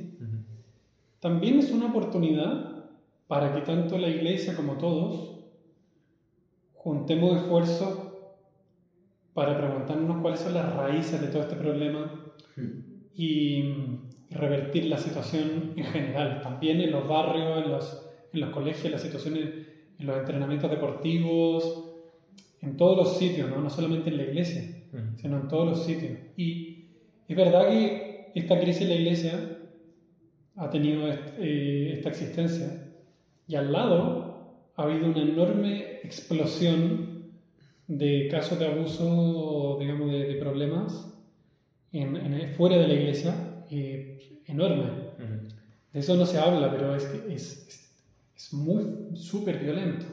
también 1.20 1.58
es 1.60 1.72
una 1.72 1.88
oportunidad 1.88 2.86
para 3.28 3.54
que 3.54 3.62
tanto 3.62 3.98
la 3.98 4.10
iglesia 4.10 4.56
como 4.56 4.74
todos 4.78 5.40
juntemos 6.76 7.38
esfuerzos 7.42 8.00
para 9.34 9.58
preguntarnos 9.58 10.22
cuáles 10.22 10.40
son 10.42 10.54
las 10.54 10.72
raíces 10.76 11.20
de 11.20 11.28
todo 11.28 11.42
este 11.42 11.56
problema 11.56 12.12
y 13.16 13.64
revertir 14.30 14.86
la 14.86 14.98
situación 14.98 15.74
en 15.76 15.84
general, 15.86 16.42
también 16.42 16.80
en 16.82 16.92
los 16.92 17.08
barrios, 17.08 17.66
en 17.66 17.72
los, 17.72 18.10
en 18.34 18.40
los 18.42 18.50
colegios, 18.52 18.92
las 18.92 19.02
situaciones, 19.02 19.63
los 20.04 20.18
entrenamientos 20.18 20.70
deportivos, 20.70 21.90
en 22.62 22.78
todos 22.78 22.96
los 22.98 23.18
sitios, 23.18 23.50
no, 23.50 23.60
no 23.60 23.70
solamente 23.70 24.10
en 24.10 24.18
la 24.18 24.24
iglesia 24.24 24.70
sino 25.18 25.38
en 25.40 25.48
todos 25.48 25.68
los 25.70 25.84
sitios. 25.86 26.12
Y 26.38 26.86
es 27.28 27.36
verdad 27.36 27.68
que 27.70 28.32
esta 28.36 28.60
crisis 28.60 28.84
en 28.84 28.90
la 28.90 28.96
iglesia 28.96 29.58
ha 30.56 30.70
tenido 30.70 31.08
est- 31.08 31.34
eh, 31.40 31.94
esta 31.94 32.10
existencia 32.10 32.92
y 33.48 33.56
al 33.56 33.72
lado 33.72 34.70
ha 34.76 34.84
habido 34.84 35.08
una 35.08 35.22
enorme 35.24 35.98
explosión 36.04 37.32
de 37.88 38.28
casos 38.30 38.60
de 38.60 38.68
abuso, 38.68 39.78
digamos, 39.80 40.12
de, 40.12 40.26
de 40.26 40.36
problemas 40.36 41.12
en, 41.92 42.16
en- 42.18 42.50
fuera 42.54 42.78
de 42.78 42.88
la 42.88 42.94
iglesia, 42.94 43.66
eh, 43.72 44.42
enorme. 44.46 44.84
De 45.92 46.00
eso 46.00 46.16
no 46.16 46.26
se 46.26 46.38
habla, 46.40 46.72
pero 46.72 46.96
es, 46.96 47.06
que 47.06 47.34
es, 47.34 47.68
es, 47.68 47.83
es 48.36 48.54
muy, 48.54 49.16
súper 49.16 49.60
violento. 49.60 50.06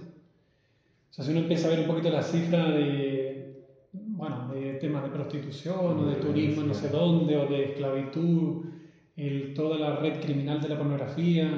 O 1.11 1.13
sea, 1.13 1.25
si 1.25 1.33
uno 1.33 1.41
empieza 1.41 1.67
a 1.67 1.71
ver 1.71 1.81
un 1.81 1.87
poquito 1.87 2.11
la 2.11 2.23
cifra 2.23 2.71
de, 2.71 3.65
bueno, 3.93 4.53
de 4.55 4.75
temas 4.75 5.03
de 5.03 5.11
prostitución 5.11 5.99
o 5.99 6.07
de 6.07 6.17
turismo 6.17 6.63
no 6.63 6.75
sé 6.75 6.89
dónde, 6.89 7.37
o 7.37 7.47
de 7.47 7.71
esclavitud, 7.71 8.65
el, 9.17 9.55
toda 9.55 9.79
la 9.79 9.97
red 9.97 10.21
criminal 10.21 10.61
de 10.61 10.69
la 10.69 10.79
pornografía. 10.79 11.51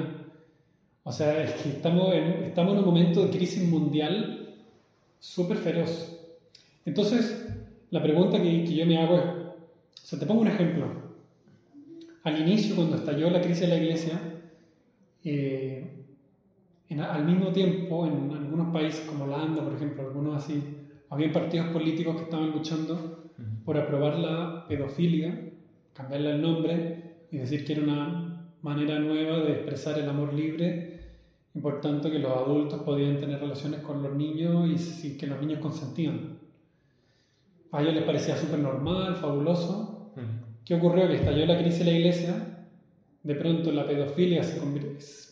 O 1.03 1.11
sea, 1.11 1.43
es 1.43 1.51
que 1.61 1.69
estamos 1.69 2.13
en, 2.15 2.43
estamos 2.43 2.73
en 2.73 2.79
un 2.79 2.85
momento 2.85 3.25
de 3.25 3.29
crisis 3.29 3.67
mundial 3.67 4.55
súper 5.19 5.57
feroz. 5.57 6.17
Entonces, 6.85 7.47
la 7.91 8.01
pregunta 8.01 8.41
que, 8.41 8.63
que 8.63 8.75
yo 8.75 8.85
me 8.85 8.97
hago 8.97 9.17
es, 9.17 9.25
o 9.25 10.05
sea, 10.05 10.19
te 10.19 10.25
pongo 10.25 10.41
un 10.41 10.47
ejemplo. 10.47 10.87
Al 12.23 12.41
inicio, 12.41 12.75
cuando 12.75 12.95
estalló 12.95 13.29
la 13.29 13.41
crisis 13.41 13.61
de 13.61 13.67
la 13.67 13.77
iglesia, 13.77 14.19
eh, 15.23 15.92
en- 16.89 16.99
al 17.01 17.25
mismo 17.25 17.51
tiempo, 17.51 18.05
en 18.05 18.31
algunos 18.31 18.73
países 18.73 19.01
como 19.05 19.23
Holanda, 19.25 19.63
por 19.63 19.73
ejemplo, 19.73 20.03
algunos 20.07 20.43
así, 20.43 20.61
había 21.09 21.31
partidos 21.31 21.67
políticos 21.67 22.15
que 22.17 22.23
estaban 22.23 22.51
luchando 22.51 23.23
por 23.65 23.77
aprobar 23.77 24.17
la 24.19 24.65
pedofilia, 24.67 25.49
cambiarle 25.93 26.31
el 26.33 26.41
nombre 26.41 27.25
y 27.31 27.37
decir 27.37 27.65
que 27.65 27.73
era 27.73 27.83
una 27.83 28.49
manera 28.61 28.99
nueva 28.99 29.39
de 29.39 29.51
expresar 29.53 29.97
el 29.99 30.07
amor 30.09 30.33
libre 30.33 30.99
y 31.53 31.59
por 31.59 31.81
tanto 31.81 32.09
que 32.09 32.19
los 32.19 32.31
adultos 32.31 32.81
podían 32.81 33.19
tener 33.19 33.39
relaciones 33.39 33.81
con 33.81 34.01
los 34.01 34.15
niños 34.15 34.69
y 34.69 34.77
si- 34.77 35.17
que 35.17 35.27
los 35.27 35.39
niños 35.39 35.59
consentían. 35.59 36.39
A 37.71 37.81
ellos 37.81 37.93
les 37.95 38.03
parecía 38.03 38.35
súper 38.37 38.59
normal, 38.59 39.15
fabuloso, 39.15 39.89
¿Qué 40.65 40.75
ocurrió? 40.75 41.07
Que 41.09 41.15
estalló 41.15 41.45
la 41.45 41.57
crisis 41.59 41.79
de 41.79 41.85
la 41.85 41.97
iglesia, 41.97 42.65
de 43.23 43.35
pronto 43.35 43.71
la 43.73 43.85
pedofilia 43.85 44.41
se 44.43 44.61
convir- 44.61 44.95
es- 44.97 45.22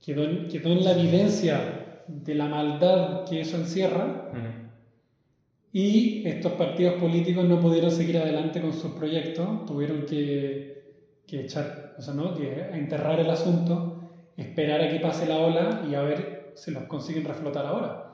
quedó, 0.00 0.24
en, 0.24 0.48
quedó 0.48 0.72
en 0.72 0.84
la 0.84 0.92
evidencia 0.92 2.04
de 2.06 2.34
la 2.34 2.46
maldad 2.46 3.24
que 3.24 3.40
eso 3.40 3.56
encierra 3.56 4.30
y 5.72 6.26
estos 6.26 6.52
partidos 6.52 6.94
políticos 6.94 7.44
no 7.44 7.60
pudieron 7.60 7.90
seguir 7.90 8.18
adelante 8.18 8.60
con 8.60 8.72
sus 8.72 8.92
proyectos, 8.92 9.66
tuvieron 9.66 10.04
que, 10.04 11.20
que 11.26 11.42
echar, 11.42 11.94
o 11.96 12.02
sea, 12.02 12.14
¿no? 12.14 12.34
que 12.34 12.70
enterrar 12.72 13.20
el 13.20 13.30
asunto, 13.30 14.00
esperar 14.36 14.80
a 14.80 14.90
que 14.90 14.98
pase 14.98 15.26
la 15.26 15.38
ola 15.38 15.86
y 15.88 15.94
a 15.94 16.02
ver 16.02 16.52
si 16.56 16.72
los 16.72 16.84
consiguen 16.84 17.24
reflotar 17.24 17.66
ahora. 17.66 18.06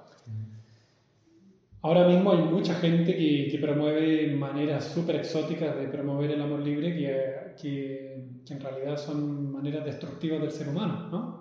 Ahora 1.80 2.08
mismo 2.08 2.32
hay 2.32 2.42
mucha 2.42 2.74
gente 2.74 3.16
que, 3.16 3.48
que 3.48 3.58
promueve 3.58 4.34
maneras 4.34 4.84
súper 4.84 5.16
exóticas 5.16 5.76
de 5.76 5.86
promover 5.86 6.32
el 6.32 6.42
amor 6.42 6.60
libre 6.60 6.94
que, 6.94 7.54
que 7.60 8.52
en 8.52 8.60
realidad 8.60 8.96
son 8.96 9.52
maneras 9.52 9.84
destructivas 9.84 10.40
del 10.40 10.50
ser 10.50 10.68
humano, 10.68 11.08
¿no? 11.10 11.35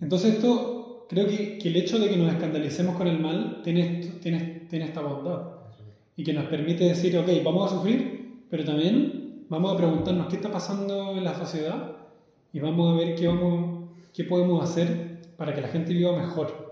Entonces 0.00 0.34
esto, 0.34 1.06
creo 1.08 1.26
que, 1.26 1.58
que 1.58 1.68
el 1.68 1.76
hecho 1.76 1.98
de 1.98 2.08
que 2.08 2.16
nos 2.16 2.32
escandalicemos 2.32 2.96
con 2.96 3.06
el 3.06 3.18
mal 3.20 3.60
tiene, 3.62 4.00
tiene, 4.20 4.66
tiene 4.68 4.84
esta 4.86 5.00
bondad 5.00 5.42
y 6.16 6.24
que 6.24 6.32
nos 6.32 6.46
permite 6.46 6.84
decir, 6.84 7.16
ok, 7.18 7.28
vamos 7.44 7.70
a 7.70 7.76
sufrir, 7.76 8.44
pero 8.48 8.64
también 8.64 9.44
vamos 9.48 9.74
a 9.74 9.76
preguntarnos 9.76 10.28
qué 10.28 10.36
está 10.36 10.50
pasando 10.50 11.16
en 11.16 11.24
la 11.24 11.34
sociedad 11.34 11.96
y 12.52 12.60
vamos 12.60 12.94
a 12.94 12.98
ver 12.98 13.14
qué, 13.14 13.28
vamos, 13.28 13.90
qué 14.12 14.24
podemos 14.24 14.62
hacer 14.62 15.20
para 15.36 15.54
que 15.54 15.60
la 15.60 15.68
gente 15.68 15.92
viva 15.92 16.16
mejor 16.16 16.70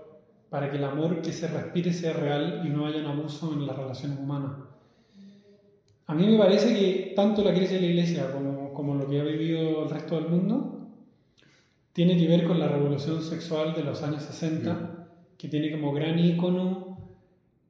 para 0.49 0.71
que 0.71 0.77
el 0.77 0.83
amor 0.83 1.21
que 1.21 1.31
se 1.31 1.47
respire 1.47 1.93
sea 1.93 2.13
real 2.13 2.63
y 2.65 2.69
no 2.69 2.85
haya 2.85 2.99
un 2.99 3.05
abuso 3.05 3.53
en 3.53 3.67
las 3.67 3.77
relaciones 3.77 4.19
humanas. 4.19 4.51
A 6.07 6.15
mí 6.15 6.25
me 6.25 6.37
parece 6.37 6.73
que 6.73 7.13
tanto 7.15 7.43
la 7.43 7.53
crisis 7.53 7.73
de 7.73 7.81
la 7.81 7.85
iglesia 7.85 8.31
como, 8.31 8.73
como 8.73 8.95
lo 8.95 9.07
que 9.07 9.19
ha 9.19 9.23
vivido 9.23 9.83
el 9.83 9.89
resto 9.89 10.15
del 10.15 10.29
mundo 10.29 10.78
tiene 11.93 12.17
que 12.17 12.27
ver 12.27 12.45
con 12.45 12.59
la 12.59 12.67
revolución 12.67 13.21
sexual 13.21 13.73
de 13.73 13.83
los 13.83 14.01
años 14.03 14.23
60, 14.23 15.07
que 15.37 15.47
tiene 15.47 15.71
como 15.71 15.93
gran 15.93 16.19
ícono 16.19 16.97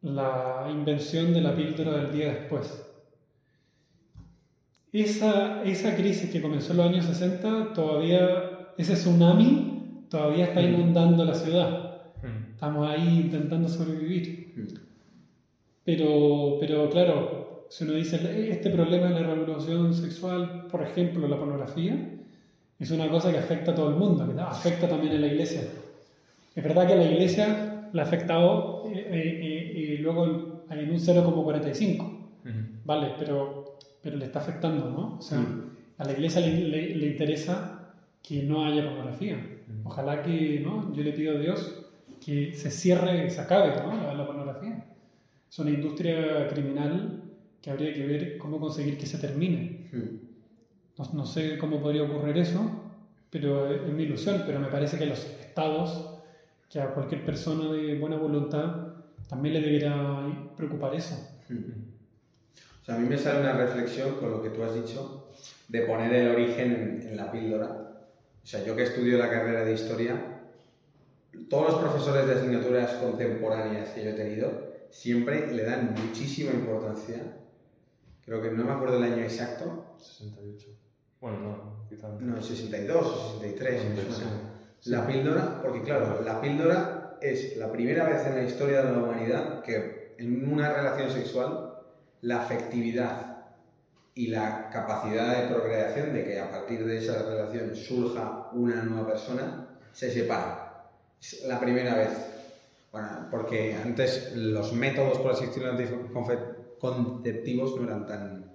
la 0.01 0.67
invención 0.71 1.33
de 1.33 1.41
la 1.41 1.55
píldora 1.55 1.97
del 1.97 2.11
día 2.11 2.33
después. 2.33 2.85
Esa, 4.91 5.63
esa 5.63 5.95
crisis 5.95 6.31
que 6.31 6.41
comenzó 6.41 6.71
en 6.71 6.77
los 6.77 6.87
años 6.87 7.05
60, 7.05 7.73
todavía, 7.73 8.73
ese 8.77 8.95
tsunami 8.95 10.05
todavía 10.09 10.45
está 10.45 10.61
inundando 10.61 11.23
la 11.25 11.35
ciudad. 11.35 12.01
Estamos 12.53 12.89
ahí 12.89 13.21
intentando 13.25 13.69
sobrevivir. 13.69 14.53
Pero, 15.85 16.57
pero 16.59 16.89
claro, 16.89 17.65
si 17.69 17.83
uno 17.83 17.93
dice, 17.93 18.51
este 18.51 18.69
problema 18.71 19.07
de 19.07 19.21
la 19.21 19.27
revolución 19.27 19.93
sexual, 19.93 20.67
por 20.71 20.81
ejemplo, 20.81 21.27
la 21.27 21.37
pornografía, 21.37 22.18
es 22.79 22.91
una 22.91 23.09
cosa 23.09 23.31
que 23.31 23.37
afecta 23.37 23.71
a 23.71 23.75
todo 23.75 23.89
el 23.89 23.95
mundo, 23.95 24.25
que 24.27 24.39
afecta 24.41 24.87
también 24.87 25.13
a 25.15 25.19
la 25.19 25.27
iglesia. 25.27 25.61
Es 26.55 26.63
verdad 26.63 26.87
que 26.87 26.93
a 26.93 26.97
la 26.97 27.05
iglesia 27.05 27.89
le 27.91 28.01
ha 28.01 28.03
afectado 28.03 28.83
eh, 28.87 29.07
eh, 29.11 29.39
eh, 29.41 29.79
y 29.79 29.97
luego 29.97 30.63
en 30.69 30.89
un 30.91 30.97
0,45, 30.99 32.17
¿vale? 32.85 33.13
Pero, 33.19 33.77
pero 34.01 34.17
le 34.17 34.25
está 34.25 34.39
afectando, 34.39 34.89
¿no? 34.89 35.17
O 35.17 35.21
sea, 35.21 35.39
a 35.97 36.03
la 36.05 36.11
iglesia 36.13 36.41
le, 36.41 36.53
le- 36.67 36.95
le 36.95 37.07
interesa 37.07 37.91
que 38.23 38.43
no 38.43 38.65
haya 38.65 38.83
pornografía. 38.85 39.37
Ojalá 39.83 40.21
que, 40.23 40.61
¿no? 40.63 40.93
Yo 40.93 41.03
le 41.03 41.11
pido 41.13 41.35
a 41.37 41.39
Dios 41.39 41.85
que 42.23 42.53
se 42.53 42.69
cierre, 42.71 43.29
se 43.29 43.41
acabe, 43.41 43.73
¿no? 43.81 43.93
La, 44.03 44.13
la 44.13 44.25
pornografía. 44.25 44.85
Es 45.49 45.59
una 45.59 45.71
industria 45.71 46.47
criminal 46.47 47.23
que 47.61 47.71
habría 47.71 47.93
que 47.93 48.05
ver 48.05 48.37
cómo 48.37 48.59
conseguir 48.59 48.97
que 48.97 49.05
se 49.05 49.17
termine. 49.17 49.87
No, 50.99 51.09
no 51.13 51.25
sé 51.25 51.57
cómo 51.57 51.81
podría 51.81 52.03
ocurrir 52.03 52.37
eso, 52.37 52.59
pero 53.29 53.73
es 53.73 53.93
mi 53.93 54.03
ilusión, 54.03 54.43
pero 54.45 54.59
me 54.59 54.67
parece 54.67 54.97
que 54.97 55.05
los 55.05 55.25
estados, 55.25 56.19
que 56.69 56.81
a 56.81 56.93
cualquier 56.93 57.23
persona 57.23 57.71
de 57.71 57.97
buena 57.97 58.17
voluntad, 58.17 58.95
también 59.29 59.53
le 59.53 59.61
debería 59.61 60.51
preocupar 60.57 60.93
eso. 60.93 61.15
O 62.81 62.85
sea, 62.85 62.95
a 62.95 62.99
mí 62.99 63.07
me 63.07 63.17
sale 63.17 63.39
una 63.39 63.53
reflexión 63.53 64.15
con 64.15 64.29
lo 64.29 64.43
que 64.43 64.49
tú 64.49 64.61
has 64.61 64.73
dicho 64.73 65.29
de 65.69 65.83
poner 65.83 66.11
el 66.11 66.35
origen 66.35 66.73
en, 66.73 67.07
en 67.07 67.15
la 67.15 67.31
píldora. 67.31 68.09
O 68.43 68.45
sea, 68.45 68.65
yo 68.65 68.75
que 68.75 68.83
estudio 68.83 69.17
la 69.17 69.29
carrera 69.29 69.63
de 69.63 69.73
historia, 69.73 70.41
todos 71.49 71.71
los 71.71 71.81
profesores 71.81 72.27
de 72.27 72.33
asignaturas 72.33 72.91
contemporáneas 72.95 73.91
que 73.91 74.03
yo 74.03 74.09
he 74.09 74.13
tenido 74.13 74.51
siempre 74.89 75.53
le 75.53 75.63
dan 75.63 75.93
muchísima 75.93 76.51
importancia. 76.51 77.37
Creo 78.25 78.41
que 78.41 78.51
no 78.51 78.65
me 78.65 78.71
acuerdo 78.73 78.97
el 78.97 79.03
año 79.03 79.23
exacto. 79.23 79.95
68. 79.97 80.88
Bueno, 81.19 81.39
no, 81.39 81.85
quizá 81.89 82.07
antes. 82.07 82.27
No, 82.27 82.41
62 82.41 83.05
o 83.05 83.39
63. 83.39 83.73
me 83.73 83.79
63, 83.95 84.15
suena. 84.15 84.31
sí. 84.79 84.89
La 84.89 85.05
píldora, 85.05 85.61
porque 85.61 85.81
claro, 85.81 86.21
la 86.23 86.39
píldora 86.39 87.17
es 87.21 87.57
la 87.57 87.71
primera 87.71 88.07
vez 88.07 88.25
en 88.25 88.35
la 88.35 88.43
historia 88.43 88.81
de 88.81 88.91
la 88.91 88.97
humanidad 88.99 89.61
que 89.61 90.15
en 90.17 90.51
una 90.51 90.73
relación 90.73 91.09
sexual 91.11 91.73
la 92.21 92.41
afectividad 92.41 93.37
y 94.15 94.27
la 94.27 94.69
capacidad 94.69 95.41
de 95.41 95.47
procreación 95.53 96.13
de 96.13 96.25
que 96.25 96.39
a 96.39 96.51
partir 96.51 96.85
de 96.85 96.97
esa 96.97 97.23
relación 97.23 97.75
surja 97.75 98.49
una 98.53 98.81
nueva 98.83 99.07
persona 99.07 99.67
se 99.91 100.11
separan. 100.11 100.59
Es 101.21 101.43
la 101.45 101.59
primera 101.59 101.95
vez. 101.95 102.09
Bueno, 102.91 103.27
porque 103.29 103.75
antes 103.75 104.35
los 104.35 104.73
métodos, 104.73 105.19
por 105.19 105.31
así 105.31 105.45
decirlo, 105.45 105.69
anticonceptivos 105.71 107.75
no 107.75 107.83
eran 107.83 108.07
tan 108.07 108.48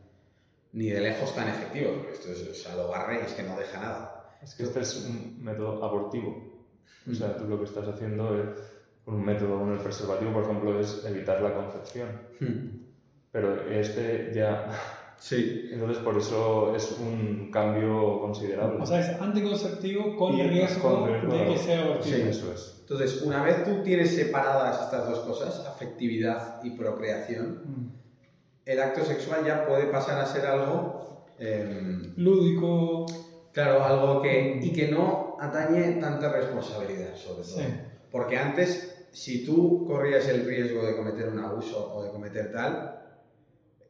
ni 0.74 0.90
de 0.90 1.00
lejos 1.00 1.34
tan 1.34 1.48
efectivos, 1.48 1.94
porque 1.96 2.12
esto 2.12 2.30
es, 2.32 2.48
o 2.50 2.54
sea, 2.54 2.74
lo 2.76 2.88
barre 2.88 3.20
y 3.22 3.24
es 3.24 3.32
que 3.32 3.42
no 3.44 3.56
deja 3.56 3.80
nada. 3.80 4.36
Es 4.42 4.54
que 4.54 4.64
este 4.64 4.80
es 4.80 5.06
un 5.08 5.42
método 5.42 5.82
abortivo. 5.82 6.52
O 7.06 7.10
Mm. 7.10 7.14
sea, 7.14 7.36
tú 7.36 7.44
lo 7.44 7.58
que 7.58 7.64
estás 7.64 7.86
haciendo 7.88 8.34
es, 8.38 8.48
con 9.04 9.14
un 9.14 9.24
método, 9.24 9.58
con 9.60 9.72
el 9.72 9.78
preservativo, 9.78 10.32
por 10.32 10.42
ejemplo, 10.44 10.78
es 10.80 11.04
evitar 11.06 11.40
la 11.40 11.54
concepción. 11.54 12.08
Hmm. 12.40 12.82
Pero 13.30 13.68
este 13.70 14.32
ya... 14.34 14.70
Sí. 15.18 15.68
Entonces, 15.72 15.98
por 16.02 16.16
eso 16.18 16.74
es 16.74 16.98
un 17.00 17.50
cambio 17.50 18.20
considerable. 18.20 18.82
O 18.82 18.86
sea, 18.86 19.00
es 19.00 19.20
anticonceptivo 19.20 20.16
con 20.16 20.34
Y 20.34 20.42
riesgo 20.42 21.06
de 21.06 21.44
que 21.46 21.56
sea 21.58 21.82
abortivo. 21.84 22.16
Sí. 22.16 22.22
Eso 22.22 22.52
es. 22.52 22.76
Entonces, 22.80 23.22
una 23.22 23.42
vez 23.42 23.64
tú 23.64 23.82
tienes 23.82 24.14
separadas 24.14 24.82
estas 24.82 25.08
dos 25.08 25.20
cosas, 25.20 25.64
afectividad 25.66 26.62
y 26.64 26.70
procreación, 26.70 27.62
Mm. 27.64 28.03
El 28.66 28.80
acto 28.80 29.04
sexual 29.04 29.44
ya 29.44 29.66
puede 29.66 29.84
pasar 29.86 30.20
a 30.20 30.26
ser 30.26 30.46
algo, 30.46 31.26
em, 31.38 32.14
Lúdico. 32.16 33.06
claro, 33.52 33.82
algo 33.84 34.22
que, 34.22 34.58
y 34.62 34.72
que 34.72 34.88
no 34.88 35.36
atañe 35.40 36.00
tanta 36.00 36.32
responsabilidad, 36.32 37.14
sobre 37.14 37.42
todo. 37.42 37.58
Sí. 37.58 37.64
Porque 38.10 38.36
antes, 38.36 39.06
si 39.12 39.44
tú 39.44 39.84
corrías 39.86 40.26
el 40.28 40.46
riesgo 40.46 40.84
de 40.84 40.96
cometer 40.96 41.28
un 41.28 41.38
abuso 41.38 41.92
o 41.94 42.02
de 42.04 42.10
cometer 42.10 42.52
tal, 42.52 43.00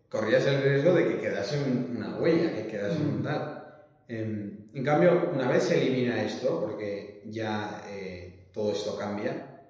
corrías 0.08 0.46
el 0.46 0.62
riesgo 0.62 0.92
de 0.94 1.08
que 1.08 1.18
quedase 1.20 1.58
un- 1.62 1.96
una 1.96 2.16
huella, 2.18 2.54
que 2.54 2.66
quedase 2.66 3.00
un 3.02 3.20
Mm. 3.20 3.22
tal. 3.22 3.60
Em, 4.08 4.68
en 4.74 4.84
cambio, 4.84 5.30
una 5.32 5.48
vez 5.48 5.62
se 5.64 5.80
elimina 5.80 6.22
esto, 6.22 6.60
porque 6.60 7.22
ya 7.26 7.82
eh, 7.88 8.48
todo 8.52 8.72
esto 8.72 8.96
cambia, 8.96 9.60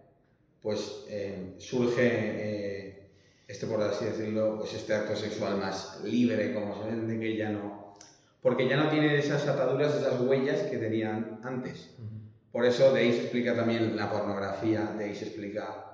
pues 0.61 1.05
em, 1.09 1.59
surge 1.59 2.03
eh, 2.09 2.84
este, 3.47 3.67
por 3.67 3.83
así 3.83 4.07
decirlo, 4.07 4.59
pues 4.59 4.75
este 4.75 4.95
acto 4.95 5.15
sexual 5.15 5.59
más 5.59 6.01
libre, 6.05 6.55
como 6.55 6.83
se 6.83 6.91
vende, 6.91 7.19
que 7.19 7.37
ya 7.37 7.51
no... 7.51 7.95
Porque 8.43 8.69
ya 8.69 8.77
no 8.77 8.91
tiene 8.91 9.17
esas 9.17 9.47
ataduras, 9.47 9.95
esas 9.95 10.21
huellas 10.21 10.61
que 10.63 10.77
tenían 10.77 11.41
antes. 11.43 11.95
Por 12.53 12.65
eso 12.65 12.93
de 12.93 13.01
ahí 13.01 13.13
se 13.13 13.23
explica 13.23 13.57
también 13.57 13.97
la 13.97 14.11
pornografía, 14.11 14.95
de 14.97 15.05
ahí 15.07 15.15
se 15.15 15.27
explica 15.27 15.85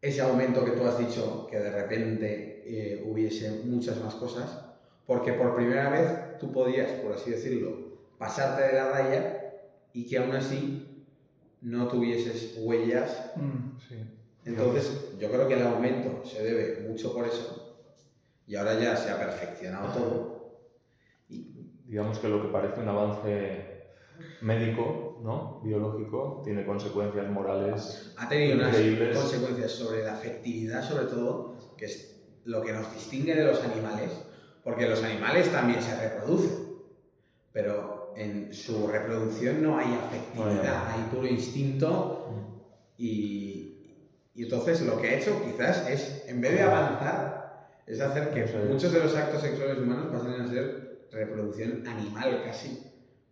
ese 0.00 0.20
aumento 0.20 0.64
que 0.64 0.72
tú 0.72 0.84
has 0.86 0.98
dicho, 0.98 1.46
que 1.50 1.58
de 1.58 1.70
repente 1.70 2.62
eh, 2.64 3.04
hubiese 3.06 3.62
muchas 3.64 4.00
más 4.02 4.14
cosas, 4.14 4.64
porque 5.06 5.32
por 5.32 5.54
primera 5.54 5.90
vez 5.90 6.38
tú 6.38 6.52
podías, 6.52 6.90
por 7.00 7.12
así 7.12 7.30
decirlo, 7.30 7.92
pasarte 8.18 8.62
de 8.62 8.72
la 8.72 8.90
raya 8.90 9.52
y 9.92 10.06
que 10.06 10.18
aún 10.18 10.34
así 10.34 11.04
no 11.60 11.88
tuvieses 11.88 12.56
huellas. 12.58 13.32
Mm. 13.36 13.78
Sí. 13.88 13.96
Entonces 14.44 15.16
yo 15.18 15.30
creo 15.30 15.46
que 15.48 15.54
el 15.54 15.66
aumento 15.66 16.24
se 16.24 16.42
debe 16.42 16.88
mucho 16.88 17.12
por 17.14 17.26
eso 17.26 17.62
y 18.46 18.56
ahora 18.56 18.78
ya 18.78 18.96
se 18.96 19.10
ha 19.10 19.18
perfeccionado 19.18 19.92
todo. 19.92 20.32
Digamos 21.28 22.18
que 22.18 22.28
lo 22.28 22.42
que 22.42 22.48
parece 22.48 22.80
un 22.80 22.88
avance 22.88 23.72
médico, 24.40 25.20
¿no? 25.22 25.60
biológico, 25.62 26.42
tiene 26.44 26.64
consecuencias 26.64 27.28
morales 27.30 28.14
ha 28.16 28.28
tenido 28.28 28.56
unas 28.56 28.74
increíbles. 28.78 29.16
consecuencias 29.16 29.72
sobre 29.72 30.04
la 30.04 30.14
afectividad, 30.14 30.82
sobre 30.82 31.06
todo, 31.06 31.56
que 31.76 31.86
es 31.86 32.22
lo 32.44 32.62
que 32.62 32.72
nos 32.72 32.92
distingue 32.92 33.34
de 33.34 33.44
los 33.44 33.62
animales, 33.62 34.10
porque 34.64 34.88
los 34.88 35.02
animales 35.02 35.50
también 35.50 35.80
se 35.82 35.96
reproducen, 35.96 36.72
pero 37.52 38.12
en 38.16 38.52
su 38.52 38.86
reproducción 38.86 39.62
no 39.62 39.78
hay 39.78 39.92
afectividad, 39.94 40.90
hay 40.90 41.02
puro 41.12 41.26
instinto 41.26 42.28
y, 42.98 43.51
y 44.34 44.44
entonces 44.44 44.80
lo 44.82 45.00
que 45.00 45.08
ha 45.08 45.14
hecho 45.18 45.42
quizás 45.44 45.88
es, 45.88 46.24
en 46.28 46.40
vez 46.40 46.52
de 46.52 46.62
avanzar, 46.62 47.68
es 47.86 48.00
hacer 48.00 48.30
que 48.30 48.46
muchos 48.68 48.92
de 48.92 49.00
los 49.00 49.14
actos 49.16 49.42
sexuales 49.42 49.78
humanos 49.78 50.06
pasen 50.12 50.40
a 50.40 50.46
ser 50.48 51.06
reproducción 51.10 51.86
animal 51.86 52.42
casi, 52.44 52.86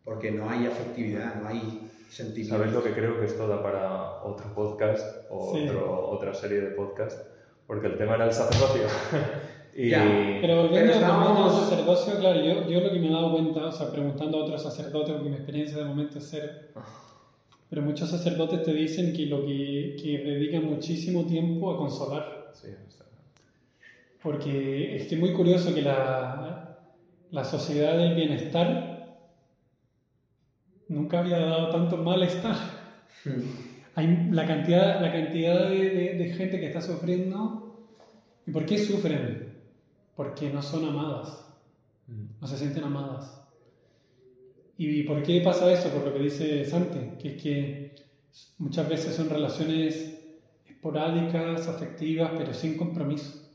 porque 0.04 0.30
no 0.30 0.50
hay 0.50 0.66
afectividad, 0.66 1.36
no 1.36 1.48
hay 1.48 1.90
sentimiento. 2.10 2.56
¿Sabes 2.58 2.72
lo 2.72 2.82
que 2.82 2.92
creo 2.92 3.18
que 3.18 3.26
esto 3.26 3.46
da 3.46 3.62
para 3.62 4.22
otro 4.24 4.52
podcast 4.54 5.06
o 5.30 5.54
Sí. 5.54 5.68
otro- 5.68 6.08
otra 6.10 6.34
serie 6.34 6.60
de 6.60 6.70
podcast? 6.70 7.26
Porque 7.66 7.86
el 7.86 7.96
tema 7.96 8.16
era 8.16 8.24
el 8.26 8.32
sacerdocio. 8.32 8.82
y 9.74 9.90
Ya, 9.90 10.02
Pero 10.40 10.62
volviendo 10.62 10.74
Pero 10.74 10.82
al 10.82 10.90
estábamos- 11.00 11.54
al 11.54 11.60
sacerdocio, 11.68 12.18
claro, 12.18 12.40
yo, 12.40 12.68
yo 12.68 12.80
lo 12.80 12.92
que 12.92 12.98
me 12.98 13.08
he 13.08 13.12
dado 13.12 13.30
cuenta, 13.32 13.66
o 13.66 13.72
sea, 13.72 13.90
preguntando 13.92 14.38
a 14.38 14.44
otros 14.44 14.62
sacerdotes, 14.62 15.14
porque 15.14 15.28
mi 15.30 15.36
experiencia 15.36 15.78
de 15.78 15.84
momento 15.84 16.18
es 16.18 16.24
ser. 16.24 16.72
Pero 17.70 17.82
muchos 17.82 18.10
sacerdotes 18.10 18.62
te 18.64 18.74
dicen 18.74 19.12
que 19.12 19.26
lo 19.26 19.46
que, 19.46 19.96
que 20.02 20.18
dedican 20.18 20.64
muchísimo 20.66 21.24
tiempo 21.24 21.72
a 21.72 21.78
consolar. 21.78 22.50
Sí, 22.52 22.66
está. 22.88 23.04
Porque 24.22 24.96
es 24.96 25.06
que 25.06 25.16
muy 25.16 25.32
curioso 25.32 25.72
que 25.74 25.82
la, 25.82 26.78
la 27.30 27.44
sociedad 27.44 27.96
del 27.96 28.16
bienestar 28.16 29.18
nunca 30.88 31.20
había 31.20 31.38
dado 31.38 31.70
tanto 31.70 31.96
malestar. 31.98 32.56
Hay 33.94 34.28
la 34.30 34.46
cantidad, 34.46 35.00
la 35.00 35.12
cantidad 35.12 35.68
de, 35.68 35.90
de- 35.90 36.14
de 36.14 36.32
gente 36.34 36.60
que 36.60 36.66
está 36.66 36.80
sufriendo. 36.80 37.88
¿Y 38.46 38.50
por 38.50 38.66
qué 38.66 38.78
sufren? 38.78 39.54
Porque 40.16 40.50
no 40.50 40.62
son 40.62 40.84
amadas, 40.88 41.46
Mm. 42.08 42.40
no 42.40 42.46
se 42.48 42.56
sienten 42.58 42.82
amadas. 42.82 43.39
¿Y 44.82 45.02
por 45.02 45.22
qué 45.22 45.42
pasa 45.42 45.70
eso? 45.70 45.90
Por 45.90 46.06
lo 46.06 46.14
que 46.14 46.22
dice 46.22 46.64
Santi, 46.64 47.18
que 47.20 47.28
es 47.36 47.42
que 47.42 47.94
muchas 48.56 48.88
veces 48.88 49.14
son 49.14 49.28
relaciones 49.28 50.18
esporádicas, 50.66 51.68
afectivas, 51.68 52.30
pero 52.34 52.54
sin 52.54 52.78
compromiso. 52.78 53.46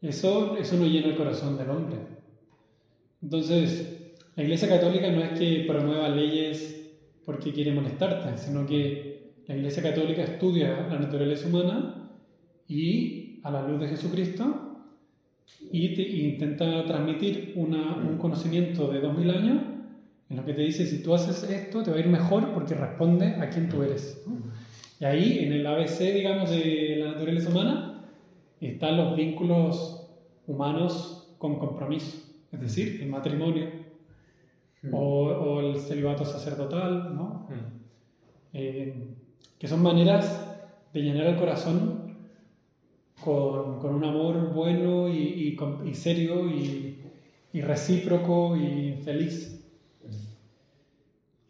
Eso, 0.00 0.56
eso 0.56 0.76
no 0.78 0.86
llena 0.86 1.08
el 1.08 1.14
corazón 1.14 1.58
del 1.58 1.68
hombre. 1.68 1.98
Entonces, 3.20 4.14
la 4.34 4.42
Iglesia 4.44 4.66
Católica 4.66 5.10
no 5.12 5.20
es 5.20 5.38
que 5.38 5.64
promueva 5.68 6.08
leyes 6.08 6.90
porque 7.26 7.52
quiere 7.52 7.72
molestarte, 7.72 8.38
sino 8.38 8.64
que 8.66 9.32
la 9.46 9.56
Iglesia 9.56 9.82
Católica 9.82 10.22
estudia 10.22 10.86
la 10.88 10.98
naturaleza 11.00 11.48
humana 11.48 12.10
y 12.66 13.40
a 13.42 13.50
la 13.50 13.68
luz 13.68 13.78
de 13.78 13.88
Jesucristo 13.88 14.86
y 15.70 15.94
te 15.94 16.02
intenta 16.02 16.82
transmitir 16.86 17.52
una- 17.56 17.96
un 17.96 18.16
conocimiento 18.16 18.90
de 18.90 19.00
2000 19.00 19.30
años 19.30 19.62
en 20.32 20.38
lo 20.38 20.44
que 20.46 20.54
te 20.54 20.62
dice 20.62 20.86
si 20.86 21.02
tú 21.02 21.14
haces 21.14 21.48
esto 21.48 21.82
te 21.82 21.90
va 21.90 21.98
a 21.98 22.00
ir 22.00 22.08
mejor 22.08 22.54
porque 22.54 22.74
responde 22.74 23.26
a 23.26 23.50
quién 23.50 23.68
tú 23.68 23.82
eres. 23.82 24.24
¿no? 24.26 24.38
Y 24.98 25.04
ahí 25.04 25.38
en 25.40 25.52
el 25.52 25.66
ABC, 25.66 25.98
digamos, 26.14 26.48
de 26.48 26.96
la 26.98 27.12
naturaleza 27.12 27.50
humana 27.50 28.08
están 28.60 28.96
los 28.96 29.14
vínculos 29.14 30.08
humanos 30.46 31.34
con 31.36 31.58
compromiso, 31.58 32.16
es 32.50 32.60
decir, 32.60 33.00
el 33.02 33.08
matrimonio 33.08 33.68
o, 34.90 35.26
o 35.26 35.60
el 35.60 35.78
celibato 35.80 36.24
sacerdotal, 36.24 37.14
¿no? 37.14 37.46
Mm. 37.50 37.82
Eh, 38.54 38.94
que 39.58 39.68
son 39.68 39.82
maneras 39.82 40.66
de 40.94 41.02
llenar 41.02 41.26
el 41.26 41.36
corazón 41.36 42.16
con, 43.22 43.80
con 43.80 43.94
un 43.94 44.04
amor 44.04 44.52
bueno 44.52 45.08
y, 45.08 45.18
y 45.18 45.58
y 45.88 45.94
serio 45.94 46.48
y, 46.48 47.02
y 47.52 47.60
recíproco 47.60 48.56
y 48.56 48.94
feliz. 49.04 49.61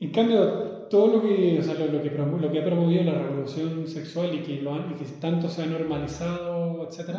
En 0.04 0.10
cambio, 0.10 0.44
todo 0.90 1.06
lo 1.16 1.22
que, 1.22 1.58
o 1.60 1.62
sea, 1.62 1.74
lo, 1.74 1.86
lo 1.86 2.02
que, 2.02 2.10
promo- 2.16 2.38
lo 2.38 2.50
que 2.50 2.60
ha 2.60 2.64
promovido 2.64 3.02
la 3.04 3.14
revolución 3.14 3.86
sexual 3.86 4.34
y 4.34 4.38
que, 4.42 4.60
lo 4.60 4.74
han- 4.74 4.90
y 4.90 4.94
que 4.94 5.04
tanto 5.20 5.48
se 5.48 5.62
ha 5.62 5.66
normalizado, 5.66 6.86
etc., 6.88 7.10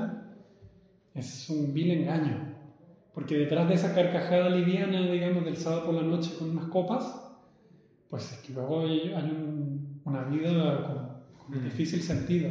es 1.16 1.50
un 1.50 1.74
vil 1.74 1.92
engaño. 1.92 2.54
Porque 3.14 3.38
detrás 3.38 3.70
de 3.70 3.76
esa 3.76 3.94
carcajada 3.94 4.50
liviana, 4.50 5.02
digamos, 5.12 5.46
del 5.46 5.56
sábado 5.58 5.86
por 5.86 5.96
la 5.96 6.02
noche 6.02 6.32
con 6.38 6.50
unas 6.50 6.66
copas, 6.66 7.20
pues 8.10 8.32
es 8.32 8.38
que 8.40 8.54
luego 8.54 8.82
hay, 8.82 9.14
hay 9.16 9.30
un- 9.32 10.02
una 10.06 10.24
vida 10.26 10.84
con, 11.38 11.54
con 11.56 11.64
difícil 11.64 12.02
sentido. 12.02 12.50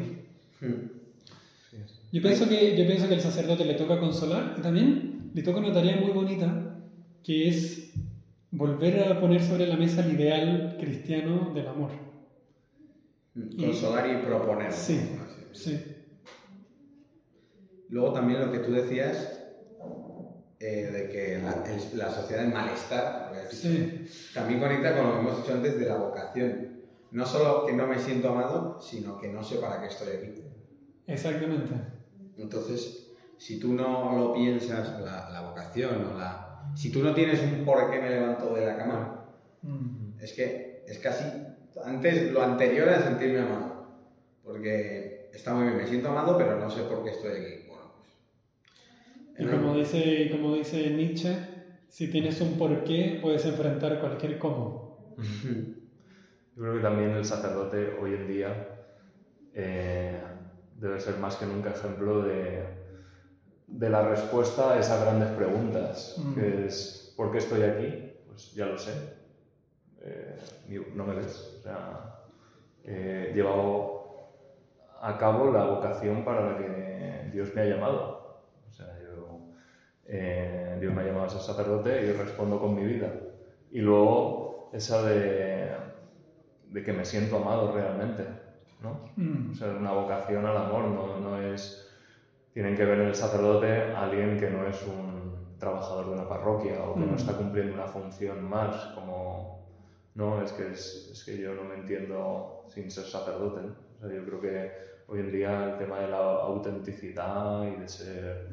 Sí, 0.60 0.66
sí. 1.70 1.76
Yo 2.12 2.22
pienso, 2.22 2.48
que, 2.48 2.76
yo 2.76 2.86
pienso 2.86 3.08
que 3.08 3.14
el 3.14 3.20
sacerdote 3.20 3.64
le 3.64 3.74
toca 3.74 3.98
consolar 3.98 4.54
y 4.58 4.62
también 4.62 5.30
le 5.34 5.42
toca 5.42 5.58
una 5.60 5.72
tarea 5.72 5.96
muy 6.00 6.10
bonita, 6.12 6.76
que 7.24 7.48
es 7.48 7.92
volver 8.52 9.12
a 9.12 9.20
poner 9.20 9.42
sobre 9.42 9.66
la 9.66 9.76
mesa 9.76 10.04
el 10.04 10.12
ideal 10.14 10.76
cristiano 10.80 11.52
del 11.54 11.66
amor. 11.66 11.90
Consolar 13.58 14.08
y 14.10 14.24
proponer. 14.24 14.72
Sí, 14.72 15.00
Así. 15.52 15.70
sí. 15.70 15.84
Luego 17.88 18.12
también 18.12 18.40
lo 18.40 18.52
que 18.52 18.58
tú 18.60 18.72
decías 18.72 19.38
eh, 20.60 20.90
de 20.92 21.08
que 21.10 21.38
la, 21.42 21.64
el- 21.66 21.98
la 21.98 22.10
sociedad 22.10 22.42
del 22.42 22.52
malestar, 22.52 23.22
Sí, 23.50 24.06
también 24.32 24.60
conecta 24.60 24.96
con 24.96 25.06
lo 25.06 25.12
que 25.14 25.18
hemos 25.20 25.36
dicho 25.42 25.52
antes 25.54 25.78
de 25.78 25.86
la 25.86 25.96
vocación. 25.96 26.80
No 27.10 27.26
solo 27.26 27.66
que 27.66 27.74
no 27.74 27.86
me 27.86 27.98
siento 27.98 28.30
amado, 28.30 28.80
sino 28.80 29.18
que 29.18 29.28
no 29.28 29.42
sé 29.42 29.56
para 29.56 29.80
qué 29.80 29.88
estoy 29.88 30.08
aquí. 30.16 30.42
exactamente. 31.06 31.74
Entonces, 32.38 33.10
si 33.36 33.58
tú 33.60 33.74
no 33.74 34.16
lo 34.16 34.32
piensas, 34.32 34.98
la, 35.02 35.28
la 35.30 35.42
vocación 35.50 36.12
o 36.14 36.18
la... 36.18 36.51
Si 36.74 36.90
tú 36.90 37.02
no 37.02 37.14
tienes 37.14 37.40
un 37.42 37.64
por 37.64 37.90
qué 37.90 38.00
me 38.00 38.10
levanto 38.10 38.54
de 38.54 38.66
la 38.66 38.76
cama, 38.76 39.22
Mm. 39.62 40.18
es 40.20 40.32
que 40.32 40.84
es 40.86 40.98
casi 40.98 41.24
antes 41.84 42.32
lo 42.32 42.42
anterior 42.42 42.88
a 42.88 43.00
sentirme 43.02 43.40
amado. 43.40 43.86
Porque 44.42 45.30
está 45.32 45.54
muy 45.54 45.64
bien, 45.64 45.76
me 45.76 45.86
siento 45.86 46.08
amado, 46.08 46.36
pero 46.36 46.58
no 46.58 46.68
sé 46.68 46.82
por 46.82 47.04
qué 47.04 47.10
estoy 47.10 47.30
aquí. 47.30 47.68
Bueno, 47.68 47.92
pues... 47.96 49.38
Y 49.38 49.50
como 49.50 49.76
dice, 49.76 50.28
como 50.30 50.54
dice 50.54 50.90
Nietzsche, 50.90 51.36
si 51.88 52.08
tienes 52.08 52.40
un 52.40 52.58
porqué, 52.58 53.18
puedes 53.22 53.44
enfrentar 53.46 54.00
cualquier 54.00 54.38
cómo. 54.38 55.14
Yo 56.56 56.62
creo 56.62 56.74
que 56.76 56.82
también 56.82 57.10
el 57.10 57.24
sacerdote 57.24 57.96
hoy 58.00 58.14
en 58.14 58.28
día 58.28 58.68
eh, 59.54 60.20
debe 60.76 61.00
ser 61.00 61.18
más 61.18 61.36
que 61.36 61.46
nunca 61.46 61.70
ejemplo 61.70 62.22
de, 62.22 62.81
de 63.72 63.88
la 63.90 64.02
respuesta 64.08 64.74
a 64.74 64.78
esas 64.78 65.00
grandes 65.02 65.28
preguntas, 65.30 66.16
Mm. 66.18 66.34
que 66.34 66.66
es 66.66 67.12
¿por 67.16 67.32
qué 67.32 67.38
estoy 67.38 67.62
aquí? 67.62 68.12
Pues 68.26 68.52
ya 68.54 68.66
lo 68.66 68.78
sé. 68.78 68.92
Eh, 70.02 70.36
no 70.94 71.04
me 71.04 71.14
ves. 71.14 71.56
O 71.58 71.62
sea, 71.62 72.20
he 72.84 73.32
llevado 73.34 74.02
a 75.00 75.16
cabo 75.18 75.50
la 75.50 75.64
vocación 75.64 76.24
para 76.24 76.52
la 76.52 76.58
que 76.58 77.30
Dios 77.32 77.54
me 77.54 77.62
ha 77.62 77.64
llamado. 77.66 78.42
O 78.68 78.72
sea, 78.72 78.86
yo, 79.02 79.38
eh, 80.06 80.76
Dios 80.80 80.92
me 80.94 81.02
ha 81.02 81.06
llamado 81.06 81.26
a 81.26 81.30
ser 81.30 81.40
sacerdote 81.40 82.06
y 82.06 82.12
respondo 82.12 82.60
con 82.60 82.74
mi 82.74 82.84
vida. 82.84 83.12
Y 83.70 83.80
luego 83.80 84.70
esa 84.72 85.02
de, 85.02 85.70
de 86.68 86.82
que 86.82 86.92
me 86.92 87.04
siento 87.04 87.36
amado 87.36 87.72
realmente, 87.72 88.24
¿no? 88.82 89.10
Mm. 89.16 89.52
O 89.52 89.54
sea, 89.54 89.68
una 89.68 89.92
vocación 89.92 90.44
al 90.46 90.56
amor, 90.56 90.84
no, 90.84 91.20
no 91.20 91.40
es... 91.40 91.88
Tienen 92.52 92.76
que 92.76 92.84
ver 92.84 93.00
en 93.00 93.08
el 93.08 93.14
sacerdote 93.14 93.92
a 93.94 94.02
alguien 94.04 94.38
que 94.38 94.50
no 94.50 94.66
es 94.66 94.82
un 94.86 95.56
trabajador 95.58 96.06
de 96.06 96.12
una 96.12 96.28
parroquia 96.28 96.82
o 96.84 96.94
que 96.94 97.00
no 97.00 97.12
Mm. 97.12 97.16
está 97.16 97.32
cumpliendo 97.36 97.74
una 97.74 97.86
función 97.86 98.44
más, 98.44 98.76
como... 98.94 99.62
No, 100.14 100.42
es 100.42 100.52
que, 100.52 100.68
es, 100.72 101.08
es 101.10 101.24
que 101.24 101.38
yo 101.38 101.54
no 101.54 101.64
me 101.64 101.76
entiendo 101.76 102.64
sin 102.68 102.90
ser 102.90 103.06
sacerdote. 103.06 103.62
¿no? 103.62 103.74
O 103.96 103.98
sea, 103.98 104.14
yo 104.14 104.24
creo 104.26 104.40
que 104.40 104.70
hoy 105.06 105.20
en 105.20 105.32
día 105.32 105.64
el 105.70 105.76
tema 105.78 106.00
de 106.00 106.08
la 106.08 106.18
autenticidad 106.18 107.62
y 107.64 107.76
de 107.80 107.88
ser, 107.88 108.46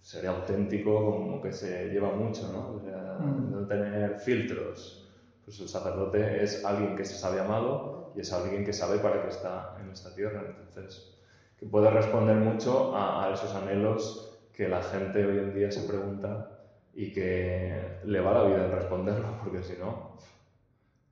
ser 0.00 0.26
auténtico 0.26 1.04
como 1.04 1.42
que 1.42 1.52
se 1.52 1.88
lleva 1.90 2.14
mucho, 2.14 2.50
¿no? 2.50 2.76
O 2.76 2.80
sea, 2.80 3.18
Mm. 3.20 3.50
no 3.52 3.66
tener 3.66 4.18
filtros. 4.18 5.02
Pues 5.44 5.60
el 5.60 5.68
sacerdote 5.68 6.42
es 6.42 6.64
alguien 6.64 6.96
que 6.96 7.04
se 7.04 7.16
sabe 7.16 7.40
amado 7.40 8.10
y 8.14 8.20
es 8.20 8.32
alguien 8.32 8.64
que 8.64 8.72
sabe 8.72 8.98
para 8.98 9.20
qué 9.20 9.28
está 9.28 9.76
en 9.78 9.90
esta 9.90 10.14
tierra. 10.14 10.42
Entonces, 10.46 11.13
que 11.58 11.66
puede 11.66 11.90
responder 11.90 12.36
mucho 12.36 12.96
a, 12.96 13.30
esos 13.32 13.54
anhelos 13.54 14.38
que 14.52 14.68
la 14.68 14.82
gente 14.82 15.24
hoy 15.24 15.38
en 15.38 15.54
día 15.54 15.70
se 15.70 15.86
pregunta 15.88 16.50
y 16.94 17.12
que 17.12 18.00
le 18.04 18.20
va 18.20 18.32
la 18.32 18.44
vida 18.44 18.66
en 18.66 18.72
responderlo, 18.72 19.38
porque 19.42 19.62
si 19.62 19.74
no, 19.78 20.16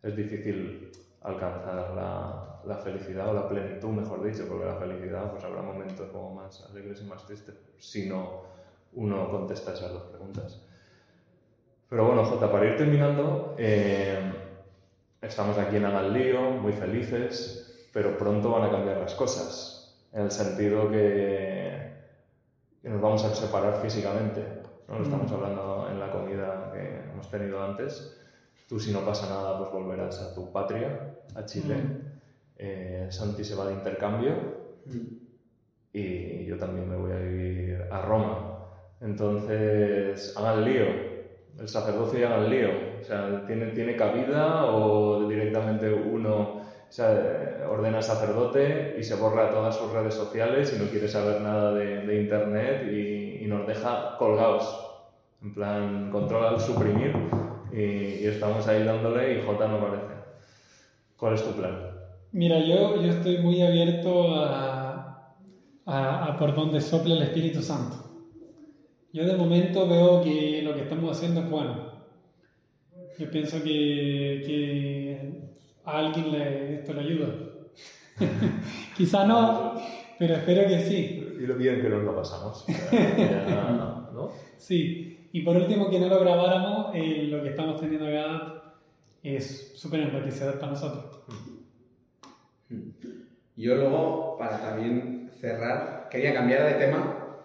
es 0.03 0.17
difícil 0.17 0.91
alcanzar 1.23 1.93
la, 1.95 2.61
la 2.65 2.77
felicidad 2.79 3.29
o 3.29 3.35
la 3.35 3.49
plenitud, 3.49 3.89
mejor 3.89 4.23
dicho, 4.25 4.47
porque 4.49 4.65
la 4.65 4.77
felicidad, 4.77 5.31
pues 5.31 5.45
habrá 5.45 5.63
momentos 5.63 6.09
como 6.11 6.35
más 6.35 6.65
alegres 6.71 7.01
y 7.03 7.05
más 7.05 7.25
tristes 7.27 7.57
si 7.79 8.09
no 8.09 8.43
uno 8.95 9.31
contesta 9.31 9.73
esas 9.73 9.93
dos 9.93 10.03
preguntas. 10.05 10.61
Pero 11.89 12.07
bueno, 12.07 12.25
Jota, 12.25 12.51
para 12.51 12.67
ir 12.67 12.77
terminando, 12.77 13.55
eh, 13.59 14.33
estamos 15.21 15.59
aquí 15.59 15.77
en 15.77 15.85
Hagan 15.85 16.61
muy 16.61 16.73
felices, 16.73 17.89
pero 17.93 18.17
pronto 18.17 18.51
van 18.51 18.65
a 18.65 18.71
cambiar 18.71 18.99
las 18.99 19.15
cosas, 19.15 19.82
en 20.13 20.23
el 20.23 20.31
sentido 20.31 20.91
que, 20.91 21.93
que 22.83 22.89
nos 22.89 23.01
vamos 23.01 23.25
a 23.25 23.35
separar 23.35 23.81
físicamente. 23.81 24.43
¿no? 24.89 24.99
Lo 24.99 25.05
estamos 25.05 25.31
Mm. 25.31 25.35
hablando 25.35 25.89
en 25.91 26.01
la 26.01 26.11
comida 26.11 26.71
que 26.73 27.11
hemos 27.11 27.31
tenido 27.31 27.63
antes. 27.63 28.19
Tú, 28.69 28.79
si 28.81 28.93
no 28.93 29.01
pasa 29.05 29.29
nada, 29.29 29.59
pues 29.59 29.71
volverás 29.71 30.21
a 30.21 30.35
tu 30.35 30.51
patria, 30.53 31.15
a 31.35 31.45
Chile. 31.45 31.75
Mm. 31.77 31.99
Eh, 32.59 33.07
Santi 33.11 33.45
se 33.45 33.55
va 33.55 33.67
de 33.67 33.75
intercambio 33.75 34.35
y 35.93 36.45
yo 36.47 36.57
también 36.59 36.89
me 36.89 36.97
voy 36.97 37.13
a 37.13 37.17
vivir 37.17 37.83
a 37.91 38.01
Roma. 38.03 38.59
Entonces, 39.01 40.35
hagan 40.37 40.65
lío, 40.65 40.87
el 41.59 41.69
sacerdocio 41.69 42.21
y 42.21 42.23
hagan 42.23 42.49
lío. 42.51 42.71
O 43.01 43.05
sea, 43.05 43.45
¿tiene, 43.47 43.67
¿tiene 43.69 43.97
cabida 43.97 44.67
o 44.67 45.29
directamente 45.29 45.93
uno 45.93 46.62
o 46.93 46.95
sea, 46.95 47.69
ordena 47.71 48.03
sacerdote 48.03 48.97
y 48.99 49.03
se 49.03 49.15
borra 49.15 49.51
todas 49.51 49.75
sus 49.75 49.91
redes 49.93 50.13
sociales 50.13 50.75
y 50.77 50.79
no 50.79 50.91
quiere 50.91 51.09
saber 51.09 51.41
nada 51.41 51.73
de, 51.73 52.05
de 52.07 52.21
internet 52.21 52.87
y, 52.93 53.43
y 53.43 53.47
nos 53.47 53.67
deja 53.67 54.19
colgados? 54.19 54.79
En 55.43 55.55
plan, 55.55 56.11
controla 56.11 56.51
el 56.51 56.61
suprimir 56.61 57.17
y, 57.73 57.81
y 58.23 58.27
estamos 58.27 58.69
ahí 58.69 58.85
dándole 58.85 59.39
y 59.39 59.43
J 59.43 59.69
no 59.69 59.77
aparece. 59.77 60.15
¿Cuál 61.17 61.33
es 61.33 61.43
tu 61.43 61.53
plan? 61.53 61.79
Mira, 62.33 62.59
yo, 62.59 63.01
yo 63.01 63.09
estoy 63.09 63.39
muy 63.39 63.63
abierto 63.63 64.35
a, 64.35 65.39
a, 65.87 66.27
a 66.27 66.37
por 66.37 66.55
donde 66.55 66.83
sopla 66.83 67.15
el 67.15 67.23
Espíritu 67.23 67.63
Santo. 67.63 67.97
Yo 69.15 69.25
de 69.25 69.35
momento 69.35 69.89
veo 69.89 70.21
que 70.21 70.61
lo 70.61 70.75
que 70.75 70.83
estamos 70.83 71.17
haciendo 71.17 71.41
es 71.41 71.49
bueno. 71.49 71.91
Yo 73.19 73.31
pienso 73.31 73.63
que, 73.63 74.43
que 74.45 75.52
a 75.85 75.99
alguien 75.99 76.33
le, 76.33 76.75
esto 76.77 76.93
le 76.93 77.01
ayuda. 77.01 77.35
Quizá 78.97 79.27
no, 79.27 79.75
pero 80.19 80.37
espero 80.37 80.69
que 80.69 80.81
sí. 80.81 81.37
Y 81.41 81.47
lo 81.47 81.55
bien 81.57 81.81
que 81.83 81.89
nos 81.89 82.05
lo 82.05 82.15
pasamos. 82.15 82.65
Ya, 82.93 84.09
¿no? 84.13 84.31
Sí. 84.57 85.29
Y 85.33 85.43
por 85.43 85.57
último, 85.57 85.91
que 85.91 85.99
no 85.99 86.09
lo 86.09 86.21
grabáramos, 86.21 86.95
eh, 86.95 87.25
lo 87.31 87.43
que 87.43 87.51
estamos 87.51 87.81
teniendo 87.81 88.07
acá 88.07 88.75
es 89.23 89.73
súper 89.77 90.01
enriquecedor 90.01 90.59
para 90.59 90.73
nosotros. 90.73 91.21
Yo 93.57 93.75
luego, 93.75 94.37
para 94.39 94.61
también 94.61 95.31
cerrar, 95.41 96.09
quería 96.11 96.35
cambiar 96.35 96.65
de 96.65 96.85
tema, 96.85 97.39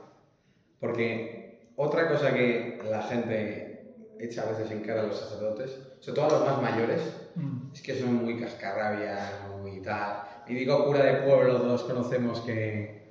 porque 0.79 1.71
otra 1.75 2.09
cosa 2.09 2.33
que 2.33 2.79
la 2.89 3.03
gente 3.03 3.93
echa 4.19 4.43
a 4.43 4.49
veces 4.49 4.71
en 4.71 4.81
cara 4.81 5.01
a 5.01 5.05
los 5.07 5.17
sacerdotes, 5.17 5.86
sobre 5.99 6.21
todo 6.21 6.29
los 6.39 6.45
más 6.45 6.61
mayores, 6.61 7.01
Mm. 7.37 7.71
es 7.71 7.81
que 7.83 7.99
son 7.99 8.15
muy 8.15 8.39
cascarrabias, 8.39 9.31
muy 9.61 9.79
tal. 9.81 10.23
Mi 10.47 10.55
digo 10.55 10.85
cura 10.85 11.03
de 11.03 11.21
pueblo, 11.21 11.57
todos 11.61 11.83
conocemos 11.83 12.41
que, 12.41 13.03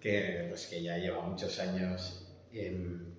que, 0.00 0.46
pues, 0.48 0.66
que 0.66 0.82
ya 0.82 0.98
lleva 0.98 1.22
muchos 1.22 1.58
años 1.60 2.26
em, 2.52 3.14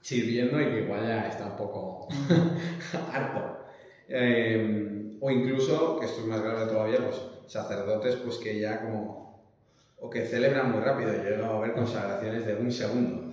sirviendo 0.00 0.60
y 0.60 0.66
que 0.66 0.80
igual 0.82 1.06
ya 1.06 1.28
está 1.28 1.46
un 1.46 1.56
poco 1.56 2.06
harto. 3.12 3.66
Em, 4.08 5.18
o 5.20 5.30
incluso, 5.30 5.98
que 5.98 6.06
esto 6.06 6.20
es 6.20 6.26
más 6.26 6.40
grave 6.40 6.66
todavía, 6.66 6.98
pues 6.98 7.20
sacerdotes 7.48 8.16
pues 8.16 8.36
que 8.38 8.60
ya 8.60 8.82
como... 8.82 9.42
o 10.00 10.08
que 10.10 10.24
celebran 10.26 10.70
muy 10.70 10.80
rápido. 10.80 11.12
Yo 11.24 11.44
a 11.44 11.60
ver 11.60 11.72
consagraciones 11.74 12.46
de 12.46 12.54
un 12.54 12.70
segundo. 12.70 13.32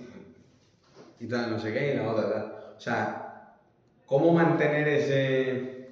Y 1.20 1.26
tal, 1.28 1.50
no 1.52 1.58
sé 1.58 1.72
qué, 1.72 1.92
y 1.92 1.96
la 1.96 2.10
otra 2.10 2.28
tal. 2.32 2.74
O 2.76 2.80
sea, 2.80 3.29
¿cómo 4.10 4.32
mantener 4.32 4.88
ese, 4.88 5.86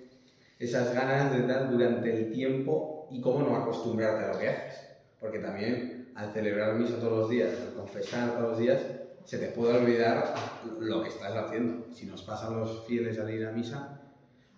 esas 0.58 0.92
ganas 0.92 1.30
de 1.32 1.42
tal 1.44 1.70
durante 1.70 2.10
el 2.10 2.32
tiempo 2.32 3.06
y 3.08 3.20
cómo 3.20 3.42
no 3.44 3.54
acostumbrarte 3.54 4.24
a 4.24 4.32
lo 4.32 4.38
que 4.38 4.48
haces? 4.48 4.88
Porque 5.20 5.38
también 5.38 6.10
al 6.14 6.32
celebrar 6.32 6.74
misa 6.74 6.98
todos 6.98 7.12
los 7.20 7.30
días, 7.30 7.52
al 7.62 7.72
confesar 7.72 8.34
todos 8.34 8.50
los 8.50 8.58
días, 8.58 8.84
se 9.24 9.38
te 9.38 9.50
puede 9.50 9.78
olvidar 9.78 10.34
lo 10.80 11.00
que 11.00 11.08
estás 11.08 11.32
haciendo. 11.36 11.86
Si 11.92 12.06
nos 12.06 12.24
pasan 12.24 12.54
los 12.56 12.80
fieles 12.82 13.18
al 13.20 13.30
ir 13.30 13.44
a 13.44 13.50
misa, 13.52 13.88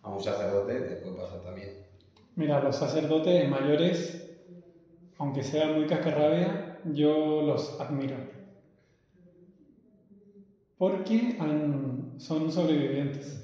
a 0.00 0.08
un 0.10 0.22
sacerdote 0.22 0.80
le 0.80 0.96
puede 0.96 1.16
pasar 1.16 1.42
también. 1.42 1.70
Mira, 2.36 2.58
los 2.60 2.76
sacerdotes 2.76 3.46
mayores, 3.46 4.16
aunque 5.18 5.42
sean 5.42 5.74
muy 5.74 5.86
cascarrabia, 5.86 6.80
yo 6.84 7.42
los 7.42 7.78
admiro. 7.78 8.16
Porque 10.78 11.36
han- 11.38 12.14
son 12.16 12.50
sobrevivientes. 12.50 13.38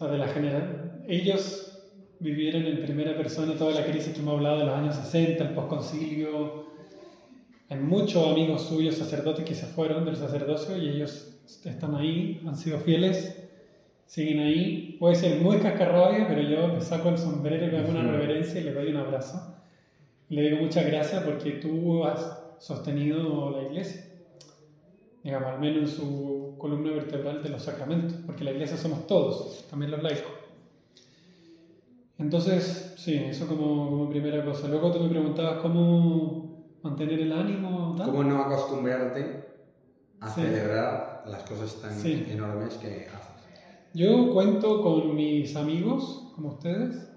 Sea, 0.00 0.08
de 0.08 0.16
la 0.16 0.28
generación. 0.28 1.02
Ellos 1.06 1.78
vivieron 2.20 2.64
en 2.64 2.80
primera 2.80 3.14
persona 3.14 3.54
toda 3.54 3.74
la 3.74 3.84
crisis 3.84 4.14
que 4.14 4.20
hemos 4.20 4.32
hablado 4.32 4.60
de 4.60 4.64
los 4.64 4.74
años 4.74 4.94
60, 4.94 5.44
el 5.44 5.50
posconcilio. 5.50 6.70
Hay 7.68 7.78
muchos 7.78 8.26
amigos 8.26 8.62
suyos 8.62 8.94
sacerdotes 8.94 9.44
que 9.44 9.54
se 9.54 9.66
fueron 9.66 10.06
del 10.06 10.16
sacerdocio 10.16 10.78
y 10.78 10.88
ellos 10.88 11.38
están 11.66 11.94
ahí, 11.96 12.40
han 12.46 12.56
sido 12.56 12.78
fieles, 12.78 13.46
siguen 14.06 14.40
ahí. 14.40 14.96
Puede 14.98 15.16
ser 15.16 15.38
muy 15.38 15.58
cascarrabia, 15.58 16.26
pero 16.26 16.40
yo 16.40 16.68
me 16.68 16.80
saco 16.80 17.10
el 17.10 17.18
sombrero 17.18 17.66
y 17.66 17.70
le 17.70 17.78
hago 17.80 17.90
una 17.90 18.10
reverencia 18.10 18.58
y 18.58 18.64
le 18.64 18.72
doy 18.72 18.88
un 18.88 18.96
abrazo. 18.96 19.54
Y 20.30 20.36
le 20.36 20.42
digo 20.44 20.62
muchas 20.62 20.86
gracias 20.86 21.22
porque 21.24 21.50
tú 21.52 22.04
has 22.04 22.42
sostenido 22.58 23.50
la 23.50 23.68
iglesia, 23.68 24.02
digamos, 25.22 25.50
al 25.50 25.60
menos 25.60 25.82
en 25.82 25.88
su 25.88 26.49
columna 26.60 26.90
vertebral 26.92 27.42
de 27.42 27.48
los 27.48 27.62
sacramentos, 27.62 28.14
porque 28.26 28.44
la 28.44 28.52
iglesia 28.52 28.76
somos 28.76 29.06
todos, 29.06 29.66
también 29.68 29.90
los 29.90 30.02
laicos. 30.02 30.30
Entonces, 32.18 32.94
sí, 32.98 33.14
eso 33.14 33.46
como, 33.46 33.88
como 33.90 34.10
primera 34.10 34.44
cosa. 34.44 34.68
Luego 34.68 34.92
tú 34.92 35.00
me 35.00 35.08
preguntabas 35.08 35.60
cómo 35.62 36.66
mantener 36.82 37.20
el 37.20 37.32
ánimo. 37.32 37.94
tal. 37.96 38.06
¿Cómo 38.10 38.24
no 38.24 38.42
acostumbrarte 38.42 39.44
a 40.20 40.28
Sí. 40.28 40.42
celebrar 40.42 41.24
las 41.26 41.42
cosas 41.44 41.80
tan 41.80 41.92
Sí. 41.98 42.26
enormes 42.30 42.74
que 42.74 43.06
haces? 43.08 43.30
Yo 43.94 44.30
cuento 44.32 44.82
con 44.82 45.14
mis 45.16 45.56
amigos, 45.56 46.30
como 46.34 46.50
ustedes, 46.50 47.10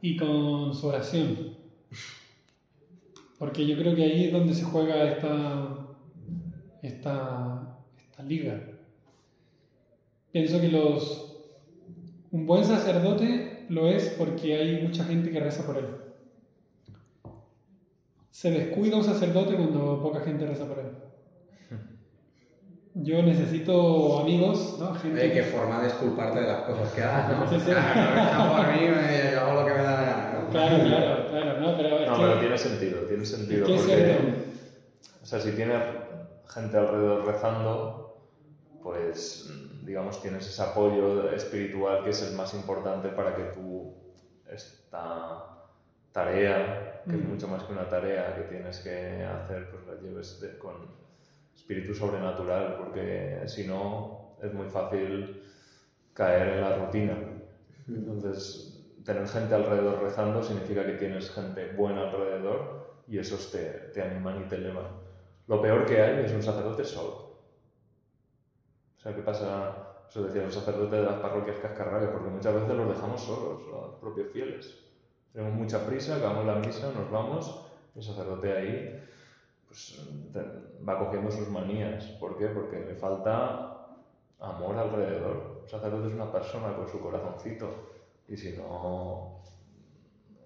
y 0.00 0.16
con 0.16 0.74
su 0.74 0.86
oración. 0.88 1.56
Porque 3.38 3.66
yo 3.66 3.76
creo 3.76 3.94
que 3.94 4.02
ahí 4.02 4.24
es 4.24 4.32
donde 4.32 4.52
se 4.54 4.64
juega 4.64 5.04
esta, 5.12 5.86
esta, 6.82 7.57
esta 8.18 8.22
liga. 8.28 8.60
Pienso 10.32 10.60
que 10.60 10.68
los, 10.68 11.36
un 12.32 12.46
buen 12.46 12.64
sacerdote 12.64 13.66
lo 13.68 13.86
es 13.88 14.08
porque 14.18 14.56
hay 14.56 14.82
mucha 14.82 15.04
gente 15.04 15.30
que 15.30 15.38
reza 15.40 15.64
por 15.64 15.76
él. 15.78 15.86
Se 18.30 18.50
descuida 18.50 18.96
un 18.96 19.04
sacerdote 19.04 19.54
cuando 19.54 20.02
poca 20.02 20.20
gente 20.20 20.46
reza 20.46 20.66
por 20.66 20.78
él. 20.80 20.86
Yo 22.94 23.22
necesito 23.22 24.18
amigos, 24.20 24.76
¿no? 24.80 24.92
Gente 24.94 25.20
Oye, 25.20 25.32
qué 25.32 25.42
forma 25.44 25.78
de 25.78 25.84
disculparte 25.86 26.40
de 26.40 26.46
las 26.48 26.62
cosas 26.62 26.92
que 26.92 27.02
haces, 27.02 27.38
¿no? 27.38 27.48
Sí, 27.48 27.60
sí. 27.64 27.70
Ah, 27.76 28.14
no, 28.16 28.22
está 28.22 28.56
por 28.56 28.74
mí, 28.74 28.88
me- 28.88 29.30
yo 29.32 29.40
hago 29.40 29.60
lo 29.60 29.66
que 29.68 29.72
me 29.74 29.82
da 29.82 29.92
la 29.92 30.02
gana, 30.02 30.40
¿no? 30.42 30.48
Claro, 30.50 30.84
claro, 30.84 31.28
claro, 31.30 31.60
no, 31.60 31.76
pero 31.76 31.98
es 32.00 32.08
No, 32.10 32.16
que, 32.16 32.22
pero 32.22 32.40
tiene 32.40 32.58
sentido, 32.58 33.00
tiene 33.02 33.24
sentido. 33.24 33.66
es 33.66 33.68
que 33.68 33.74
es 33.76 33.80
porque, 33.82 33.96
cierto. 33.96 34.24
o 35.22 35.26
sea, 35.26 35.38
si 35.40 35.52
tienes 35.52 35.78
gente 36.48 36.76
alrededor 36.76 37.26
rezando, 37.26 38.07
pues 38.82 39.44
mm, 39.48 39.84
digamos 39.86 40.20
tienes 40.22 40.46
ese 40.48 40.62
apoyo 40.62 41.30
espiritual 41.30 42.02
que 42.04 42.10
es 42.10 42.22
el 42.22 42.34
más 42.34 42.54
importante 42.54 43.10
para 43.10 43.34
que 43.34 43.44
tú 43.44 43.94
esta 44.46 45.44
tarea, 46.12 47.02
que 47.08 47.16
es 47.16 47.22
Mm. 47.22 47.28
mucho 47.28 47.48
más 47.48 47.64
que 47.64 47.72
una 47.72 47.88
tarea 47.88 48.34
que 48.34 48.42
tienes 48.42 48.80
que 48.80 49.24
hacer, 49.24 49.70
pues 49.70 49.84
la 49.86 49.94
lleves 49.96 50.38
de- 50.40 50.56
con 50.58 50.74
espíritu 51.54 51.94
sobrenatural, 51.94 52.76
porque 52.76 53.42
si 53.46 53.64
no 53.66 54.36
es 54.42 54.52
muy 54.52 54.66
fácil 54.68 55.42
caer 56.14 56.48
en 56.48 56.60
la 56.60 56.76
rutina. 56.76 57.16
Entonces, 57.88 58.74
tener 59.04 59.26
gente 59.28 59.54
alrededor 59.54 60.02
rezando 60.02 60.42
significa 60.42 60.84
que 60.86 60.94
tienes 60.94 61.30
gente 61.30 61.66
buena 61.72 62.02
alrededor 62.02 63.02
y 63.06 63.18
esos 63.18 63.50
te, 63.50 63.90
te 63.92 64.02
animan 64.02 64.42
y 64.42 64.48
te 64.48 64.56
elevan. 64.56 64.86
Lo 65.46 65.60
peor 65.62 65.86
que 65.86 66.00
hay 66.02 66.24
es 66.24 66.32
un 66.32 66.42
sacerdote 66.42 66.84
solo. 66.84 67.27
O 68.98 69.00
sea, 69.00 69.14
¿qué 69.14 69.22
pasa? 69.22 69.94
Eso 70.08 70.24
decían 70.24 70.46
los 70.46 70.54
sacerdotes 70.54 70.90
de 70.90 71.02
las 71.02 71.20
parroquias 71.20 71.58
cascarrabias, 71.58 72.10
porque 72.10 72.30
muchas 72.30 72.54
veces 72.54 72.70
los 72.70 72.88
dejamos 72.88 73.20
solos, 73.20 73.62
los 73.70 73.94
propios 74.00 74.28
fieles. 74.32 74.84
Tenemos 75.32 75.54
mucha 75.54 75.86
prisa, 75.86 76.16
acabamos 76.16 76.46
la 76.46 76.54
misa, 76.56 76.90
nos 76.92 77.10
vamos, 77.10 77.66
el 77.94 78.02
sacerdote 78.02 78.52
ahí 78.52 79.04
pues, 79.66 80.00
va 80.86 80.98
cogiendo 80.98 81.30
sus 81.30 81.48
manías. 81.48 82.04
¿Por 82.18 82.38
qué? 82.38 82.46
Porque 82.48 82.80
le 82.80 82.94
falta 82.94 83.86
amor 84.40 84.76
alrededor. 84.76 85.60
Un 85.62 85.68
sacerdote 85.68 86.08
es 86.08 86.14
una 86.14 86.32
persona 86.32 86.74
con 86.74 86.88
su 86.88 87.00
corazoncito 87.00 87.68
y 88.26 88.36
si 88.36 88.56
no, 88.56 89.42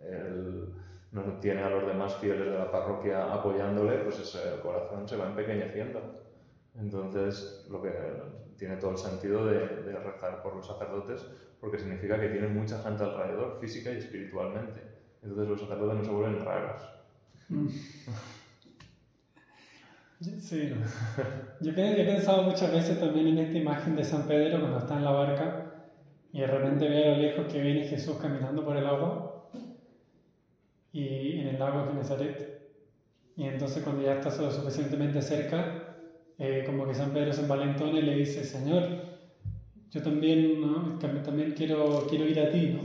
él 0.02 0.74
no 1.12 1.22
tiene 1.40 1.62
a 1.62 1.70
los 1.70 1.86
demás 1.86 2.16
fieles 2.16 2.46
de 2.46 2.58
la 2.58 2.70
parroquia 2.70 3.32
apoyándole, 3.32 3.98
pues 3.98 4.18
ese 4.18 4.60
corazón 4.62 5.06
se 5.08 5.16
va 5.16 5.26
empequeñeciendo. 5.26 6.00
Entonces, 6.74 7.66
lo 7.70 7.82
que 7.82 7.90
tiene 8.62 8.76
todo 8.76 8.92
el 8.92 8.96
sentido 8.96 9.44
de, 9.44 9.58
de 9.58 9.92
rezar 9.98 10.40
por 10.40 10.54
los 10.54 10.64
sacerdotes, 10.64 11.26
porque 11.60 11.80
significa 11.80 12.20
que 12.20 12.28
tienen 12.28 12.54
mucha 12.54 12.80
gente 12.80 13.02
alrededor, 13.02 13.58
física 13.60 13.90
y 13.90 13.96
espiritualmente. 13.96 14.80
Entonces 15.20 15.48
los 15.48 15.60
sacerdotes 15.60 15.98
no 15.98 16.04
se 16.04 16.10
vuelven 16.12 16.44
raros. 16.44 16.82
Mm. 17.48 17.66
Sí. 20.20 20.72
Yo 21.60 21.72
he 21.72 22.04
pensado 22.04 22.44
muchas 22.44 22.70
veces 22.70 23.00
también 23.00 23.26
en 23.26 23.38
esta 23.38 23.58
imagen 23.58 23.96
de 23.96 24.04
San 24.04 24.22
Pedro 24.28 24.60
cuando 24.60 24.78
está 24.78 24.96
en 24.96 25.04
la 25.04 25.10
barca 25.10 25.74
y 26.32 26.38
de 26.42 26.46
repente 26.46 26.88
ve 26.88 27.08
a 27.08 27.16
lo 27.16 27.16
lejos 27.16 27.52
que 27.52 27.60
viene 27.60 27.88
Jesús 27.88 28.18
caminando 28.18 28.64
por 28.64 28.76
el 28.76 28.86
agua 28.86 29.50
y 30.92 31.40
en 31.40 31.48
el 31.48 31.58
lago 31.58 31.80
de 31.80 31.86
Genezaret. 31.88 32.70
Y 33.34 33.46
entonces 33.46 33.82
cuando 33.82 34.04
ya 34.04 34.20
está 34.20 34.28
lo 34.40 34.52
suficientemente 34.52 35.20
cerca, 35.20 35.81
eh, 36.38 36.62
como 36.66 36.86
que 36.86 36.94
San 36.94 37.12
Pedro 37.12 37.32
se 37.32 37.42
envalentona 37.42 37.98
y 37.98 38.02
le 38.02 38.16
dice, 38.16 38.44
Señor, 38.44 38.82
yo 39.90 40.02
también, 40.02 40.60
¿no? 40.60 40.98
También- 40.98 41.22
también 41.24 41.52
quiero, 41.56 42.06
quiero 42.08 42.26
ir 42.26 42.40
a 42.40 42.50
ti, 42.50 42.74
¿no? 42.74 42.80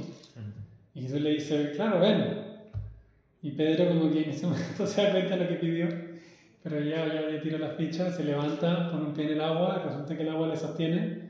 Y 0.94 1.02
Jesús 1.04 1.22
le 1.22 1.32
dice, 1.32 1.72
claro, 1.76 2.00
ven. 2.00 2.46
Y 3.42 3.52
Pedro 3.52 3.88
como 3.90 4.12
que 4.12 4.24
en 4.24 4.30
ese 4.32 4.46
momento 4.48 4.86
se 4.86 5.02
da 5.04 5.12
cuenta 5.12 5.38
de 5.38 5.44
lo 5.44 5.50
que 5.50 5.56
pidió, 5.56 5.88
pero 6.64 6.80
ya, 6.82 7.06
ya 7.08 7.22
le 7.22 7.40
tira 7.40 7.58
las 7.60 7.76
fichas, 7.78 8.16
se 8.16 8.24
levanta, 8.24 8.92
pone 8.92 9.06
un 9.06 9.14
pie 9.14 9.26
en 9.26 9.32
el 9.34 9.42
agua, 9.42 9.82
resulta 9.86 10.16
que 10.18 10.24
el 10.24 10.30
agua 10.30 10.48
le 10.48 10.58
sostiene, 10.58 11.28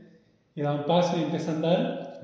y 0.56 0.62
da 0.62 0.74
un 0.74 0.86
paso 0.86 1.18
y 1.20 1.24
empieza 1.24 1.52
a 1.52 1.56
andar, 1.56 2.22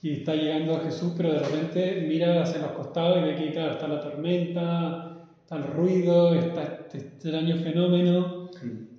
y 0.00 0.12
está 0.12 0.34
llegando 0.36 0.76
a 0.76 0.80
Jesús, 0.80 1.12
pero 1.16 1.32
de 1.32 1.40
repente 1.40 2.04
mira 2.06 2.40
hacia 2.40 2.60
los 2.60 2.70
costados 2.72 3.18
y 3.18 3.22
ve 3.22 3.34
que, 3.34 3.50
claro, 3.50 3.72
está 3.72 3.88
la 3.88 4.00
tormenta, 4.00 5.18
está 5.40 5.56
el 5.56 5.64
ruido, 5.64 6.34
está 6.34 6.62
este 6.62 6.98
extraño 6.98 7.56
fenómeno, 7.56 8.37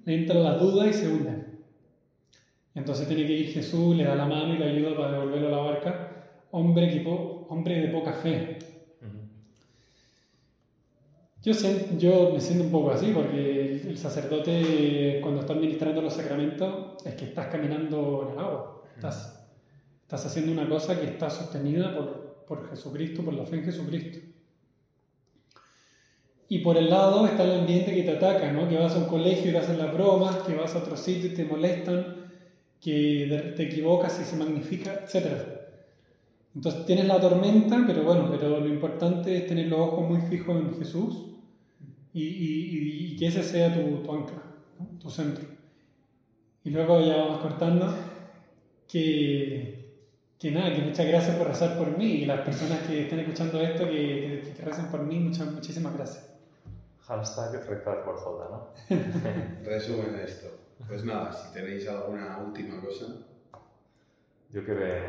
le 0.05 0.15
entran 0.15 0.43
las 0.43 0.59
dudas 0.59 0.87
y 0.89 0.93
se 0.93 1.07
hunde. 1.07 1.45
Entonces 2.75 3.07
tiene 3.07 3.25
que 3.25 3.33
ir 3.33 3.47
Jesús, 3.49 3.95
le 3.95 4.03
da 4.05 4.15
la 4.15 4.25
mano 4.25 4.53
y 4.53 4.57
le 4.57 4.65
ayuda 4.65 4.95
para 4.95 5.11
devolverlo 5.13 5.47
a 5.47 5.51
la 5.51 5.57
barca. 5.57 6.05
Hombre, 6.51 6.89
que 6.89 7.01
po- 7.01 7.47
hombre 7.49 7.79
de 7.81 7.87
poca 7.89 8.13
fe. 8.13 8.57
Yo, 11.41 12.31
me 12.33 12.41
siento 12.41 12.65
un 12.65 12.71
poco 12.71 12.91
así 12.91 13.11
porque 13.13 13.81
el, 13.81 13.87
el 13.87 13.97
sacerdote 13.97 15.19
cuando 15.21 15.39
está 15.41 15.53
administrando 15.53 16.01
los 16.01 16.13
sacramentos 16.13 17.01
es 17.05 17.13
que 17.15 17.25
estás 17.25 17.47
caminando 17.47 18.25
en 18.27 18.33
el 18.33 18.39
agua. 18.39 18.83
Estás, 18.95 19.47
estás 20.01 20.25
haciendo 20.25 20.51
una 20.51 20.67
cosa 20.67 20.99
que 20.99 21.05
está 21.07 21.29
sostenida 21.29 21.95
por, 21.95 22.43
por 22.45 22.69
Jesucristo, 22.69 23.23
por 23.23 23.33
la 23.33 23.45
fe 23.45 23.57
en 23.57 23.63
Jesucristo. 23.63 24.19
Y 26.49 26.59
por 26.59 26.77
el 26.77 26.89
lado 26.89 27.25
está 27.27 27.43
el 27.43 27.59
ambiente 27.61 27.93
que 27.95 28.03
te 28.03 28.11
ataca, 28.11 28.51
¿no? 28.51 28.67
Que 28.67 28.77
vas 28.77 28.95
a 28.95 28.99
un 28.99 29.05
colegio 29.05 29.49
y 29.49 29.53
te 29.53 29.59
hacen 29.59 29.77
las 29.77 29.93
bromas, 29.93 30.37
que 30.39 30.55
vas 30.55 30.75
a 30.75 30.79
otro 30.79 30.97
sitio 30.97 31.29
y 31.31 31.33
te 31.35 31.45
molestan, 31.45 32.05
que 32.81 33.53
te 33.55 33.63
equivocas 33.63 34.19
y 34.21 34.25
se 34.25 34.35
magnifica, 34.37 34.93
etc. 35.05 35.45
Entonces 36.55 36.85
tienes 36.85 37.05
la 37.07 37.19
tormenta, 37.21 37.83
pero 37.87 38.03
bueno, 38.03 38.27
pero 38.31 38.59
lo 38.59 38.67
importante 38.67 39.37
es 39.37 39.47
tener 39.47 39.67
los 39.67 39.79
ojos 39.79 40.09
muy 40.09 40.21
fijos 40.21 40.57
en 40.61 40.75
Jesús 40.79 41.25
y, 42.13 42.23
y- 42.23 43.13
y- 43.13 43.15
que 43.17 43.27
ese 43.27 43.43
sea 43.43 43.73
tu, 43.73 44.03
tu 44.03 44.13
ancla, 44.13 44.43
¿no? 44.79 44.87
tu 44.99 45.09
centro. 45.09 45.45
Y 46.63 46.69
luego 46.71 47.01
ya 47.01 47.17
vamos 47.17 47.39
cortando, 47.39 47.93
que, 48.87 49.93
que 50.39 50.51
nada, 50.51 50.73
que 50.75 50.81
muchas 50.81 51.07
gracias 51.07 51.35
por 51.37 51.47
rezar 51.47 51.77
por 51.77 51.97
mí 51.97 52.05
y 52.05 52.25
las 52.25 52.41
personas 52.41 52.81
que 52.87 53.03
estén 53.03 53.19
escuchando 53.19 53.61
esto, 53.61 53.85
que, 53.85 54.43
que, 54.45 54.53
que 54.53 54.65
recen 54.65 54.87
por 54.87 55.03
mí, 55.05 55.19
muchas, 55.19 55.51
muchísimas 55.51 55.93
gracias. 55.95 56.28
Hashtag 57.09 57.67
rezar 57.67 58.03
por 58.05 58.15
J, 58.17 58.49
¿no? 58.49 58.67
Resumen 59.65 60.15
de 60.15 60.23
esto. 60.23 60.47
Pues 60.87 61.03
nada, 61.03 61.33
si 61.33 61.51
tenéis 61.53 61.87
alguna 61.89 62.37
última 62.37 62.79
cosa. 62.81 63.05
Yo 64.51 64.63
creo 64.63 64.77
que 64.77 64.99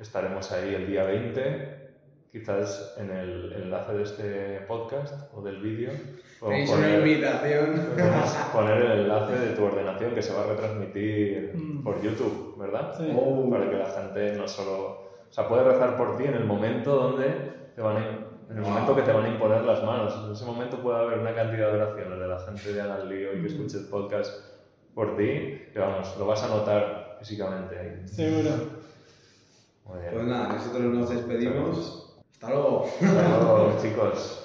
estaremos 0.00 0.50
ahí 0.50 0.74
el 0.74 0.86
día 0.86 1.04
20, 1.04 1.90
quizás 2.32 2.94
en 2.98 3.10
el 3.10 3.52
enlace 3.52 3.92
de 3.92 4.02
este 4.02 4.60
podcast 4.66 5.14
o 5.34 5.42
del 5.42 5.60
vídeo. 5.62 5.90
Tenéis 5.90 6.38
podemos 6.40 6.70
una 6.70 6.78
poner, 6.88 7.06
invitación. 7.06 7.86
podemos 7.94 8.30
poner 8.52 8.76
el 8.78 9.00
enlace 9.02 9.38
de 9.38 9.54
tu 9.54 9.64
ordenación 9.64 10.14
que 10.14 10.22
se 10.22 10.34
va 10.34 10.42
a 10.42 10.46
retransmitir 10.46 11.52
Mm. 11.54 11.84
por 11.84 12.00
YouTube, 12.02 12.56
¿verdad? 12.58 12.94
Sí. 12.96 13.12
Oh. 13.14 13.48
Para 13.50 13.68
que 13.68 13.76
la 13.76 13.90
gente 13.90 14.32
no 14.36 14.48
solo... 14.48 15.02
O 15.28 15.32
sea, 15.34 15.46
puede 15.48 15.64
rezar 15.64 15.96
por 15.98 16.16
ti 16.16 16.24
en 16.24 16.34
el 16.34 16.44
momento 16.44 16.94
donde 16.96 17.28
te 17.76 17.80
van 17.82 17.96
a, 17.98 18.26
en 18.50 18.56
el 18.56 18.62
momento 18.62 18.94
que 18.94 19.02
te 19.02 19.12
van 19.12 19.24
a 19.24 19.28
imponer 19.28 19.62
las 19.62 19.82
manos. 19.82 20.14
En 20.26 20.32
ese 20.32 20.44
momento 20.44 20.82
puede 20.82 20.98
haber 20.98 21.18
una 21.18 21.34
cantidad 21.34 21.72
de 21.72 21.80
oraciones 21.80 22.18
de 22.18 22.26
la 22.26 22.38
gente 22.40 22.72
de 22.72 22.80
Hagan 22.80 23.08
Lío 23.08 23.36
y 23.36 23.40
que 23.42 23.48
escuche 23.48 23.78
el 23.78 23.86
podcast 23.86 24.32
por 24.94 25.16
ti, 25.16 25.68
que 25.72 25.78
vamos, 25.78 26.14
lo 26.18 26.26
vas 26.26 26.42
a 26.42 26.48
notar 26.48 27.16
físicamente 27.20 27.78
ahí. 27.78 28.02
Seguro. 28.06 28.50
Muy 29.86 30.00
bien. 30.00 30.12
Pues 30.12 30.24
nada, 30.26 30.48
nosotros 30.48 30.82
nos 30.82 31.10
despedimos. 31.10 32.16
Hasta 32.32 32.50
luego. 32.50 32.84
Hasta 32.84 33.40
luego, 33.40 33.78
chicos. 33.80 34.41